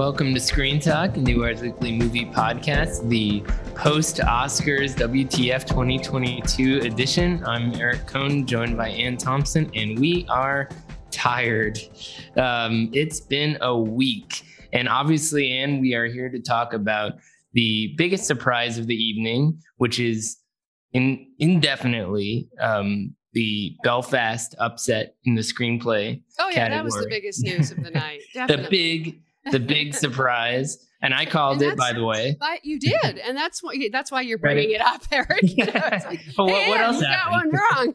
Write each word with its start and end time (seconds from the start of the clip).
Welcome 0.00 0.32
to 0.32 0.40
Screen 0.40 0.80
Talk, 0.80 1.10
IndieWire's 1.10 1.60
Weekly 1.60 1.92
Movie 1.92 2.24
Podcast, 2.24 3.06
the 3.10 3.42
post 3.74 4.16
Oscars 4.16 4.94
WTF 4.94 5.66
2022 5.66 6.78
edition. 6.78 7.44
I'm 7.44 7.74
Eric 7.74 8.06
Kohn, 8.06 8.46
joined 8.46 8.78
by 8.78 8.88
Anne 8.88 9.18
Thompson, 9.18 9.70
and 9.74 9.98
we 9.98 10.24
are 10.30 10.70
tired. 11.10 11.78
Um, 12.38 12.88
it's 12.94 13.20
been 13.20 13.58
a 13.60 13.78
week, 13.78 14.42
and 14.72 14.88
obviously, 14.88 15.50
Anne, 15.50 15.82
we 15.82 15.92
are 15.92 16.06
here 16.06 16.30
to 16.30 16.40
talk 16.40 16.72
about 16.72 17.18
the 17.52 17.92
biggest 17.98 18.24
surprise 18.24 18.78
of 18.78 18.86
the 18.86 18.96
evening, 18.96 19.60
which 19.76 20.00
is 20.00 20.38
in, 20.94 21.26
indefinitely 21.40 22.48
um, 22.58 23.14
the 23.34 23.76
Belfast 23.84 24.54
upset 24.60 25.16
in 25.24 25.34
the 25.34 25.42
screenplay. 25.42 26.22
Oh 26.38 26.48
yeah, 26.48 26.68
category. 26.68 26.70
that 26.70 26.84
was 26.84 26.94
the 26.94 27.06
biggest 27.06 27.42
news 27.42 27.70
of 27.70 27.84
the 27.84 27.90
night. 27.90 28.22
the 28.34 28.66
big 28.70 29.20
the 29.50 29.58
big 29.60 29.94
surprise 30.04 30.86
and 31.02 31.14
i 31.14 31.24
called 31.24 31.62
And 31.62 31.72
it 31.72 31.78
by 31.78 31.92
the 31.94 32.04
way 32.04 32.36
But 32.38 32.64
you 32.64 32.78
did, 32.90 33.18
and 33.18 33.36
that's 33.36 33.62
why 33.62 33.88
that's 33.90 34.10
why 34.12 34.20
you're 34.20 34.36
bringing 34.38 34.70
it 34.72 34.80
up, 34.82 35.02
Eric. 35.10 35.40
You 35.42 35.64
know, 35.64 35.72
like, 35.72 36.20
But 36.36 36.44
what, 36.44 36.54
"Hey, 36.62 36.68
what 36.68 36.80
else 36.80 36.96
you 37.00 37.06
got 37.06 37.30
one 37.30 37.50
wrong. 37.50 37.94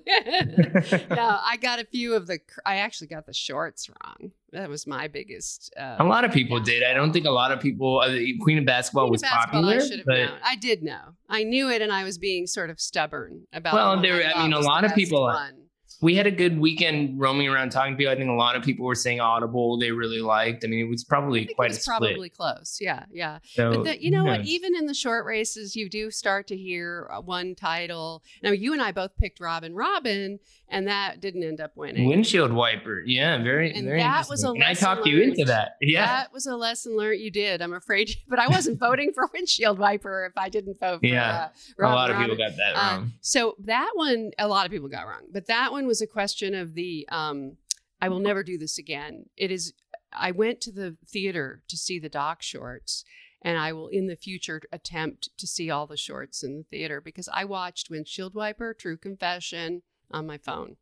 no, 1.12 1.40
I 1.44 1.58
got 1.62 1.80
a 1.80 1.86
few 1.86 2.16
of 2.16 2.26
the. 2.28 2.40
I 2.66 2.78
actually 2.78 3.08
got 3.08 3.26
the 3.28 3.34
shorts 3.34 3.90
wrong. 3.90 4.32
That 4.52 4.70
was 4.70 4.88
my 4.88 5.08
biggest. 5.08 5.74
Uh, 5.80 5.98
a 6.00 6.04
lot 6.04 6.24
of 6.26 6.32
people 6.32 6.60
did 6.60 6.82
i 6.84 6.94
don't 6.94 7.12
think 7.14 7.26
a 7.26 7.32
lot 7.32 7.52
of 7.52 7.60
people 7.60 8.00
uh, 8.00 8.10
the 8.10 8.38
queen 8.40 8.58
of 8.58 8.66
basketball 8.66 9.04
Queen 9.06 9.10
of 9.10 9.12
was 9.12 9.22
Basketball, 9.22 9.62
popular 9.64 9.84
I 9.84 9.88
should 9.88 9.98
have 10.00 10.06
but 10.06 10.18
known. 10.18 10.40
I 10.44 10.56
did 10.56 10.82
know. 10.84 11.02
I 11.30 11.44
knew 11.44 11.70
it, 11.70 11.82
and 11.82 11.92
I 11.92 12.04
was 12.04 12.18
being 12.18 12.48
sort 12.48 12.70
of 12.72 12.80
stubborn 12.80 13.46
about. 13.54 13.74
Well, 13.76 14.02
there- 14.02 14.26
I 14.28 14.32
thought 14.34 14.44
mean, 14.44 14.54
a 14.54 14.60
lot 14.60 14.84
of 14.84 14.96
people- 14.96 15.24
one. 15.24 15.54
We 16.02 16.16
had 16.16 16.28
a 16.28 16.32
good 16.32 16.60
weekend 16.60 17.20
roaming 17.20 17.48
around 17.48 17.72
talking 17.72 17.94
to 17.94 17.98
people 17.98 18.12
i 18.12 18.16
think 18.16 18.30
a 18.30 18.34
lot 18.34 18.56
of 18.56 18.64
people 18.64 18.86
were 18.86 18.96
saying 18.96 19.20
audible 19.20 19.78
they 19.80 19.92
really 19.92 20.20
liked 20.22 20.64
i 20.64 20.68
mean 20.68 20.80
it 20.86 20.90
was 20.90 21.04
probably 21.04 21.46
quite 21.56 21.72
it 21.72 21.78
a 21.78 21.80
split 21.80 21.98
probably 22.00 22.30
close. 22.30 22.78
Yeah, 22.82 23.06
yeah. 23.12 23.40
so 23.44 23.72
But 23.72 23.84
the, 23.84 24.04
you 24.04 24.12
know 24.12 24.22
who 24.22 24.26
what? 24.32 24.42
Even 24.46 24.76
in 24.76 24.86
the 24.86 24.94
short 24.94 25.26
races, 25.26 25.76
you 25.76 25.90
do 25.90 26.12
start 26.12 26.48
to 26.48 26.58
hear 26.58 27.10
uh, 27.12 27.22
one 27.22 27.56
title. 27.56 28.24
Now, 28.44 28.52
you 28.52 28.74
and 28.74 28.82
I 28.82 28.92
both 28.92 29.16
picked 29.18 29.40
Robin 29.40 29.74
Robin, 29.74 30.40
and 30.70 30.88
that 30.88 31.22
didn't 31.22 31.44
end 31.44 31.62
up 31.62 31.72
winning. 31.76 32.08
windshield 32.08 32.52
wiper 32.52 33.02
yeah 33.06 33.42
very 33.42 33.72
And 33.74 33.86
very 33.86 34.00
that 34.00 34.28
was 34.30 34.44
a 34.44 34.50
and 34.50 34.64
i 34.64 34.74
talked 34.74 35.06
you 35.06 35.22
into 35.22 35.46
that 35.46 35.78
yeah 35.82 36.06
That 36.06 36.34
was 36.34 36.46
a 36.48 36.56
lesson 36.56 36.98
learned. 36.98 37.22
You 37.22 37.32
did. 37.32 37.62
I'm 37.62 37.74
afraid, 37.74 38.10
but 38.28 38.40
I 38.40 38.48
wasn't 38.48 38.80
voting 38.80 39.12
for 39.14 39.30
windshield 39.34 39.78
wiper 39.80 40.26
if 40.26 40.38
I 40.38 40.50
didn't 40.50 40.80
vote 40.80 41.02
for. 41.02 41.06
Yeah. 41.06 41.50
uh, 41.80 41.86
a 41.86 41.90
lot 41.90 42.10
of 42.12 42.18
people 42.18 42.36
got 42.36 42.56
that 42.58 42.74
Uh, 42.76 42.98
wrong 42.98 43.12
so 43.22 43.56
that 43.66 43.92
one, 43.94 44.32
a 44.40 44.48
lot 44.48 44.66
of 44.66 44.72
people 44.72 44.90
got 44.90 45.08
wrong, 45.08 45.22
but 45.32 45.48
that 45.48 45.72
one 45.72 45.85
was 45.86 46.02
a 46.02 46.08
question 46.08 46.54
of 46.54 46.74
the. 46.74 47.08
Um, 47.12 47.58
I 48.02 48.10
will 48.10 48.20
never 48.20 48.44
do 48.44 48.58
this 48.58 48.78
again. 48.78 49.26
It 49.38 49.52
is. 49.52 49.74
I 50.14 50.32
went 50.32 50.62
to 50.62 50.72
the 50.72 50.98
theater 51.06 51.64
to 51.68 51.78
see 51.78 52.00
the 52.00 52.10
doc 52.10 52.42
shorts, 52.42 53.04
and 53.42 53.58
I 53.58 53.74
will 53.74 53.88
in 53.88 54.08
the 54.08 54.16
future 54.16 54.62
attempt 54.72 55.30
to 55.38 55.48
see 55.48 55.70
all 55.70 55.88
the 55.88 55.98
shorts 55.98 56.44
in 56.44 56.58
the 56.58 56.64
theater 56.64 57.02
because 57.02 57.30
I 57.34 57.46
watched 57.46 57.90
Windshield 57.90 58.34
Wiper, 58.34 58.74
True 58.74 58.98
Confession 58.98 59.82
on 60.12 60.28
my 60.28 60.38
phone. 60.38 60.78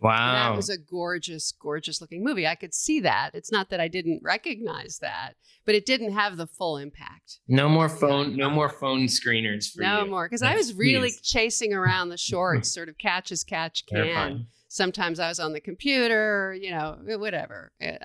And 0.00 0.08
wow 0.08 0.50
That 0.50 0.56
was 0.56 0.68
a 0.68 0.78
gorgeous, 0.78 1.52
gorgeous 1.52 2.00
looking 2.00 2.22
movie. 2.24 2.46
I 2.46 2.54
could 2.54 2.74
see 2.74 3.00
that. 3.00 3.30
It's 3.34 3.50
not 3.52 3.70
that 3.70 3.80
I 3.80 3.88
didn't 3.88 4.20
recognize 4.22 4.98
that, 5.00 5.34
but 5.66 5.74
it 5.74 5.86
didn't 5.86 6.12
have 6.12 6.36
the 6.36 6.46
full 6.46 6.76
impact. 6.76 7.40
no 7.48 7.68
more 7.68 7.88
phone 7.88 8.36
no 8.36 8.48
more 8.50 8.68
phone 8.68 9.06
screeners 9.06 9.72
for 9.72 9.82
no 9.82 10.04
you. 10.04 10.10
more 10.10 10.26
because 10.26 10.42
I 10.42 10.54
was 10.54 10.74
really 10.74 11.12
chasing 11.22 11.72
around 11.74 12.10
the 12.10 12.16
shorts, 12.30 12.72
sort 12.72 12.88
of 12.88 12.96
catch 12.98 13.32
as 13.32 13.42
catch 13.44 13.84
can. 13.86 13.98
Terrifying. 14.04 14.46
Sometimes 14.78 15.18
I 15.18 15.28
was 15.28 15.40
on 15.40 15.52
the 15.52 15.60
computer, 15.60 16.56
you 16.58 16.70
know, 16.70 16.96
whatever. 17.18 17.72
Uh, 17.84 17.96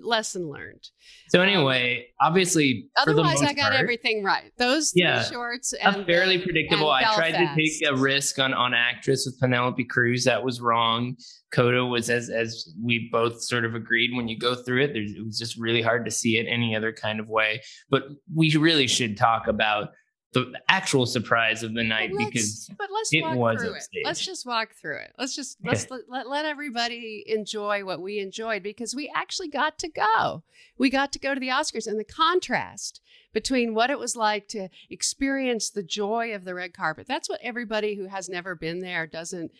lesson 0.00 0.48
learned. 0.48 0.88
So 1.28 1.42
anyway, 1.42 2.06
obviously, 2.20 2.88
for 3.04 3.12
the 3.12 3.20
Otherwise, 3.22 3.42
I 3.42 3.52
got 3.52 3.72
part, 3.72 3.74
everything 3.80 4.22
right. 4.22 4.52
Those 4.56 4.92
Yeah. 4.94 5.24
shorts 5.24 5.72
and 5.72 6.06
fairly 6.06 6.40
uh, 6.40 6.44
predictable. 6.44 6.88
I 6.88 7.02
tried 7.16 7.32
to 7.32 7.52
take 7.56 7.72
a 7.88 7.96
risk 7.96 8.38
on 8.38 8.54
on 8.54 8.74
actress 8.74 9.26
with 9.26 9.40
Penelope 9.40 9.84
Cruz. 9.86 10.24
That 10.24 10.44
was 10.44 10.60
wrong. 10.60 11.16
Coda 11.52 11.84
was 11.84 12.08
as 12.08 12.30
as 12.30 12.72
we 12.80 13.08
both 13.10 13.42
sort 13.42 13.64
of 13.64 13.74
agreed. 13.74 14.10
When 14.14 14.28
you 14.28 14.38
go 14.38 14.54
through 14.54 14.84
it, 14.84 14.92
there's, 14.92 15.10
it 15.12 15.24
was 15.24 15.36
just 15.36 15.58
really 15.58 15.82
hard 15.82 16.04
to 16.04 16.12
see 16.12 16.38
it 16.38 16.46
any 16.48 16.76
other 16.76 16.92
kind 16.92 17.18
of 17.18 17.28
way. 17.28 17.60
But 17.90 18.04
we 18.32 18.54
really 18.56 18.86
should 18.86 19.16
talk 19.16 19.48
about 19.48 19.88
the 20.32 20.52
actual 20.68 21.06
surprise 21.06 21.62
of 21.62 21.74
the 21.74 21.82
night 21.82 22.10
But 22.12 22.26
because 22.26 22.70
but 22.78 22.88
let's 22.92 23.12
it 23.12 23.22
was 23.22 23.88
it. 23.92 24.02
Let's 24.04 24.24
just 24.24 24.46
walk 24.46 24.74
through 24.74 24.98
it. 24.98 25.12
Let's 25.18 25.34
just 25.34 25.58
let's 25.64 25.90
let, 25.90 26.02
let, 26.08 26.28
let 26.28 26.44
everybody 26.44 27.24
enjoy 27.26 27.84
what 27.84 28.00
we 28.00 28.20
enjoyed 28.20 28.62
because 28.62 28.94
we 28.94 29.10
actually 29.14 29.48
got 29.48 29.78
to 29.80 29.88
go. 29.88 30.44
We 30.78 30.88
got 30.88 31.12
to 31.12 31.18
go 31.18 31.34
to 31.34 31.40
the 31.40 31.48
Oscars 31.48 31.86
and 31.86 31.98
the 31.98 32.04
contrast 32.04 33.00
between 33.32 33.74
what 33.74 33.90
it 33.90 33.98
was 33.98 34.16
like 34.16 34.48
to 34.48 34.68
experience 34.88 35.70
the 35.70 35.82
joy 35.82 36.34
of 36.34 36.44
the 36.44 36.54
red 36.54 36.74
carpet. 36.74 37.06
That's 37.06 37.28
what 37.28 37.40
everybody 37.42 37.94
who 37.94 38.06
has 38.06 38.28
never 38.28 38.54
been 38.54 38.80
there 38.80 39.06
doesn't 39.06 39.52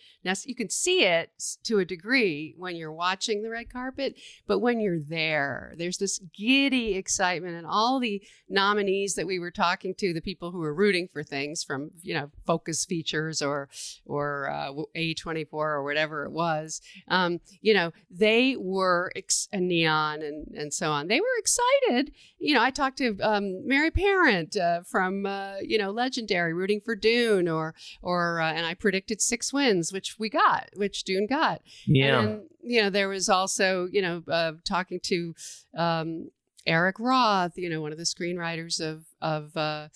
you 0.45 0.55
can 0.55 0.69
see 0.69 1.03
it 1.03 1.31
to 1.63 1.79
a 1.79 1.85
degree 1.85 2.53
when 2.57 2.75
you're 2.75 2.91
watching 2.91 3.41
the 3.41 3.49
red 3.49 3.71
carpet, 3.71 4.15
but 4.47 4.59
when 4.59 4.79
you're 4.79 4.99
there, 4.99 5.73
there's 5.77 5.97
this 5.97 6.19
giddy 6.35 6.95
excitement 6.95 7.55
and 7.55 7.65
all 7.67 7.99
the 7.99 8.21
nominees 8.49 9.15
that 9.15 9.27
we 9.27 9.39
were 9.39 9.51
talking 9.51 9.93
to, 9.95 10.13
the 10.13 10.21
people 10.21 10.51
who 10.51 10.59
were 10.59 10.73
rooting 10.73 11.07
for 11.07 11.23
things 11.23 11.63
from, 11.63 11.91
you 12.01 12.13
know, 12.13 12.31
Focus 12.45 12.85
Features 12.85 13.41
or 13.41 13.69
or 14.05 14.49
uh, 14.49 14.71
A24 14.95 15.47
or 15.51 15.83
whatever 15.83 16.25
it 16.25 16.31
was, 16.31 16.81
um, 17.07 17.39
you 17.61 17.73
know, 17.73 17.91
they 18.09 18.55
were 18.57 19.11
ex- 19.15 19.49
Neon 19.53 20.21
and 20.21 20.47
and 20.55 20.73
so 20.73 20.91
on. 20.91 21.07
They 21.07 21.19
were 21.19 21.37
excited. 21.37 22.13
You 22.39 22.55
know, 22.55 22.61
I 22.61 22.71
talked 22.71 22.97
to 22.99 23.17
um, 23.21 23.60
Mary 23.65 23.91
Parent 23.91 24.57
uh, 24.57 24.81
from 24.83 25.25
uh, 25.25 25.55
you 25.61 25.77
know 25.77 25.91
Legendary, 25.91 26.53
rooting 26.53 26.81
for 26.81 26.95
Dune, 26.95 27.47
or 27.47 27.73
or 28.01 28.41
uh, 28.41 28.51
and 28.51 28.65
I 28.65 28.73
predicted 28.73 29.21
six 29.21 29.53
wins, 29.53 29.91
which 29.91 30.17
we 30.19 30.29
got, 30.29 30.69
which 30.75 31.03
Dune 31.03 31.27
got. 31.27 31.61
yeah, 31.85 32.21
And 32.21 32.43
you 32.63 32.81
know, 32.81 32.89
there 32.89 33.09
was 33.09 33.29
also, 33.29 33.87
you 33.91 34.01
know, 34.01 34.23
uh, 34.27 34.53
talking 34.65 34.99
to 35.03 35.33
um, 35.75 36.29
Eric 36.65 36.97
Roth, 36.99 37.57
you 37.57 37.69
know, 37.69 37.81
one 37.81 37.91
of 37.91 37.97
the 37.97 38.03
screenwriters 38.03 38.79
of 38.79 39.05
of 39.21 39.55
uh, 39.57 39.89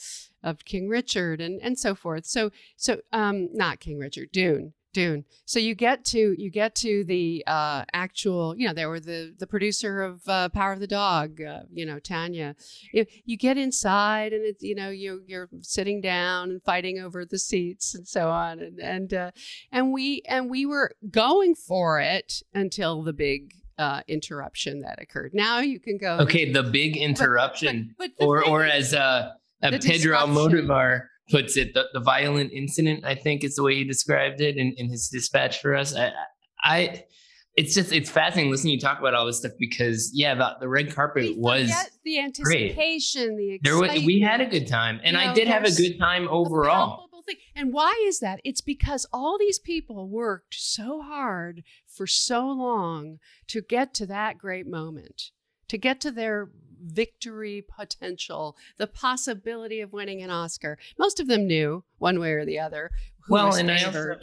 of 0.43 0.65
King 0.65 0.87
Richard 0.87 1.41
and 1.41 1.61
and 1.61 1.77
so 1.77 1.95
forth. 1.95 2.25
So 2.25 2.51
so 2.77 3.01
um, 3.11 3.49
not 3.53 3.79
King 3.79 3.99
Richard, 3.99 4.31
Dune. 4.31 4.73
Dune. 4.95 5.25
So 5.44 5.59
you 5.59 5.75
get 5.75 6.06
to 6.06 6.41
you 6.41 6.50
get 6.50 6.73
to 6.75 7.03
the 7.03 7.44
uh, 7.45 7.83
actual, 7.91 8.56
you 8.57 8.66
know, 8.66 8.73
there 8.73 8.88
were 8.88 9.01
the 9.01 9.35
the 9.38 9.45
producer 9.45 10.01
of 10.01 10.22
uh, 10.25 10.47
Power 10.50 10.72
of 10.72 10.79
the 10.79 10.88
Dog, 10.88 11.41
uh, 11.41 11.63
you 11.69 11.85
know, 11.85 12.00
Tanya. 12.00 12.56
You, 12.94 13.05
you 13.25 13.38
get 13.38 13.57
inside 13.57 14.31
and 14.31 14.45
it's 14.45 14.63
you 14.63 14.73
know 14.73 14.89
you 14.89 15.22
you're 15.28 15.50
sitting 15.59 16.00
down 16.00 16.50
and 16.50 16.63
fighting 16.63 17.00
over 17.00 17.25
the 17.25 17.38
seats 17.38 17.94
and 17.94 18.07
so 18.07 18.29
on 18.29 18.59
and 18.59 18.79
and 18.79 19.13
uh, 19.13 19.31
and 19.69 19.91
we 19.91 20.22
and 20.29 20.50
we 20.50 20.66
were 20.66 20.91
going 21.11 21.55
for 21.55 22.00
it 22.00 22.41
until 22.53 23.03
the 23.03 23.14
big 23.14 23.52
uh, 23.78 23.99
interruption 24.08 24.79
that 24.79 25.02
occurred. 25.02 25.31
Now 25.34 25.59
you 25.59 25.81
can 25.81 25.97
go. 25.97 26.19
okay. 26.19 26.53
The 26.53 26.64
big 26.64 26.96
interruption, 26.96 27.96
but 27.97 28.11
the 28.17 28.25
or 28.25 28.47
or 28.47 28.64
as 28.64 28.93
uh, 28.93 29.34
Pedro. 29.61 30.17
Almodovar 30.17 31.08
puts 31.29 31.57
it, 31.57 31.73
the, 31.73 31.85
the 31.93 31.99
violent 31.99 32.51
incident. 32.53 33.05
I 33.05 33.16
think 33.16 33.43
is 33.43 33.55
the 33.55 33.63
way 33.63 33.75
he 33.75 33.83
described 33.83 34.41
it 34.41 34.57
in, 34.57 34.73
in 34.77 34.89
his 34.89 35.09
dispatch 35.09 35.61
for 35.61 35.75
us. 35.75 35.95
I, 35.95 36.11
I, 36.63 37.03
it's 37.55 37.73
just 37.73 37.93
it's 37.93 38.09
fascinating 38.09 38.51
listening 38.51 38.72
to 38.72 38.75
you 38.75 38.79
talk 38.81 38.99
about 38.99 39.13
all 39.13 39.25
this 39.25 39.39
stuff 39.39 39.53
because 39.57 40.11
yeah, 40.13 40.35
the, 40.35 40.57
the 40.59 40.67
red 40.67 40.93
carpet 40.93 41.37
was 41.37 41.72
the 42.03 42.19
anticipation, 42.19 43.37
the 43.37 43.59
there. 43.63 43.77
Was, 43.77 44.03
we 44.05 44.19
had 44.19 44.41
a 44.41 44.45
good 44.45 44.67
time, 44.67 44.99
and 45.03 45.16
You 45.16 45.22
I 45.22 45.25
know, 45.27 45.35
did 45.35 45.47
have 45.47 45.63
a 45.63 45.72
good 45.72 45.97
time 45.97 46.27
overall. 46.29 47.05
And 47.55 47.73
why 47.73 48.03
is 48.05 48.19
that? 48.19 48.39
It's 48.43 48.61
because 48.61 49.07
all 49.11 49.39
these 49.39 49.57
people 49.57 50.07
worked 50.07 50.53
so 50.53 51.01
hard 51.01 51.63
for 51.87 52.05
so 52.05 52.45
long 52.45 53.17
to 53.47 53.61
get 53.61 53.95
to 53.95 54.05
that 54.05 54.37
great 54.37 54.67
moment, 54.67 55.31
to 55.69 55.78
get 55.78 55.99
to 56.01 56.11
their 56.11 56.51
victory 56.85 57.66
potential, 57.67 58.55
the 58.78 58.87
possibility 58.87 59.82
of 59.82 59.93
winning 59.93 60.22
an 60.22 60.29
Oscar. 60.29 60.78
Most 60.97 61.20
of 61.20 61.28
them 61.28 61.47
knew 61.47 61.84
one 61.97 62.20
way 62.20 62.32
or 62.32 62.46
the 62.46 62.59
other. 62.59 62.91
Who 63.26 63.34
Well, 63.34 63.47
was 63.47 63.58
and 63.58 63.72
I 63.72 63.84
also- 63.84 64.20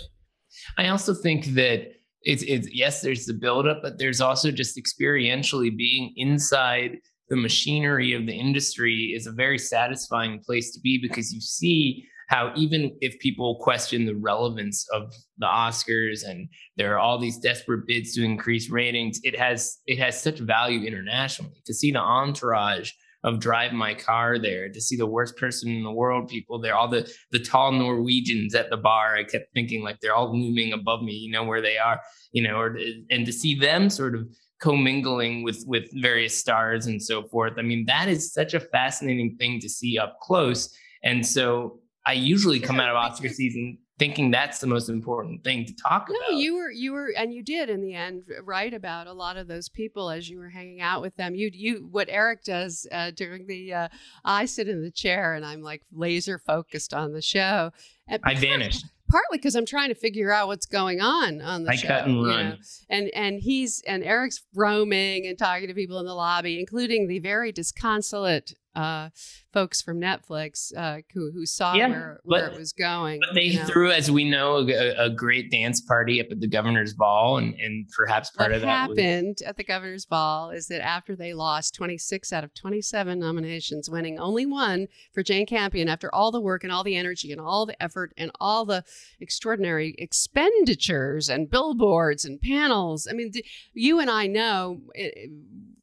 I 0.78 0.88
also 0.88 1.14
think 1.14 1.46
that 1.54 1.92
it's 2.22 2.42
it's 2.42 2.68
yes, 2.72 3.00
there's 3.02 3.26
the 3.26 3.32
buildup, 3.34 3.80
but 3.82 3.98
there's 3.98 4.20
also 4.20 4.50
just 4.50 4.76
experientially 4.76 5.76
being 5.76 6.12
inside 6.16 6.98
the 7.28 7.36
machinery 7.36 8.12
of 8.12 8.26
the 8.26 8.34
industry 8.34 9.12
is 9.16 9.26
a 9.26 9.32
very 9.32 9.58
satisfying 9.58 10.38
place 10.40 10.70
to 10.74 10.80
be 10.80 10.98
because 10.98 11.32
you 11.32 11.40
see 11.40 12.06
how 12.32 12.50
even 12.56 12.96
if 13.02 13.18
people 13.18 13.56
question 13.56 14.06
the 14.06 14.16
relevance 14.16 14.86
of 14.90 15.12
the 15.36 15.46
Oscars 15.46 16.26
and 16.26 16.48
there 16.78 16.94
are 16.94 16.98
all 16.98 17.18
these 17.18 17.38
desperate 17.38 17.86
bids 17.86 18.14
to 18.14 18.24
increase 18.24 18.70
ratings, 18.70 19.20
it 19.22 19.38
has 19.38 19.78
it 19.86 19.98
has 19.98 20.20
such 20.20 20.38
value 20.38 20.86
internationally. 20.86 21.62
To 21.66 21.74
see 21.74 21.92
the 21.92 22.00
entourage 22.00 22.90
of 23.24 23.38
drive 23.38 23.72
my 23.72 23.94
car 23.94 24.38
there 24.38 24.68
to 24.68 24.80
see 24.80 24.96
the 24.96 25.06
worst 25.06 25.36
person 25.36 25.70
in 25.70 25.84
the 25.84 25.92
world 25.92 26.26
people 26.26 26.58
there 26.58 26.74
all 26.74 26.88
the 26.88 27.08
the 27.30 27.38
tall 27.38 27.70
norwegians 27.70 28.52
at 28.52 28.68
the 28.68 28.76
bar 28.76 29.14
i 29.14 29.22
kept 29.22 29.46
thinking 29.54 29.80
like 29.84 29.96
they're 30.00 30.16
all 30.16 30.36
looming 30.36 30.72
above 30.72 31.04
me 31.04 31.12
you 31.12 31.30
know 31.30 31.44
where 31.44 31.62
they 31.62 31.78
are 31.78 32.00
you 32.32 32.42
know 32.42 32.56
or 32.56 32.76
and 33.10 33.24
to 33.24 33.32
see 33.32 33.54
them 33.56 33.88
sort 33.88 34.16
of 34.16 34.26
commingling 34.60 35.44
with 35.44 35.62
with 35.68 35.84
various 36.02 36.36
stars 36.36 36.86
and 36.86 37.00
so 37.00 37.22
forth 37.28 37.52
i 37.58 37.62
mean 37.62 37.84
that 37.86 38.08
is 38.08 38.32
such 38.32 38.54
a 38.54 38.60
fascinating 38.76 39.36
thing 39.38 39.60
to 39.60 39.68
see 39.68 39.98
up 39.98 40.18
close. 40.20 40.68
And 41.04 41.26
so 41.26 41.80
I 42.04 42.14
usually 42.14 42.60
come 42.60 42.80
out 42.80 42.88
of 42.88 42.96
Oscar 42.96 43.28
season 43.28 43.78
thinking 43.98 44.32
that's 44.32 44.58
the 44.58 44.66
most 44.66 44.88
important 44.88 45.44
thing 45.44 45.64
to 45.64 45.72
talk 45.74 46.08
no, 46.08 46.16
about. 46.16 46.32
No, 46.32 46.38
you 46.38 46.56
were 46.56 46.70
you 46.70 46.92
were 46.92 47.12
and 47.16 47.32
you 47.32 47.42
did 47.42 47.70
in 47.70 47.80
the 47.80 47.94
end 47.94 48.24
write 48.42 48.74
about 48.74 49.06
a 49.06 49.12
lot 49.12 49.36
of 49.36 49.46
those 49.46 49.68
people 49.68 50.10
as 50.10 50.28
you 50.28 50.38
were 50.38 50.48
hanging 50.48 50.80
out 50.80 51.02
with 51.02 51.14
them. 51.16 51.36
You 51.36 51.50
you 51.52 51.88
what 51.90 52.08
Eric 52.10 52.42
does 52.42 52.86
uh, 52.90 53.12
during 53.12 53.46
the 53.46 53.72
uh, 53.72 53.88
I 54.24 54.46
sit 54.46 54.68
in 54.68 54.82
the 54.82 54.90
chair 54.90 55.34
and 55.34 55.46
I'm 55.46 55.62
like 55.62 55.82
laser 55.92 56.38
focused 56.38 56.92
on 56.92 57.12
the 57.12 57.22
show. 57.22 57.70
And 58.08 58.20
I 58.24 58.34
vanished. 58.34 58.86
Partly 59.08 59.38
because 59.38 59.54
I'm 59.54 59.66
trying 59.66 59.90
to 59.90 59.94
figure 59.94 60.32
out 60.32 60.48
what's 60.48 60.64
going 60.64 61.00
on 61.00 61.40
on 61.42 61.64
the 61.64 61.72
show. 61.72 61.72
I 61.72 61.76
show. 61.76 61.88
cut 61.88 62.06
and 62.06 62.26
run. 62.26 62.48
know? 62.48 62.56
And 62.88 63.10
and 63.14 63.40
he's 63.40 63.82
and 63.86 64.02
Eric's 64.02 64.42
roaming 64.54 65.26
and 65.26 65.38
talking 65.38 65.68
to 65.68 65.74
people 65.74 66.00
in 66.00 66.06
the 66.06 66.14
lobby, 66.14 66.58
including 66.58 67.06
the 67.06 67.20
very 67.20 67.52
disconsolate 67.52 68.54
uh, 68.74 69.10
folks 69.52 69.82
from 69.82 70.00
Netflix 70.00 70.72
uh, 70.76 71.02
who, 71.12 71.30
who 71.30 71.44
saw 71.44 71.74
yeah, 71.74 71.88
where, 71.88 72.20
where 72.24 72.48
but, 72.48 72.54
it 72.54 72.58
was 72.58 72.72
going. 72.72 73.20
But 73.20 73.34
they 73.34 73.42
you 73.42 73.58
know? 73.58 73.66
threw, 73.66 73.90
as 73.90 74.10
we 74.10 74.28
know, 74.28 74.66
a, 74.68 75.06
a, 75.06 75.10
great 75.10 75.50
dance 75.50 75.80
party 75.80 76.20
up 76.20 76.28
at 76.30 76.40
the 76.40 76.48
governor's 76.48 76.94
ball, 76.94 77.36
and, 77.36 77.54
and 77.60 77.86
perhaps 77.94 78.30
part 78.30 78.50
what 78.50 78.56
of 78.56 78.62
that 78.62 78.68
happened 78.68 79.38
was... 79.40 79.42
at 79.42 79.56
the 79.56 79.64
governor's 79.64 80.06
ball 80.06 80.50
is 80.50 80.68
that 80.68 80.82
after 80.82 81.14
they 81.14 81.34
lost 81.34 81.74
26 81.74 82.32
out 82.32 82.44
of 82.44 82.54
27 82.54 83.18
nominations, 83.18 83.90
winning 83.90 84.18
only 84.18 84.46
one 84.46 84.86
for 85.12 85.22
Jane 85.22 85.46
Campion, 85.46 85.88
after 85.88 86.12
all 86.14 86.30
the 86.30 86.40
work 86.40 86.64
and 86.64 86.72
all 86.72 86.84
the 86.84 86.96
energy 86.96 87.30
and 87.30 87.40
all 87.40 87.66
the 87.66 87.80
effort 87.82 88.12
and 88.16 88.30
all 88.40 88.64
the 88.64 88.84
extraordinary 89.20 89.94
expenditures 89.98 91.28
and 91.28 91.50
billboards 91.50 92.24
and 92.24 92.40
panels. 92.40 93.06
I 93.08 93.12
mean, 93.12 93.32
you 93.74 94.00
and 94.00 94.10
I 94.10 94.26
know. 94.26 94.80
It, 94.94 95.30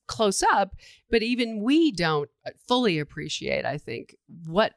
close 0.09 0.43
up, 0.43 0.75
but 1.09 1.23
even 1.23 1.63
we 1.63 1.91
don't 1.91 2.29
uh, 2.45 2.51
fully 2.67 2.99
appreciate, 2.99 3.63
I 3.63 3.77
think, 3.77 4.15
what 4.45 4.73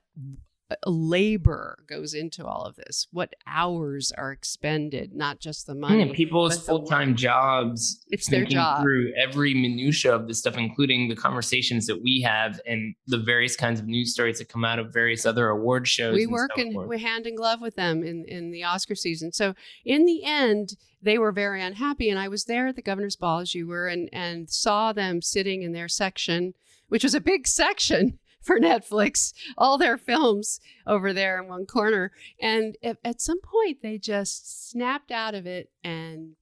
labor 0.86 1.84
goes 1.88 2.14
into 2.14 2.46
all 2.46 2.64
of 2.64 2.76
this 2.76 3.08
what 3.12 3.34
hours 3.46 4.12
are 4.16 4.32
expended 4.32 5.14
not 5.14 5.40
just 5.40 5.66
the 5.66 5.72
mm, 5.72 5.80
money 5.80 6.02
and 6.02 6.12
people's 6.12 6.64
full-time 6.64 7.14
jobs 7.16 8.04
it's 8.10 8.28
their 8.28 8.44
job. 8.44 8.82
through 8.82 9.12
every 9.20 9.54
minutia 9.54 10.14
of 10.14 10.26
this 10.26 10.38
stuff 10.38 10.56
including 10.56 11.08
the 11.08 11.16
conversations 11.16 11.86
that 11.86 12.02
we 12.02 12.20
have 12.20 12.60
and 12.66 12.94
the 13.06 13.18
various 13.18 13.56
kinds 13.56 13.80
of 13.80 13.86
news 13.86 14.12
stories 14.12 14.38
that 14.38 14.48
come 14.48 14.64
out 14.64 14.78
of 14.78 14.92
various 14.92 15.26
other 15.26 15.48
award 15.48 15.86
shows 15.86 16.14
we 16.14 16.26
work 16.26 16.50
so 16.56 16.62
in 16.62 16.88
we 16.88 17.00
hand 17.00 17.26
in 17.26 17.34
glove 17.34 17.60
with 17.60 17.76
them 17.76 18.02
in 18.02 18.24
in 18.26 18.50
the 18.50 18.64
oscar 18.64 18.94
season. 18.94 19.32
So 19.32 19.54
in 19.84 20.04
the 20.06 20.24
end 20.24 20.76
they 21.02 21.18
were 21.18 21.32
very 21.32 21.62
unhappy 21.62 22.08
and 22.08 22.18
i 22.18 22.28
was 22.28 22.44
there 22.44 22.68
at 22.68 22.76
the 22.76 22.82
governor's 22.82 23.16
ball 23.16 23.40
as 23.40 23.54
you 23.54 23.66
were 23.66 23.88
and 23.88 24.08
and 24.12 24.48
saw 24.48 24.92
them 24.92 25.20
sitting 25.20 25.62
in 25.62 25.72
their 25.72 25.88
section 25.88 26.54
which 26.88 27.04
was 27.04 27.14
a 27.14 27.20
big 27.20 27.46
section 27.46 28.18
for 28.42 28.58
Netflix, 28.58 29.32
all 29.56 29.78
their 29.78 29.96
films 29.96 30.60
over 30.86 31.12
there 31.12 31.40
in 31.40 31.48
one 31.48 31.66
corner. 31.66 32.12
And 32.40 32.76
at 32.82 33.20
some 33.20 33.40
point, 33.40 33.78
they 33.82 33.98
just 33.98 34.70
snapped 34.70 35.10
out 35.10 35.34
of 35.34 35.46
it 35.46 35.70
and 35.84 36.32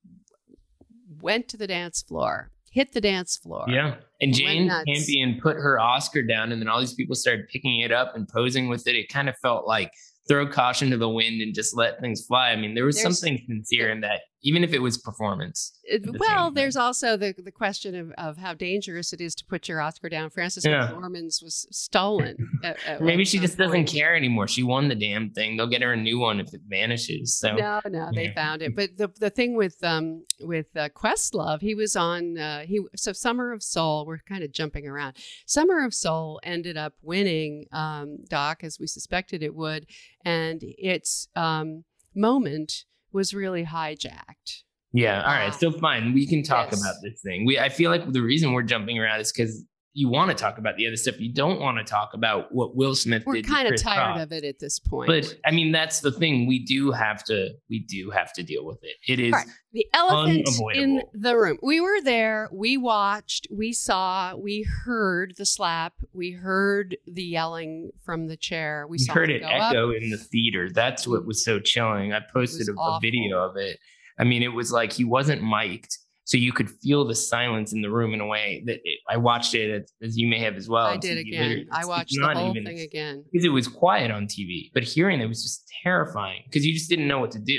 went 1.21 1.49
to 1.49 1.57
the 1.57 1.67
dance 1.67 2.03
floor, 2.03 2.51
hit 2.71 2.93
the 2.93 3.01
dance 3.01 3.37
floor. 3.37 3.67
Yeah. 3.69 3.97
And 4.21 4.35
Jane 4.35 4.69
Campion 4.69 5.41
put 5.43 5.57
her 5.57 5.79
Oscar 5.81 6.23
down, 6.23 6.53
and 6.53 6.61
then 6.61 6.69
all 6.69 6.81
these 6.81 6.95
people 6.95 7.15
started 7.15 7.49
picking 7.49 7.81
it 7.81 7.93
up 7.93 8.15
and 8.15 8.29
posing 8.29 8.69
with 8.69 8.87
it. 8.87 8.95
It 8.95 9.09
kind 9.09 9.29
of 9.29 9.37
felt 9.39 9.67
like 9.67 9.93
throw 10.29 10.47
caution 10.47 10.91
to 10.91 10.97
the 10.97 11.09
wind 11.09 11.41
and 11.41 11.55
just 11.55 11.77
let 11.77 12.01
things 12.01 12.25
fly. 12.27 12.51
I 12.51 12.57
mean, 12.57 12.75
there 12.75 12.85
was 12.85 12.97
There's, 12.97 13.19
something 13.19 13.43
sincere 13.47 13.91
in 13.91 14.03
that 14.03 14.21
even 14.43 14.65
if 14.65 14.73
it 14.73 14.79
was 14.79 14.97
performance. 14.97 15.73
The 15.91 16.17
well, 16.19 16.51
there's 16.51 16.77
also 16.77 17.17
the 17.17 17.35
the 17.37 17.51
question 17.51 17.95
of, 17.95 18.13
of 18.13 18.39
how 18.39 18.55
dangerous 18.55 19.13
it 19.13 19.21
is 19.21 19.35
to 19.37 19.45
put 19.45 19.69
your 19.69 19.81
Oscar 19.81 20.09
down. 20.09 20.31
Frances 20.31 20.65
yeah. 20.65 20.89
McDormand's 20.89 21.43
was 21.43 21.67
stolen. 21.71 22.37
at, 22.65 22.79
at 22.87 23.03
Maybe 23.03 23.25
she 23.25 23.39
just 23.39 23.59
point. 23.59 23.69
doesn't 23.69 23.87
care 23.87 24.17
anymore. 24.17 24.49
She 24.49 24.63
won 24.63 24.89
the 24.89 24.95
damn 24.95 25.31
thing. 25.31 25.57
They'll 25.57 25.69
get 25.69 25.83
her 25.83 25.93
a 25.93 25.97
new 25.97 26.19
one 26.19 26.41
if 26.41 26.55
it 26.55 26.63
vanishes. 26.69 27.37
So 27.37 27.55
no, 27.55 27.81
no, 27.89 28.11
they 28.15 28.33
found 28.35 28.63
it. 28.63 28.75
But 28.81 28.97
the 28.97 29.09
the 29.19 29.31
thing 29.31 29.57
with 29.57 29.83
um 29.83 30.25
with 30.41 30.75
uh, 30.75 30.89
Questlove, 30.91 31.61
he 31.61 31.75
was 31.75 31.97
on 31.97 32.39
uh, 32.39 32.61
he 32.61 32.81
so 32.97 33.13
Summer 33.13 33.53
of 33.53 33.63
Soul. 33.63 34.07
We're 34.11 34.19
kind 34.29 34.43
of 34.43 34.53
jumping 34.53 34.89
around. 34.89 35.17
Summer 35.47 35.85
of 35.85 35.95
Soul 35.95 36.41
ended 36.43 36.77
up 36.77 36.95
winning 37.01 37.67
um, 37.73 38.19
Doc 38.29 38.65
as 38.65 38.79
we 38.81 38.89
suspected 38.89 39.43
it 39.43 39.55
would, 39.55 39.87
and 40.25 40.61
its 40.63 41.29
um, 41.37 41.85
moment 42.15 42.85
was 43.13 43.33
really 43.33 43.65
hijacked. 43.65 44.65
Yeah. 44.93 45.23
All 45.23 45.33
right. 45.33 45.55
Still 45.55 45.71
fine. 45.71 46.13
We 46.13 46.27
can 46.27 46.43
talk 46.43 46.73
yes. 46.73 46.81
about 46.81 46.97
this 47.03 47.21
thing. 47.23 47.47
We 47.47 47.61
I 47.61 47.69
feel 47.69 47.93
like 47.93 48.13
the 48.13 48.23
reason 48.23 48.53
we're 48.53 48.65
jumping 48.65 48.99
around 48.99 49.21
is 49.21 49.33
because 49.33 49.65
you 49.93 50.09
want 50.09 50.31
to 50.31 50.37
talk 50.37 50.59
about 50.59 50.77
the 50.77 50.87
other 50.87 50.97
stuff. 50.97 51.19
You 51.19 51.33
don't 51.33 51.59
want 51.59 51.79
to 51.79 51.85
talk 51.85 52.15
about 52.15 52.55
what 52.55 52.77
Will 52.77 52.95
Smith 52.95 53.25
We're 53.27 53.35
did. 53.35 53.49
We're 53.49 53.55
kind 53.55 53.69
of 53.69 53.81
tired 53.81 54.19
Rock. 54.19 54.21
of 54.21 54.33
it 54.33 54.45
at 54.45 54.61
this 54.61 54.79
point. 54.79 55.09
But 55.09 55.35
I 55.45 55.51
mean, 55.51 55.73
that's 55.73 56.01
the 56.01 56.13
thing. 56.13 56.47
We 56.47 56.61
do 56.61 56.93
have 56.93 57.25
to. 57.25 57.51
We 57.69 57.81
do 57.81 58.11
have 58.11 58.33
to 58.35 58.43
deal 58.45 58.65
with 58.65 58.79
it. 58.85 58.95
It 59.09 59.19
is 59.19 59.33
right. 59.33 59.47
the 59.73 59.87
elephant 59.93 60.49
in 60.75 61.03
the 61.13 61.37
room. 61.37 61.59
We 61.61 61.81
were 61.81 62.01
there. 62.03 62.49
We 62.53 62.77
watched. 62.77 63.49
We 63.51 63.73
saw. 63.73 64.37
We 64.37 64.63
heard 64.85 65.35
the 65.37 65.47
slap. 65.47 65.95
We 66.13 66.31
heard 66.31 66.97
the 67.07 67.25
yelling 67.25 67.91
from 68.05 68.29
the 68.29 68.37
chair. 68.37 68.87
We, 68.89 68.99
heard 69.09 69.31
it 69.31 69.43
echo 69.43 69.91
up. 69.91 69.97
in 70.01 70.11
the 70.11 70.19
theater. 70.19 70.71
That's 70.73 71.07
what 71.07 71.27
was 71.27 71.45
so 71.45 71.59
chilling. 71.59 72.13
I 72.13 72.21
posted 72.33 72.69
a, 72.69 72.81
a 72.81 73.01
video 73.03 73.39
of 73.39 73.57
it. 73.57 73.81
I 74.21 74.25
mean, 74.25 74.43
it 74.43 74.53
was 74.53 74.71
like 74.71 74.93
he 74.93 75.05
wasn't 75.05 75.43
mic'd 75.43 75.97
so 76.31 76.37
you 76.37 76.53
could 76.53 76.71
feel 76.71 77.05
the 77.05 77.15
silence 77.17 77.73
in 77.73 77.83
the 77.83 77.91
room 77.91 78.15
in 78.15 78.21
a 78.21 78.27
way 78.27 78.63
that 78.67 78.79
it, 78.85 79.01
I 79.09 79.17
watched 79.17 79.53
it 79.53 79.83
as, 79.83 79.93
as, 80.01 80.17
you 80.17 80.29
may 80.29 80.39
have 80.39 80.55
as 80.55 80.69
well. 80.69 80.87
I 80.87 80.97
did 80.97 81.19
again. 81.19 81.67
I 81.73 81.85
watched 81.85 82.17
the 82.17 82.33
whole 82.33 82.51
even, 82.51 82.65
thing 82.65 82.79
again 82.79 83.25
because 83.33 83.45
it 83.45 83.49
was 83.49 83.67
quiet 83.67 84.13
on 84.13 84.29
TV, 84.29 84.71
but 84.73 84.85
hearing 84.85 85.21
it 85.21 85.27
was 85.27 85.43
just 85.43 85.69
terrifying 85.83 86.43
because 86.47 86.65
you 86.65 86.73
just 86.73 86.89
didn't 86.89 87.09
know 87.09 87.19
what 87.19 87.33
to 87.33 87.41
do. 87.41 87.59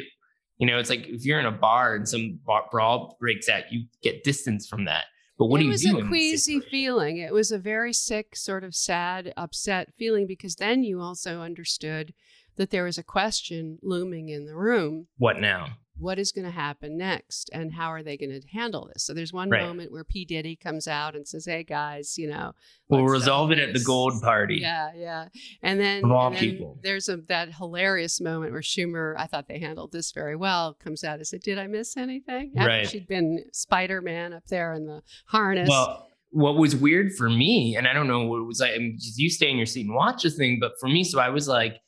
You 0.58 0.68
know, 0.68 0.80
it's 0.80 0.90
like 0.90 1.06
if 1.06 1.25
you're 1.25 1.42
in 1.42 1.48
a 1.48 1.51
bar 1.51 1.96
and 1.96 2.08
some 2.08 2.40
brawl 2.72 3.18
breaks 3.20 3.50
out, 3.50 3.63
you 3.72 3.88
get 4.04 4.24
distance 4.24 4.70
from 4.70 4.86
that. 4.86 5.04
But 5.38 5.48
what 5.48 5.60
it 5.60 5.63
do 5.63 5.70
you 5.70 5.78
do? 5.78 5.90
It 5.90 5.96
was 5.96 6.06
a 6.06 6.08
queasy 6.08 6.60
feeling. 6.62 7.18
It 7.18 7.34
was 7.34 7.51
a 7.51 7.60
very 7.60 7.92
sick, 7.92 8.38
sort 8.38 8.63
of 8.63 8.74
sad, 8.74 9.34
upset 9.36 9.90
feeling 9.98 10.28
because 10.28 10.56
then 10.56 10.86
you 10.86 11.01
also 11.01 11.42
understood 11.42 12.13
that 12.56 12.70
there 12.70 12.86
was 12.86 12.98
a 12.98 13.04
question 13.04 13.80
looming 13.82 14.30
in 14.30 14.46
the 14.46 14.56
room. 14.56 15.08
What 15.18 15.42
now? 15.42 15.66
What 16.01 16.20
is 16.20 16.31
going 16.31 16.46
to 16.46 16.51
happen 16.51 16.98
next 16.98 17.50
and 17.53 17.74
how 17.74 17.88
are 17.88 18.03
they 18.03 18.17
going 18.17 18.29
to 18.29 18.48
handle 18.48 18.89
this? 18.93 19.03
So 19.03 19.13
there's 19.13 19.31
one 19.31 19.50
right. 19.50 19.63
moment 19.63 19.91
where 19.91 20.03
p. 20.03 20.25
Diddy 20.25 20.55
comes 20.55 20.88
out 20.88 21.15
and 21.15 21.27
says 21.27 21.46
hey 21.46 21.63
guys 21.63 22.17
you 22.17 22.29
know 22.29 22.53
we'll 22.89 23.05
resolve 23.05 23.51
it 23.51 23.60
at 23.60 23.74
the 23.74 23.84
gold 23.84 24.22
party. 24.22 24.60
Yeah 24.62 24.91
yeah. 24.96 25.27
And 25.62 25.79
then, 25.79 26.03
of 26.03 26.12
all 26.12 26.31
then 26.31 26.39
people. 26.39 26.79
there's 26.84 27.10
a 27.10 27.17
that 27.27 27.53
hilarious 27.53 28.20
moment 28.20 28.51
where 28.51 28.62
schumer 28.62 29.15
i 29.17 29.27
thought 29.27 29.48
they 29.48 29.60
handled 29.60 29.91
this 29.91 30.12
very 30.12 30.36
well 30.36 30.74
comes 30.74 31.03
out 31.03 31.15
and 31.15 31.27
said 31.27 31.41
did 31.41 31.58
i 31.58 31.67
miss 31.67 31.98
anything? 31.98 32.53
After 32.58 32.67
right. 32.67 32.89
she'd 32.89 33.08
been 33.08 33.46
spider-man 33.53 34.34
up 34.34 34.46
there 34.48 34.74
in 34.74 34.86
the 34.86 35.01
harness. 35.27 35.70
Well 35.70 36.08
what 36.31 36.55
was 36.55 36.75
weird 36.75 37.13
for 37.13 37.29
me 37.29 37.75
and 37.75 37.88
i 37.88 37.93
don't 37.93 38.08
know 38.08 38.24
what 38.24 38.39
it 38.39 38.46
was 38.46 38.62
like 38.62 38.72
I 38.74 38.77
mean, 38.77 38.98
you 39.15 39.29
stay 39.29 39.51
in 39.51 39.58
your 39.58 39.65
seat 39.65 39.86
and 39.86 39.93
watch 39.93 40.24
the 40.24 40.29
thing 40.29 40.60
but 40.62 40.72
for 40.79 40.88
me 40.88 41.03
so 41.03 41.20
i 41.20 41.29
was 41.29 41.48
like 41.48 41.81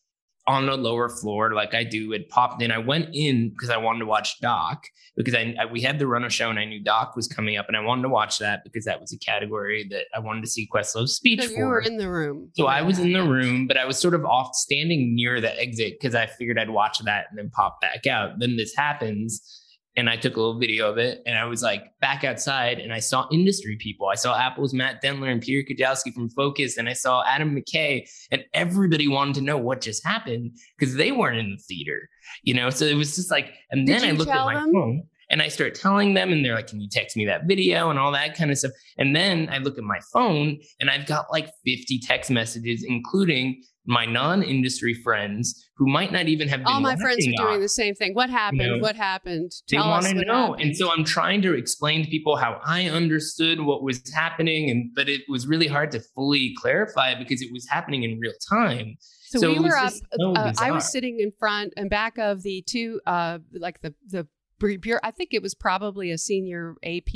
on 0.45 0.65
the 0.65 0.75
lower 0.75 1.09
floor 1.09 1.53
like 1.53 1.73
I 1.73 1.83
do. 1.83 2.11
It 2.11 2.29
popped 2.29 2.61
in. 2.61 2.71
I 2.71 2.77
went 2.77 3.09
in 3.13 3.49
because 3.49 3.69
I 3.69 3.77
wanted 3.77 3.99
to 3.99 4.05
watch 4.05 4.39
Doc 4.41 4.85
because 5.15 5.33
I, 5.33 5.55
I, 5.59 5.65
we 5.65 5.79
had 5.81 5.99
the 5.99 6.07
run 6.07 6.23
of 6.23 6.33
show 6.33 6.49
and 6.49 6.59
I 6.59 6.65
knew 6.65 6.83
Doc 6.83 7.15
was 7.15 7.27
coming 7.27 7.55
up 7.57 7.67
and 7.67 7.77
I 7.77 7.79
wanted 7.79 8.01
to 8.03 8.09
watch 8.09 8.39
that 8.39 8.63
because 8.63 8.83
that 8.85 8.99
was 8.99 9.13
a 9.13 9.17
category 9.17 9.87
that 9.91 10.05
I 10.13 10.19
wanted 10.19 10.41
to 10.41 10.49
see 10.49 10.65
Questlove's 10.65 11.13
speech 11.13 11.41
so 11.41 11.47
for. 11.47 11.53
You 11.53 11.65
were 11.65 11.79
in 11.79 11.97
the 11.97 12.09
room. 12.09 12.49
So 12.55 12.63
yeah. 12.63 12.75
I 12.75 12.81
was 12.81 12.99
in 12.99 13.13
the 13.13 13.23
room, 13.23 13.67
but 13.67 13.77
I 13.77 13.85
was 13.85 13.97
sort 13.97 14.13
of 14.13 14.25
off 14.25 14.53
standing 14.53 15.15
near 15.15 15.39
the 15.39 15.57
exit 15.59 15.93
because 15.99 16.15
I 16.15 16.25
figured 16.25 16.59
I'd 16.59 16.69
watch 16.69 16.99
that 16.99 17.27
and 17.29 17.37
then 17.37 17.49
pop 17.49 17.79
back 17.79 18.05
out. 18.05 18.39
Then 18.39 18.57
this 18.57 18.75
happens 18.75 19.62
and 19.95 20.09
I 20.09 20.15
took 20.15 20.35
a 20.35 20.39
little 20.39 20.59
video 20.59 20.89
of 20.89 20.97
it. 20.97 21.21
And 21.25 21.37
I 21.37 21.45
was 21.45 21.61
like 21.61 21.83
back 22.01 22.23
outside 22.23 22.79
and 22.79 22.91
I 22.93 22.99
saw 22.99 23.27
industry 23.31 23.77
people. 23.77 24.07
I 24.07 24.15
saw 24.15 24.37
Apple's 24.37 24.73
Matt 24.73 25.03
Dentler 25.03 25.31
and 25.31 25.41
Peter 25.41 25.67
Kujawski 25.67 26.13
from 26.13 26.29
Focus, 26.29 26.77
and 26.77 26.89
I 26.89 26.93
saw 26.93 27.23
Adam 27.25 27.55
McKay, 27.55 28.09
and 28.31 28.43
everybody 28.53 29.07
wanted 29.07 29.35
to 29.35 29.41
know 29.41 29.57
what 29.57 29.81
just 29.81 30.05
happened 30.05 30.57
because 30.77 30.95
they 30.95 31.11
weren't 31.11 31.37
in 31.37 31.51
the 31.51 31.57
theater, 31.57 32.09
you 32.43 32.53
know? 32.53 32.69
So 32.69 32.85
it 32.85 32.95
was 32.95 33.15
just 33.15 33.31
like, 33.31 33.53
and 33.71 33.85
Did 33.85 34.01
then 34.01 34.09
I 34.09 34.11
looked 34.11 34.31
at 34.31 34.45
my 34.45 34.55
them? 34.55 34.73
phone 34.73 35.03
and 35.29 35.41
I 35.41 35.47
start 35.47 35.75
telling 35.75 36.13
them, 36.13 36.31
and 36.31 36.43
they're 36.43 36.55
like, 36.55 36.67
Can 36.67 36.81
you 36.81 36.89
text 36.89 37.15
me 37.15 37.25
that 37.25 37.45
video 37.45 37.89
and 37.89 37.99
all 37.99 38.11
that 38.11 38.35
kind 38.35 38.51
of 38.51 38.57
stuff? 38.57 38.71
And 38.97 39.15
then 39.15 39.49
I 39.51 39.59
look 39.59 39.77
at 39.77 39.83
my 39.83 39.99
phone 40.11 40.59
and 40.79 40.89
I've 40.89 41.05
got 41.05 41.31
like 41.31 41.49
50 41.65 41.99
text 41.99 42.31
messages, 42.31 42.83
including 42.87 43.61
my 43.85 44.05
non-industry 44.05 44.93
friends 44.93 45.69
who 45.75 45.87
might 45.87 46.11
not 46.11 46.27
even 46.27 46.47
have 46.47 46.59
been 46.61 46.67
All 46.67 46.79
my 46.79 46.95
friends 46.95 47.25
are 47.27 47.31
doing 47.45 47.59
Oscars 47.59 47.61
the 47.61 47.69
same 47.69 47.95
thing. 47.95 48.13
What 48.13 48.29
happened? 48.29 48.59
know, 48.61 48.77
what 48.79 48.95
happened? 48.95 49.51
they 49.69 49.77
Tell 49.77 49.89
want 49.89 50.05
us 50.05 50.11
to 50.13 50.25
know 50.25 50.33
happened. 50.51 50.61
and 50.61 50.77
so 50.77 50.91
i'm 50.91 51.03
trying 51.03 51.41
to 51.41 51.53
explain 51.53 52.03
to 52.03 52.09
people 52.09 52.35
how 52.37 52.61
i 52.65 52.85
understood 52.87 53.59
what 53.61 53.83
was 53.83 54.01
happening 54.13 54.69
and 54.69 54.91
but 54.95 55.09
it 55.09 55.21
was 55.27 55.47
really 55.47 55.67
hard 55.67 55.91
to 55.91 55.99
fully 56.15 56.53
clarify 56.61 57.11
it 57.11 57.19
because 57.19 57.41
it 57.41 57.51
was 57.51 57.67
happening 57.69 58.03
in 58.03 58.19
real 58.19 58.33
time 58.49 58.95
So, 59.01 59.39
So 59.39 59.53
we 59.53 59.59
were 59.59 59.75
up. 59.77 59.93
so 60.19 60.33
uh, 60.35 60.53
I 60.59 60.71
was 60.71 60.89
sitting 60.91 61.19
in 61.19 61.31
front 61.31 61.73
and 61.75 61.89
back 61.89 62.17
of 62.17 62.43
the 62.43 62.61
two, 62.65 63.01
uh, 63.05 63.39
like 63.53 63.81
the 63.81 63.93
the 64.07 64.27
bureau. 64.59 64.99
I 65.03 65.11
think 65.11 65.33
it 65.33 65.41
was 65.41 65.53
probably 65.55 66.09
a 66.11 66.17
senior 66.17 66.75
AP 66.85 67.11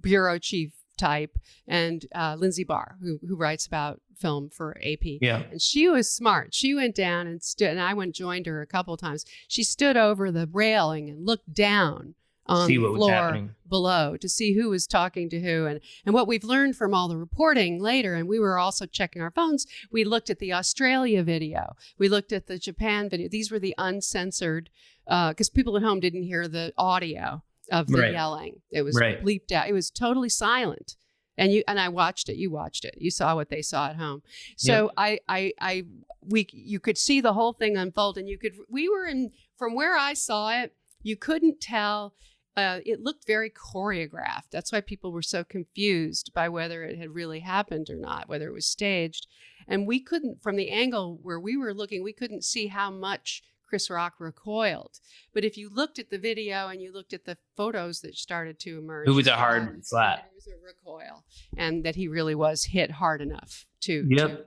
bureau 0.00 0.38
chief 0.38 0.72
type, 0.96 1.38
and 1.66 2.06
uh, 2.14 2.36
Lindsey 2.38 2.64
Bahr, 2.64 2.96
who 3.02 3.18
who 3.26 3.36
writes 3.36 3.66
about 3.66 4.00
film 4.16 4.48
for 4.48 4.76
AP. 4.84 5.04
yeah 5.20 5.42
And 5.50 5.60
she 5.60 5.88
was 5.88 6.10
smart. 6.10 6.54
She 6.54 6.74
went 6.74 6.94
down 6.94 7.26
and 7.26 7.42
stood, 7.42 7.70
and 7.70 7.80
I 7.80 7.94
went 7.94 8.08
and 8.08 8.14
joined 8.14 8.46
her 8.46 8.62
a 8.62 8.66
couple 8.66 8.94
of 8.94 9.00
times. 9.00 9.24
She 9.48 9.64
stood 9.64 9.96
over 9.96 10.30
the 10.30 10.48
railing 10.52 11.10
and 11.10 11.26
looked 11.26 11.52
down 11.52 12.14
on 12.46 12.66
see 12.66 12.76
the 12.76 12.88
floor 12.88 13.50
below 13.68 14.16
to 14.16 14.28
see 14.28 14.54
who 14.54 14.68
was 14.68 14.86
talking 14.86 15.30
to 15.30 15.40
who 15.40 15.66
and 15.66 15.80
and 16.04 16.14
what 16.14 16.26
we've 16.26 16.44
learned 16.44 16.76
from 16.76 16.92
all 16.92 17.08
the 17.08 17.16
reporting 17.16 17.80
later 17.80 18.14
and 18.14 18.28
we 18.28 18.38
were 18.38 18.58
also 18.58 18.84
checking 18.84 19.22
our 19.22 19.30
phones 19.30 19.64
we 19.90 20.02
looked 20.02 20.28
at 20.28 20.40
the 20.40 20.52
australia 20.52 21.22
video 21.22 21.76
we 21.98 22.08
looked 22.08 22.32
at 22.32 22.48
the 22.48 22.58
japan 22.58 23.08
video 23.08 23.28
these 23.28 23.50
were 23.50 23.60
the 23.60 23.74
uncensored 23.78 24.70
because 25.06 25.50
people 25.50 25.76
at 25.76 25.82
home 25.82 26.00
didn't 26.00 26.24
hear 26.24 26.48
the 26.48 26.72
audio 26.76 27.42
of 27.72 27.88
the 27.88 27.98
Right. 27.98 28.12
yelling 28.12 28.60
it 28.70 28.82
was 28.82 28.96
Right. 29.00 29.20
bleeped 29.24 29.50
out 29.50 29.68
it 29.68 29.72
was 29.72 29.90
totally 29.90 30.28
silent 30.28 30.94
and 31.36 31.52
you 31.52 31.64
and 31.66 31.80
i 31.80 31.88
watched 31.88 32.28
it 32.28 32.36
you 32.36 32.50
watched 32.50 32.84
it 32.84 32.94
you 32.98 33.10
saw 33.10 33.34
what 33.34 33.48
they 33.48 33.62
saw 33.62 33.88
at 33.88 33.96
home 33.96 34.22
so 34.56 34.92
I, 34.96 35.18
I 35.28 35.52
i 35.60 35.84
we 36.20 36.46
you 36.52 36.78
could 36.78 36.98
see 36.98 37.20
the 37.20 37.32
whole 37.32 37.52
thing 37.52 37.76
unfold 37.76 38.18
and 38.18 38.28
you 38.28 38.38
could 38.38 38.54
we 38.68 38.88
were 38.88 39.06
in 39.06 39.30
from 39.56 39.74
where 39.74 39.96
i 39.96 40.12
saw 40.12 40.50
it 40.60 40.74
you 41.02 41.16
couldn't 41.16 41.60
tell 41.60 42.14
uh, 42.54 42.80
it 42.84 43.00
looked 43.00 43.26
very 43.26 43.48
choreographed. 43.48 44.50
That's 44.50 44.72
why 44.72 44.82
people 44.82 45.10
were 45.10 45.22
so 45.22 45.42
confused 45.42 46.32
by 46.34 46.50
whether 46.50 46.84
it 46.84 46.98
had 46.98 47.14
really 47.14 47.40
happened 47.40 47.88
or 47.88 47.96
not, 47.96 48.28
whether 48.28 48.46
it 48.46 48.52
was 48.52 48.66
staged. 48.66 49.26
And 49.66 49.86
we 49.86 50.00
couldn't, 50.00 50.42
from 50.42 50.56
the 50.56 50.68
angle 50.68 51.18
where 51.22 51.40
we 51.40 51.56
were 51.56 51.72
looking, 51.72 52.02
we 52.02 52.12
couldn't 52.12 52.44
see 52.44 52.66
how 52.66 52.90
much 52.90 53.42
Chris 53.72 53.88
Rock 53.88 54.16
recoiled. 54.18 55.00
But 55.32 55.46
if 55.46 55.56
you 55.56 55.70
looked 55.70 55.98
at 55.98 56.10
the 56.10 56.18
video 56.18 56.68
and 56.68 56.82
you 56.82 56.92
looked 56.92 57.14
at 57.14 57.24
the 57.24 57.38
photos 57.56 58.02
that 58.02 58.14
started 58.16 58.58
to 58.60 58.76
emerge, 58.78 59.08
It 59.08 59.12
was 59.12 59.26
a 59.26 59.34
hard 59.34 59.86
slap. 59.86 60.18
There 60.18 60.30
was 60.34 60.46
a 60.46 60.62
recoil, 60.62 61.24
and 61.56 61.82
that 61.82 61.96
he 61.96 62.06
really 62.06 62.34
was 62.34 62.64
hit 62.64 62.90
hard 62.90 63.22
enough 63.22 63.64
to, 63.84 64.06
Yep. 64.10 64.28
to 64.28 64.44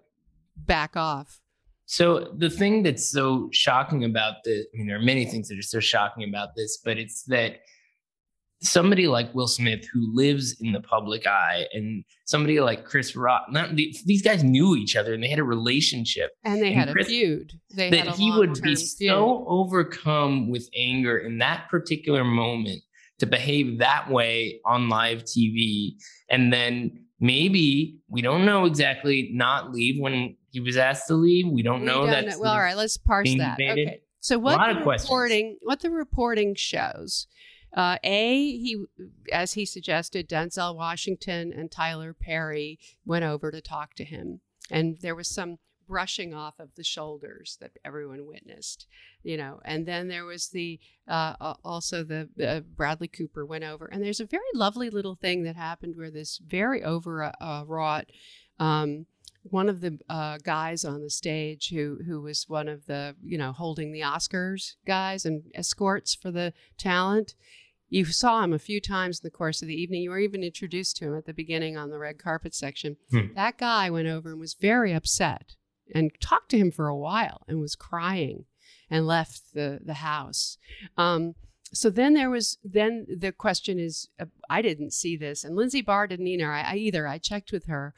back 0.56 0.96
off. 0.96 1.42
So 1.88 2.36
the 2.38 2.52
thing 2.52 2.84
that's 2.84 3.10
so 3.10 3.50
shocking 3.52 4.04
about 4.04 4.44
this, 4.44 4.68
I 4.72 4.78
mean, 4.78 4.86
there 4.86 4.98
are 4.98 5.02
many 5.02 5.26
things 5.26 5.48
that 5.48 5.58
are 5.58 5.64
so 5.64 5.80
shocking 5.80 6.30
about 6.30 6.50
this, 6.56 6.78
but 6.86 7.00
it's 7.00 7.24
that 7.24 7.62
somebody 8.62 9.08
like 9.08 9.34
Will 9.36 9.48
Smith 9.48 9.86
who 9.92 10.14
lives 10.16 10.60
in 10.62 10.72
the 10.72 10.82
public 10.82 11.28
eye 11.28 11.66
and 11.74 12.04
somebody 12.26 12.60
like 12.60 12.86
Chris 12.86 13.16
Rock, 13.16 13.46
not 13.50 13.76
these 13.76 14.22
guys 14.22 14.44
knew 14.44 14.76
each 14.76 14.96
other 14.96 15.14
and 15.14 15.22
they 15.22 15.30
had 15.30 15.40
a 15.40 15.44
relationship 15.44 16.32
And 16.44 16.62
they 16.62 16.74
And 16.74 16.90
had 16.90 16.98
a 16.98 17.04
feud. 17.06 17.54
They 17.76 17.90
that 17.92 18.10
he 18.16 18.32
would 18.32 18.54
be 18.62 18.76
feud. 18.76 19.10
so 19.12 19.46
overcome 19.48 20.50
with 20.50 20.70
anger 20.76 21.18
in 21.18 21.38
that 21.40 21.68
particular 21.70 22.24
moment 22.24 22.82
to 23.20 23.26
behave 23.26 23.80
that 23.80 24.10
way 24.10 24.60
on 24.66 24.90
live 24.90 25.24
TV 25.24 25.94
and 26.30 26.52
then 26.52 27.06
maybe 27.20 27.98
we 28.10 28.22
don't 28.22 28.46
know 28.46 28.66
exactly 28.66 29.30
not 29.34 29.72
leave 29.72 30.00
when 30.02 30.36
he 30.52 30.60
was 30.60 30.78
asked 30.78 31.08
to 31.08 31.16
leave. 31.16 31.48
We 31.48 31.64
don't 31.64 31.82
We 31.82 31.86
know 31.88 32.06
that. 32.06 32.26
Well, 32.40 32.52
all 32.54 32.60
right, 32.60 32.78
let's 32.78 32.98
parse 32.98 33.34
that. 33.38 33.58
debated. 33.58 33.88
Okay. 33.88 34.00
So 34.20 34.40
what 34.40 34.58
the 34.58 34.78
of 34.78 34.84
questions. 34.84 35.10
reporting 35.10 35.58
what 35.62 35.82
the 35.82 35.92
reporting 35.92 36.56
shows, 36.56 37.28
uh, 37.76 37.98
a 38.04 38.58
he 38.58 38.84
as 39.32 39.54
he 39.54 39.66
suggested, 39.66 40.30
Denzel 40.30 40.76
Washington 40.76 41.54
and 41.54 41.70
Tyler 41.70 42.14
Perry 42.14 42.80
went 43.06 43.26
over 43.26 43.52
to 43.52 43.62
talk 43.62 43.94
to 43.96 44.06
him, 44.06 44.40
and 44.72 44.98
there 45.02 45.16
was 45.16 45.30
some 45.30 45.58
brushing 45.88 46.34
off 46.34 46.60
of 46.60 46.74
the 46.76 46.84
shoulders 46.84 47.58
that 47.62 47.72
everyone 47.84 48.26
witnessed, 48.26 48.88
you 49.24 49.38
know, 49.38 49.60
and 49.66 49.86
then 49.86 50.08
there 50.08 50.26
was 50.26 50.48
the 50.48 50.80
uh, 51.08 51.54
also 51.64 52.04
the 52.04 52.30
uh, 52.44 52.62
Bradley 52.62 53.10
Cooper 53.10 53.46
went 53.46 53.66
over, 53.66 53.86
and 53.86 54.02
there's 54.02 54.22
a 54.22 54.26
very 54.26 54.44
lovely 54.54 54.90
little 54.90 55.16
thing 55.16 55.44
that 55.44 55.58
happened 55.58 55.96
where 55.98 56.12
this 56.12 56.38
very 56.38 56.84
overwrought. 56.84 57.36
Wrought, 57.68 58.06
um, 58.58 59.06
one 59.44 59.70
of 59.70 59.82
the 59.82 60.00
uh, 60.10 60.38
guys 60.44 60.84
on 60.86 61.02
the 61.02 61.10
stage 61.10 61.70
who 61.70 62.00
who 62.06 62.22
was 62.22 62.46
one 62.48 62.68
of 62.68 62.86
the 62.86 63.16
you 63.24 63.38
know 63.38 63.52
holding 63.52 63.92
the 63.92 64.02
Oscars 64.02 64.76
guys 64.88 65.26
and 65.26 65.44
escorts 65.54 66.16
for 66.16 66.32
the 66.32 66.54
talent. 66.78 67.36
You 67.90 68.06
saw 68.06 68.44
him 68.44 68.52
a 68.54 68.60
few 68.60 68.82
times 68.82 69.20
in 69.20 69.28
the 69.28 69.32
course 69.38 69.62
of 69.62 69.68
the 69.68 69.76
evening. 69.80 70.02
You 70.02 70.10
were 70.10 70.20
even 70.20 70.44
introduced 70.44 70.98
to 70.98 71.06
him 71.06 71.16
at 71.18 71.26
the 71.26 71.34
beginning 71.34 71.78
on 71.78 71.90
the 71.92 72.00
red 72.00 72.18
carpet 72.18 72.56
section. 72.56 72.98
Hmm. 73.12 73.34
That 73.36 73.58
guy 73.58 73.90
went 73.90 74.08
over 74.08 74.32
and 74.32 74.40
was 74.40 74.56
very 74.56 74.92
upset 74.94 75.56
and 75.94 76.12
talked 76.20 76.50
to 76.52 76.58
him 76.58 76.72
for 76.72 76.88
a 76.88 76.98
while 76.98 77.44
and 77.48 77.60
was 77.60 77.76
crying 77.76 78.46
and 78.90 79.06
left 79.06 79.54
the 79.54 79.80
the 79.84 79.96
house. 79.96 80.58
Um, 80.98 81.36
so 81.74 81.90
then 81.90 82.14
there 82.14 82.30
was 82.30 82.58
then 82.64 83.06
the 83.08 83.32
question 83.32 83.80
is 83.80 84.10
uh, 84.20 84.26
I 84.50 84.62
didn't 84.62 84.92
see 84.94 85.16
this 85.16 85.44
and 85.44 85.56
Lindsey 85.56 85.82
Bahr 85.82 86.08
didn't 86.08 86.28
either. 86.28 86.52
I, 86.52 86.62
I 86.62 86.76
either 86.76 87.08
I 87.08 87.18
checked 87.20 87.52
with 87.52 87.66
her. 87.68 87.94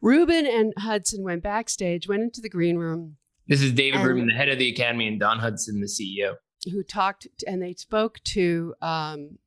Rubin 0.00 0.46
and 0.46 0.72
Hudson 0.78 1.22
went 1.22 1.42
backstage, 1.44 2.08
went 2.08 2.22
into 2.22 2.40
the 2.40 2.48
green 2.48 2.76
room, 2.76 3.16
This 3.46 3.62
is 3.62 3.72
David 3.72 4.00
And- 4.00 4.08
Rubin, 4.08 4.26
the 4.26 4.34
head 4.34 4.48
of 4.48 4.58
the 4.58 4.68
academy, 4.68 5.06
and 5.06 5.20
Dawn 5.20 5.38
Hudson, 5.38 5.80
the 5.80 5.86
CEO. 5.86 6.34
Who 6.70 6.82
talked 6.82 7.26
and 7.46 7.60
they 7.62 7.72
spoke 7.74 8.20
to 8.24 8.74
um, 8.82 9.38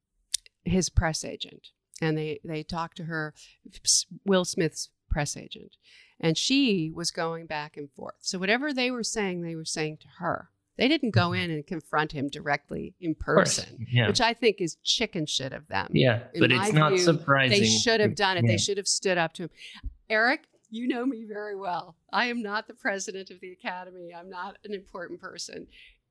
his 0.63 0.89
press 0.89 1.23
agent 1.23 1.67
and 2.01 2.17
they 2.17 2.39
they 2.43 2.63
talked 2.63 2.97
to 2.97 3.05
her 3.05 3.33
will 4.25 4.43
smith's 4.45 4.89
press 5.09 5.37
agent 5.37 5.77
and 6.19 6.37
she 6.37 6.91
was 6.93 7.11
going 7.11 7.45
back 7.45 7.77
and 7.77 7.89
forth 7.91 8.15
so 8.19 8.37
whatever 8.37 8.73
they 8.73 8.91
were 8.91 9.03
saying 9.03 9.41
they 9.41 9.55
were 9.55 9.63
saying 9.65 9.97
to 9.97 10.07
her 10.19 10.49
they 10.77 10.89
didn't 10.89 11.11
go 11.11 11.31
in 11.31 11.49
and 11.51 11.65
confront 11.65 12.11
him 12.11 12.27
directly 12.27 12.93
in 12.99 13.15
person 13.15 13.85
Yeah. 13.89 14.07
which 14.07 14.19
i 14.19 14.33
think 14.33 14.59
is 14.59 14.75
chicken 14.83 15.25
shit 15.25 15.53
of 15.53 15.67
them 15.69 15.87
yeah. 15.93 16.23
in 16.33 16.41
But 16.41 16.51
it's 16.51 16.73
not 16.73 16.91
view, 16.93 16.99
surprising. 17.01 17.61
they 17.61 17.65
should 17.65 18.01
have 18.01 18.15
done 18.15 18.35
it. 18.37 18.43
Yeah. 18.43 18.51
They 18.51 18.57
should 18.57 18.75
have 18.77 18.87
stood 18.87 19.17
up 19.17 19.31
to 19.35 19.43
him. 19.43 19.49
Eric, 20.09 20.41
you 20.69 20.87
know 20.87 21.05
me 21.05 21.23
very 21.25 21.55
well. 21.55 21.95
I 22.11 22.25
am 22.25 22.41
not 22.41 22.67
the 22.67 22.73
president 22.73 23.29
of 23.29 23.39
the 23.39 23.51
academy. 23.53 24.09
I'm 24.13 24.29
not 24.29 24.57
an 24.65 24.73
important 24.73 25.21
person. 25.21 25.67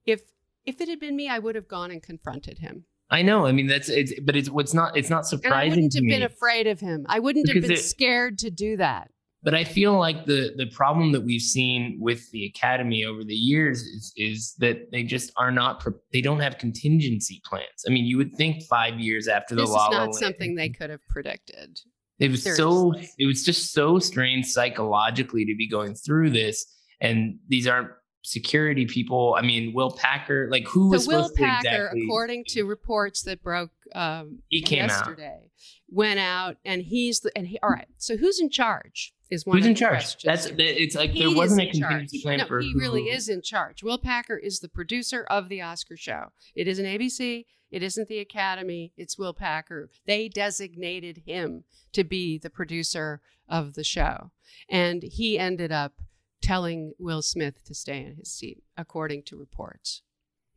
If 0.07 0.21
if 0.65 0.81
it 0.81 0.87
had 0.89 0.99
been 0.99 1.15
me, 1.15 1.27
I 1.29 1.39
would 1.39 1.55
have 1.55 1.67
gone 1.67 1.91
and 1.91 2.01
confronted 2.01 2.59
him. 2.59 2.85
I 3.09 3.21
know. 3.21 3.45
I 3.45 3.51
mean, 3.51 3.67
that's 3.67 3.87
it's, 3.89 4.13
but 4.21 4.35
it's 4.35 4.49
what's 4.49 4.73
not. 4.73 4.97
It's 4.97 5.09
not 5.09 5.27
surprising. 5.27 5.53
And 5.53 5.71
I 5.71 5.75
wouldn't 5.75 5.93
have 5.95 6.03
been 6.03 6.23
afraid 6.23 6.67
of 6.67 6.79
him. 6.79 7.05
I 7.07 7.19
wouldn't 7.19 7.47
have 7.49 7.61
been 7.61 7.71
it- 7.71 7.79
scared 7.79 8.39
to 8.39 8.49
do 8.49 8.77
that. 8.77 9.11
but 9.43 9.53
I 9.53 9.63
feel 9.63 9.93
like 9.99 10.25
the 10.25 10.53
the 10.57 10.65
problem 10.65 11.11
that 11.11 11.21
we've 11.21 11.39
seen 11.57 11.97
with 12.01 12.31
the 12.31 12.45
academy 12.47 13.05
over 13.05 13.23
the 13.23 13.35
years 13.35 13.81
is 13.83 14.11
is 14.17 14.55
that 14.57 14.89
they 14.91 15.03
just 15.03 15.31
are 15.37 15.51
not. 15.51 15.81
pre- 15.81 15.93
They 16.11 16.21
don't 16.21 16.39
have 16.39 16.57
contingency 16.57 17.41
plans. 17.45 17.79
I 17.87 17.91
mean, 17.91 18.05
you 18.05 18.17
would 18.17 18.33
think 18.35 18.63
five 18.63 18.99
years 18.99 19.27
after 19.27 19.53
the 19.53 19.61
This 19.61 19.69
is 19.69 19.75
La 19.75 19.85
La 19.89 19.91
not 19.91 20.01
Land- 20.01 20.15
something 20.15 20.55
they 20.55 20.69
could 20.69 20.89
have 20.89 21.05
predicted. 21.07 21.79
It 22.17 22.31
was 22.31 22.41
so. 22.55 22.93
It 23.19 23.27
was 23.27 23.43
just 23.43 23.71
so 23.71 23.99
strange 23.99 24.45
psychologically 24.47 25.45
to 25.45 25.55
be 25.55 25.67
going 25.69 25.93
through 25.93 26.31
this, 26.31 26.65
and 26.99 27.37
these 27.49 27.67
aren't 27.67 27.89
security 28.25 28.85
people. 28.85 29.35
I 29.37 29.41
mean, 29.41 29.73
Will 29.73 29.91
Packer, 29.91 30.49
like 30.51 30.67
who 30.67 30.89
was 30.89 31.05
So 31.05 31.11
Will 31.11 31.23
supposed 31.23 31.35
to 31.37 31.43
Packer, 31.43 31.67
exactly? 31.67 32.03
according 32.05 32.43
to 32.49 32.63
reports 32.63 33.21
that 33.23 33.41
broke 33.43 33.71
um, 33.93 34.39
He 34.49 34.61
came 34.61 34.83
out. 34.83 34.89
yesterday, 34.89 35.51
went 35.89 36.19
out 36.19 36.57
and 36.65 36.81
he's 36.81 37.19
the 37.21 37.31
and 37.37 37.47
he. 37.47 37.59
All 37.63 37.69
right. 37.69 37.87
So 37.97 38.17
who's 38.17 38.39
in 38.39 38.49
charge? 38.49 39.13
Is 39.31 39.43
one 39.43 39.57
Who's 39.57 39.65
in 39.65 39.73
charge? 39.73 39.91
questions 39.93 40.23
That's 40.23 40.45
here. 40.45 40.55
it's 40.59 40.95
like 40.95 41.09
He 41.09 41.21
there 41.21 41.35
wasn't 41.35 41.61
a 41.61 41.71
contingency 41.71 42.21
plan 42.21 42.37
no, 42.39 42.45
for 42.45 42.59
he 42.59 42.71
who- 42.73 42.79
really 42.79 43.03
is 43.09 43.27
in 43.27 43.41
charge. 43.41 43.81
Will 43.81 43.97
Packer 43.97 44.37
is 44.37 44.59
the 44.59 44.69
producer 44.69 45.25
of 45.31 45.49
the 45.49 45.61
Oscar 45.63 45.97
show. 45.97 46.31
It 46.55 46.67
isn't 46.67 46.85
ABC. 46.85 47.45
It 47.71 47.81
isn't 47.81 48.07
the 48.07 48.19
Academy. 48.19 48.93
It's 48.97 49.17
Will 49.17 49.33
Packer. 49.33 49.89
They 50.05 50.29
designated 50.29 51.23
him 51.25 51.63
to 51.93 52.03
be 52.03 52.37
the 52.37 52.51
producer 52.51 53.19
of 53.49 53.73
the 53.73 53.83
show, 53.83 54.29
and 54.69 55.01
he 55.01 55.39
ended 55.39 55.71
up 55.71 55.93
telling 56.41 56.93
Will 56.99 57.21
Smith 57.21 57.63
to 57.65 57.73
stay 57.73 57.99
in 57.99 58.15
his 58.15 58.31
seat, 58.31 58.63
according 58.77 59.23
to 59.23 59.37
reports. 59.37 60.01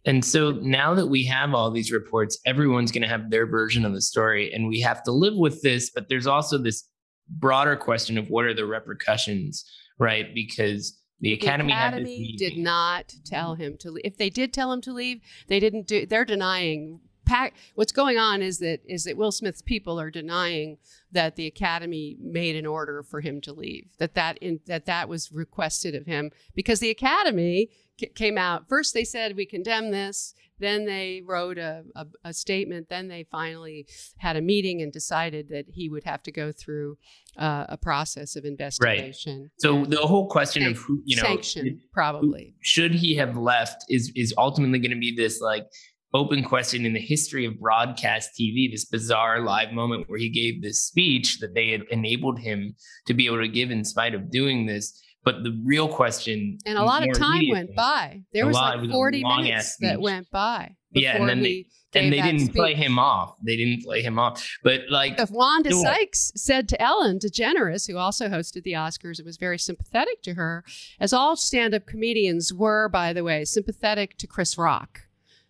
And 0.04 0.24
so 0.24 0.52
now 0.52 0.94
that 0.94 1.06
we 1.06 1.24
have 1.24 1.54
all 1.54 1.70
these 1.70 1.92
reports, 1.92 2.38
everyone's 2.46 2.92
going 2.92 3.02
to 3.02 3.08
have 3.08 3.30
their 3.30 3.46
version 3.46 3.84
of 3.84 3.92
the 3.92 4.00
story, 4.00 4.52
and 4.52 4.68
we 4.68 4.80
have 4.80 5.02
to 5.04 5.12
live 5.12 5.36
with 5.36 5.60
this. 5.62 5.90
But 5.90 6.08
there's 6.08 6.26
also 6.26 6.56
this 6.58 6.88
broader 7.28 7.76
question 7.76 8.16
of 8.16 8.30
what 8.30 8.44
are 8.44 8.54
the 8.54 8.64
repercussions, 8.64 9.64
right? 9.98 10.34
Because 10.34 10.98
the 11.20 11.32
academy, 11.32 11.72
the 11.72 11.78
academy 11.78 12.34
did 12.38 12.56
not 12.56 13.12
tell 13.24 13.54
him 13.54 13.76
to 13.78 13.90
leave. 13.90 14.04
If 14.04 14.16
they 14.16 14.30
did 14.30 14.52
tell 14.52 14.72
him 14.72 14.80
to 14.82 14.92
leave, 14.92 15.20
they 15.48 15.60
didn't 15.60 15.86
do. 15.86 16.06
They're 16.06 16.24
denying. 16.24 17.00
Pack, 17.28 17.54
what's 17.74 17.92
going 17.92 18.16
on 18.16 18.40
is 18.40 18.58
that 18.58 18.80
is 18.86 19.04
that 19.04 19.16
Will 19.16 19.30
Smith's 19.30 19.60
people 19.60 20.00
are 20.00 20.10
denying 20.10 20.78
that 21.12 21.36
the 21.36 21.46
academy 21.46 22.16
made 22.20 22.56
an 22.56 22.64
order 22.66 23.02
for 23.02 23.20
him 23.20 23.40
to 23.42 23.52
leave. 23.52 23.86
That 23.98 24.14
that 24.14 24.38
in, 24.38 24.60
that 24.66 24.86
that 24.86 25.08
was 25.08 25.30
requested 25.30 25.94
of 25.94 26.06
him 26.06 26.30
because 26.54 26.80
the 26.80 26.90
academy 26.90 27.68
came 28.14 28.38
out 28.38 28.66
first. 28.68 28.94
They 28.94 29.04
said 29.04 29.36
we 29.36 29.44
condemn 29.44 29.90
this. 29.90 30.34
Then 30.58 30.86
they 30.86 31.22
wrote 31.24 31.58
a, 31.58 31.84
a, 31.94 32.06
a, 32.24 32.32
statement. 32.32 32.88
Then 32.88 33.08
they 33.08 33.26
finally 33.30 33.86
had 34.16 34.36
a 34.36 34.40
meeting 34.40 34.82
and 34.82 34.92
decided 34.92 35.50
that 35.50 35.66
he 35.68 35.88
would 35.88 36.04
have 36.04 36.22
to 36.24 36.32
go 36.32 36.50
through 36.50 36.98
uh, 37.36 37.66
a 37.68 37.76
process 37.76 38.34
of 38.34 38.44
investigation. 38.44 39.42
Right. 39.42 39.50
So 39.58 39.84
the 39.84 39.98
whole 39.98 40.28
question 40.28 40.66
of 40.66 40.78
who, 40.78 41.00
you 41.04 41.16
know, 41.16 41.22
sanction 41.22 41.80
probably 41.92 42.54
should 42.60 42.94
he 42.94 43.16
have 43.16 43.36
left 43.36 43.84
is 43.88 44.10
is 44.16 44.34
ultimately 44.38 44.78
going 44.78 44.90
to 44.90 44.98
be 44.98 45.14
this 45.14 45.40
like 45.40 45.66
open 46.14 46.42
question 46.42 46.86
in 46.86 46.92
the 46.92 47.00
history 47.00 47.44
of 47.44 47.58
broadcast 47.60 48.30
TV, 48.38 48.70
this 48.70 48.84
bizarre 48.84 49.40
live 49.40 49.72
moment 49.72 50.08
where 50.08 50.18
he 50.18 50.30
gave 50.30 50.62
this 50.62 50.82
speech 50.82 51.38
that 51.40 51.54
they 51.54 51.70
had 51.70 51.82
enabled 51.90 52.38
him 52.38 52.74
to 53.06 53.14
be 53.14 53.26
able 53.26 53.40
to 53.40 53.48
give 53.48 53.70
in 53.70 53.84
spite 53.84 54.14
of 54.14 54.30
doing 54.30 54.66
this. 54.66 55.02
But 55.24 55.42
the 55.42 55.60
real 55.64 55.88
question, 55.88 56.58
and 56.64 56.78
a 56.78 56.84
lot 56.84 57.06
of 57.06 57.18
time 57.18 57.42
went 57.50 57.74
by. 57.74 58.22
There 58.32 58.46
was 58.46 58.54
lot, 58.54 58.80
like 58.80 58.90
forty 58.90 59.22
minutes 59.22 59.76
that 59.80 60.00
went 60.00 60.30
by. 60.30 60.76
Yeah, 60.92 61.16
and 61.16 61.28
then 61.28 61.42
they 61.42 61.66
and 61.94 62.10
they 62.10 62.22
didn't 62.22 62.46
speech. 62.46 62.54
play 62.54 62.74
him 62.74 62.98
off. 62.98 63.34
They 63.44 63.56
didn't 63.56 63.82
play 63.84 64.00
him 64.00 64.18
off. 64.18 64.48
But 64.62 64.82
like 64.88 65.18
if 65.18 65.30
Wanda 65.30 65.72
Sykes 65.72 66.32
said 66.34 66.68
to 66.70 66.80
Ellen 66.80 67.18
DeGeneres, 67.18 67.90
who 67.90 67.98
also 67.98 68.28
hosted 68.28 68.62
the 68.62 68.72
Oscars, 68.72 69.18
it 69.18 69.26
was 69.26 69.36
very 69.36 69.58
sympathetic 69.58 70.22
to 70.22 70.34
her, 70.34 70.64
as 70.98 71.12
all 71.12 71.36
stand-up 71.36 71.86
comedians 71.86 72.54
were, 72.54 72.88
by 72.88 73.12
the 73.12 73.24
way, 73.24 73.44
sympathetic 73.44 74.16
to 74.18 74.26
Chris 74.26 74.56
Rock 74.56 75.07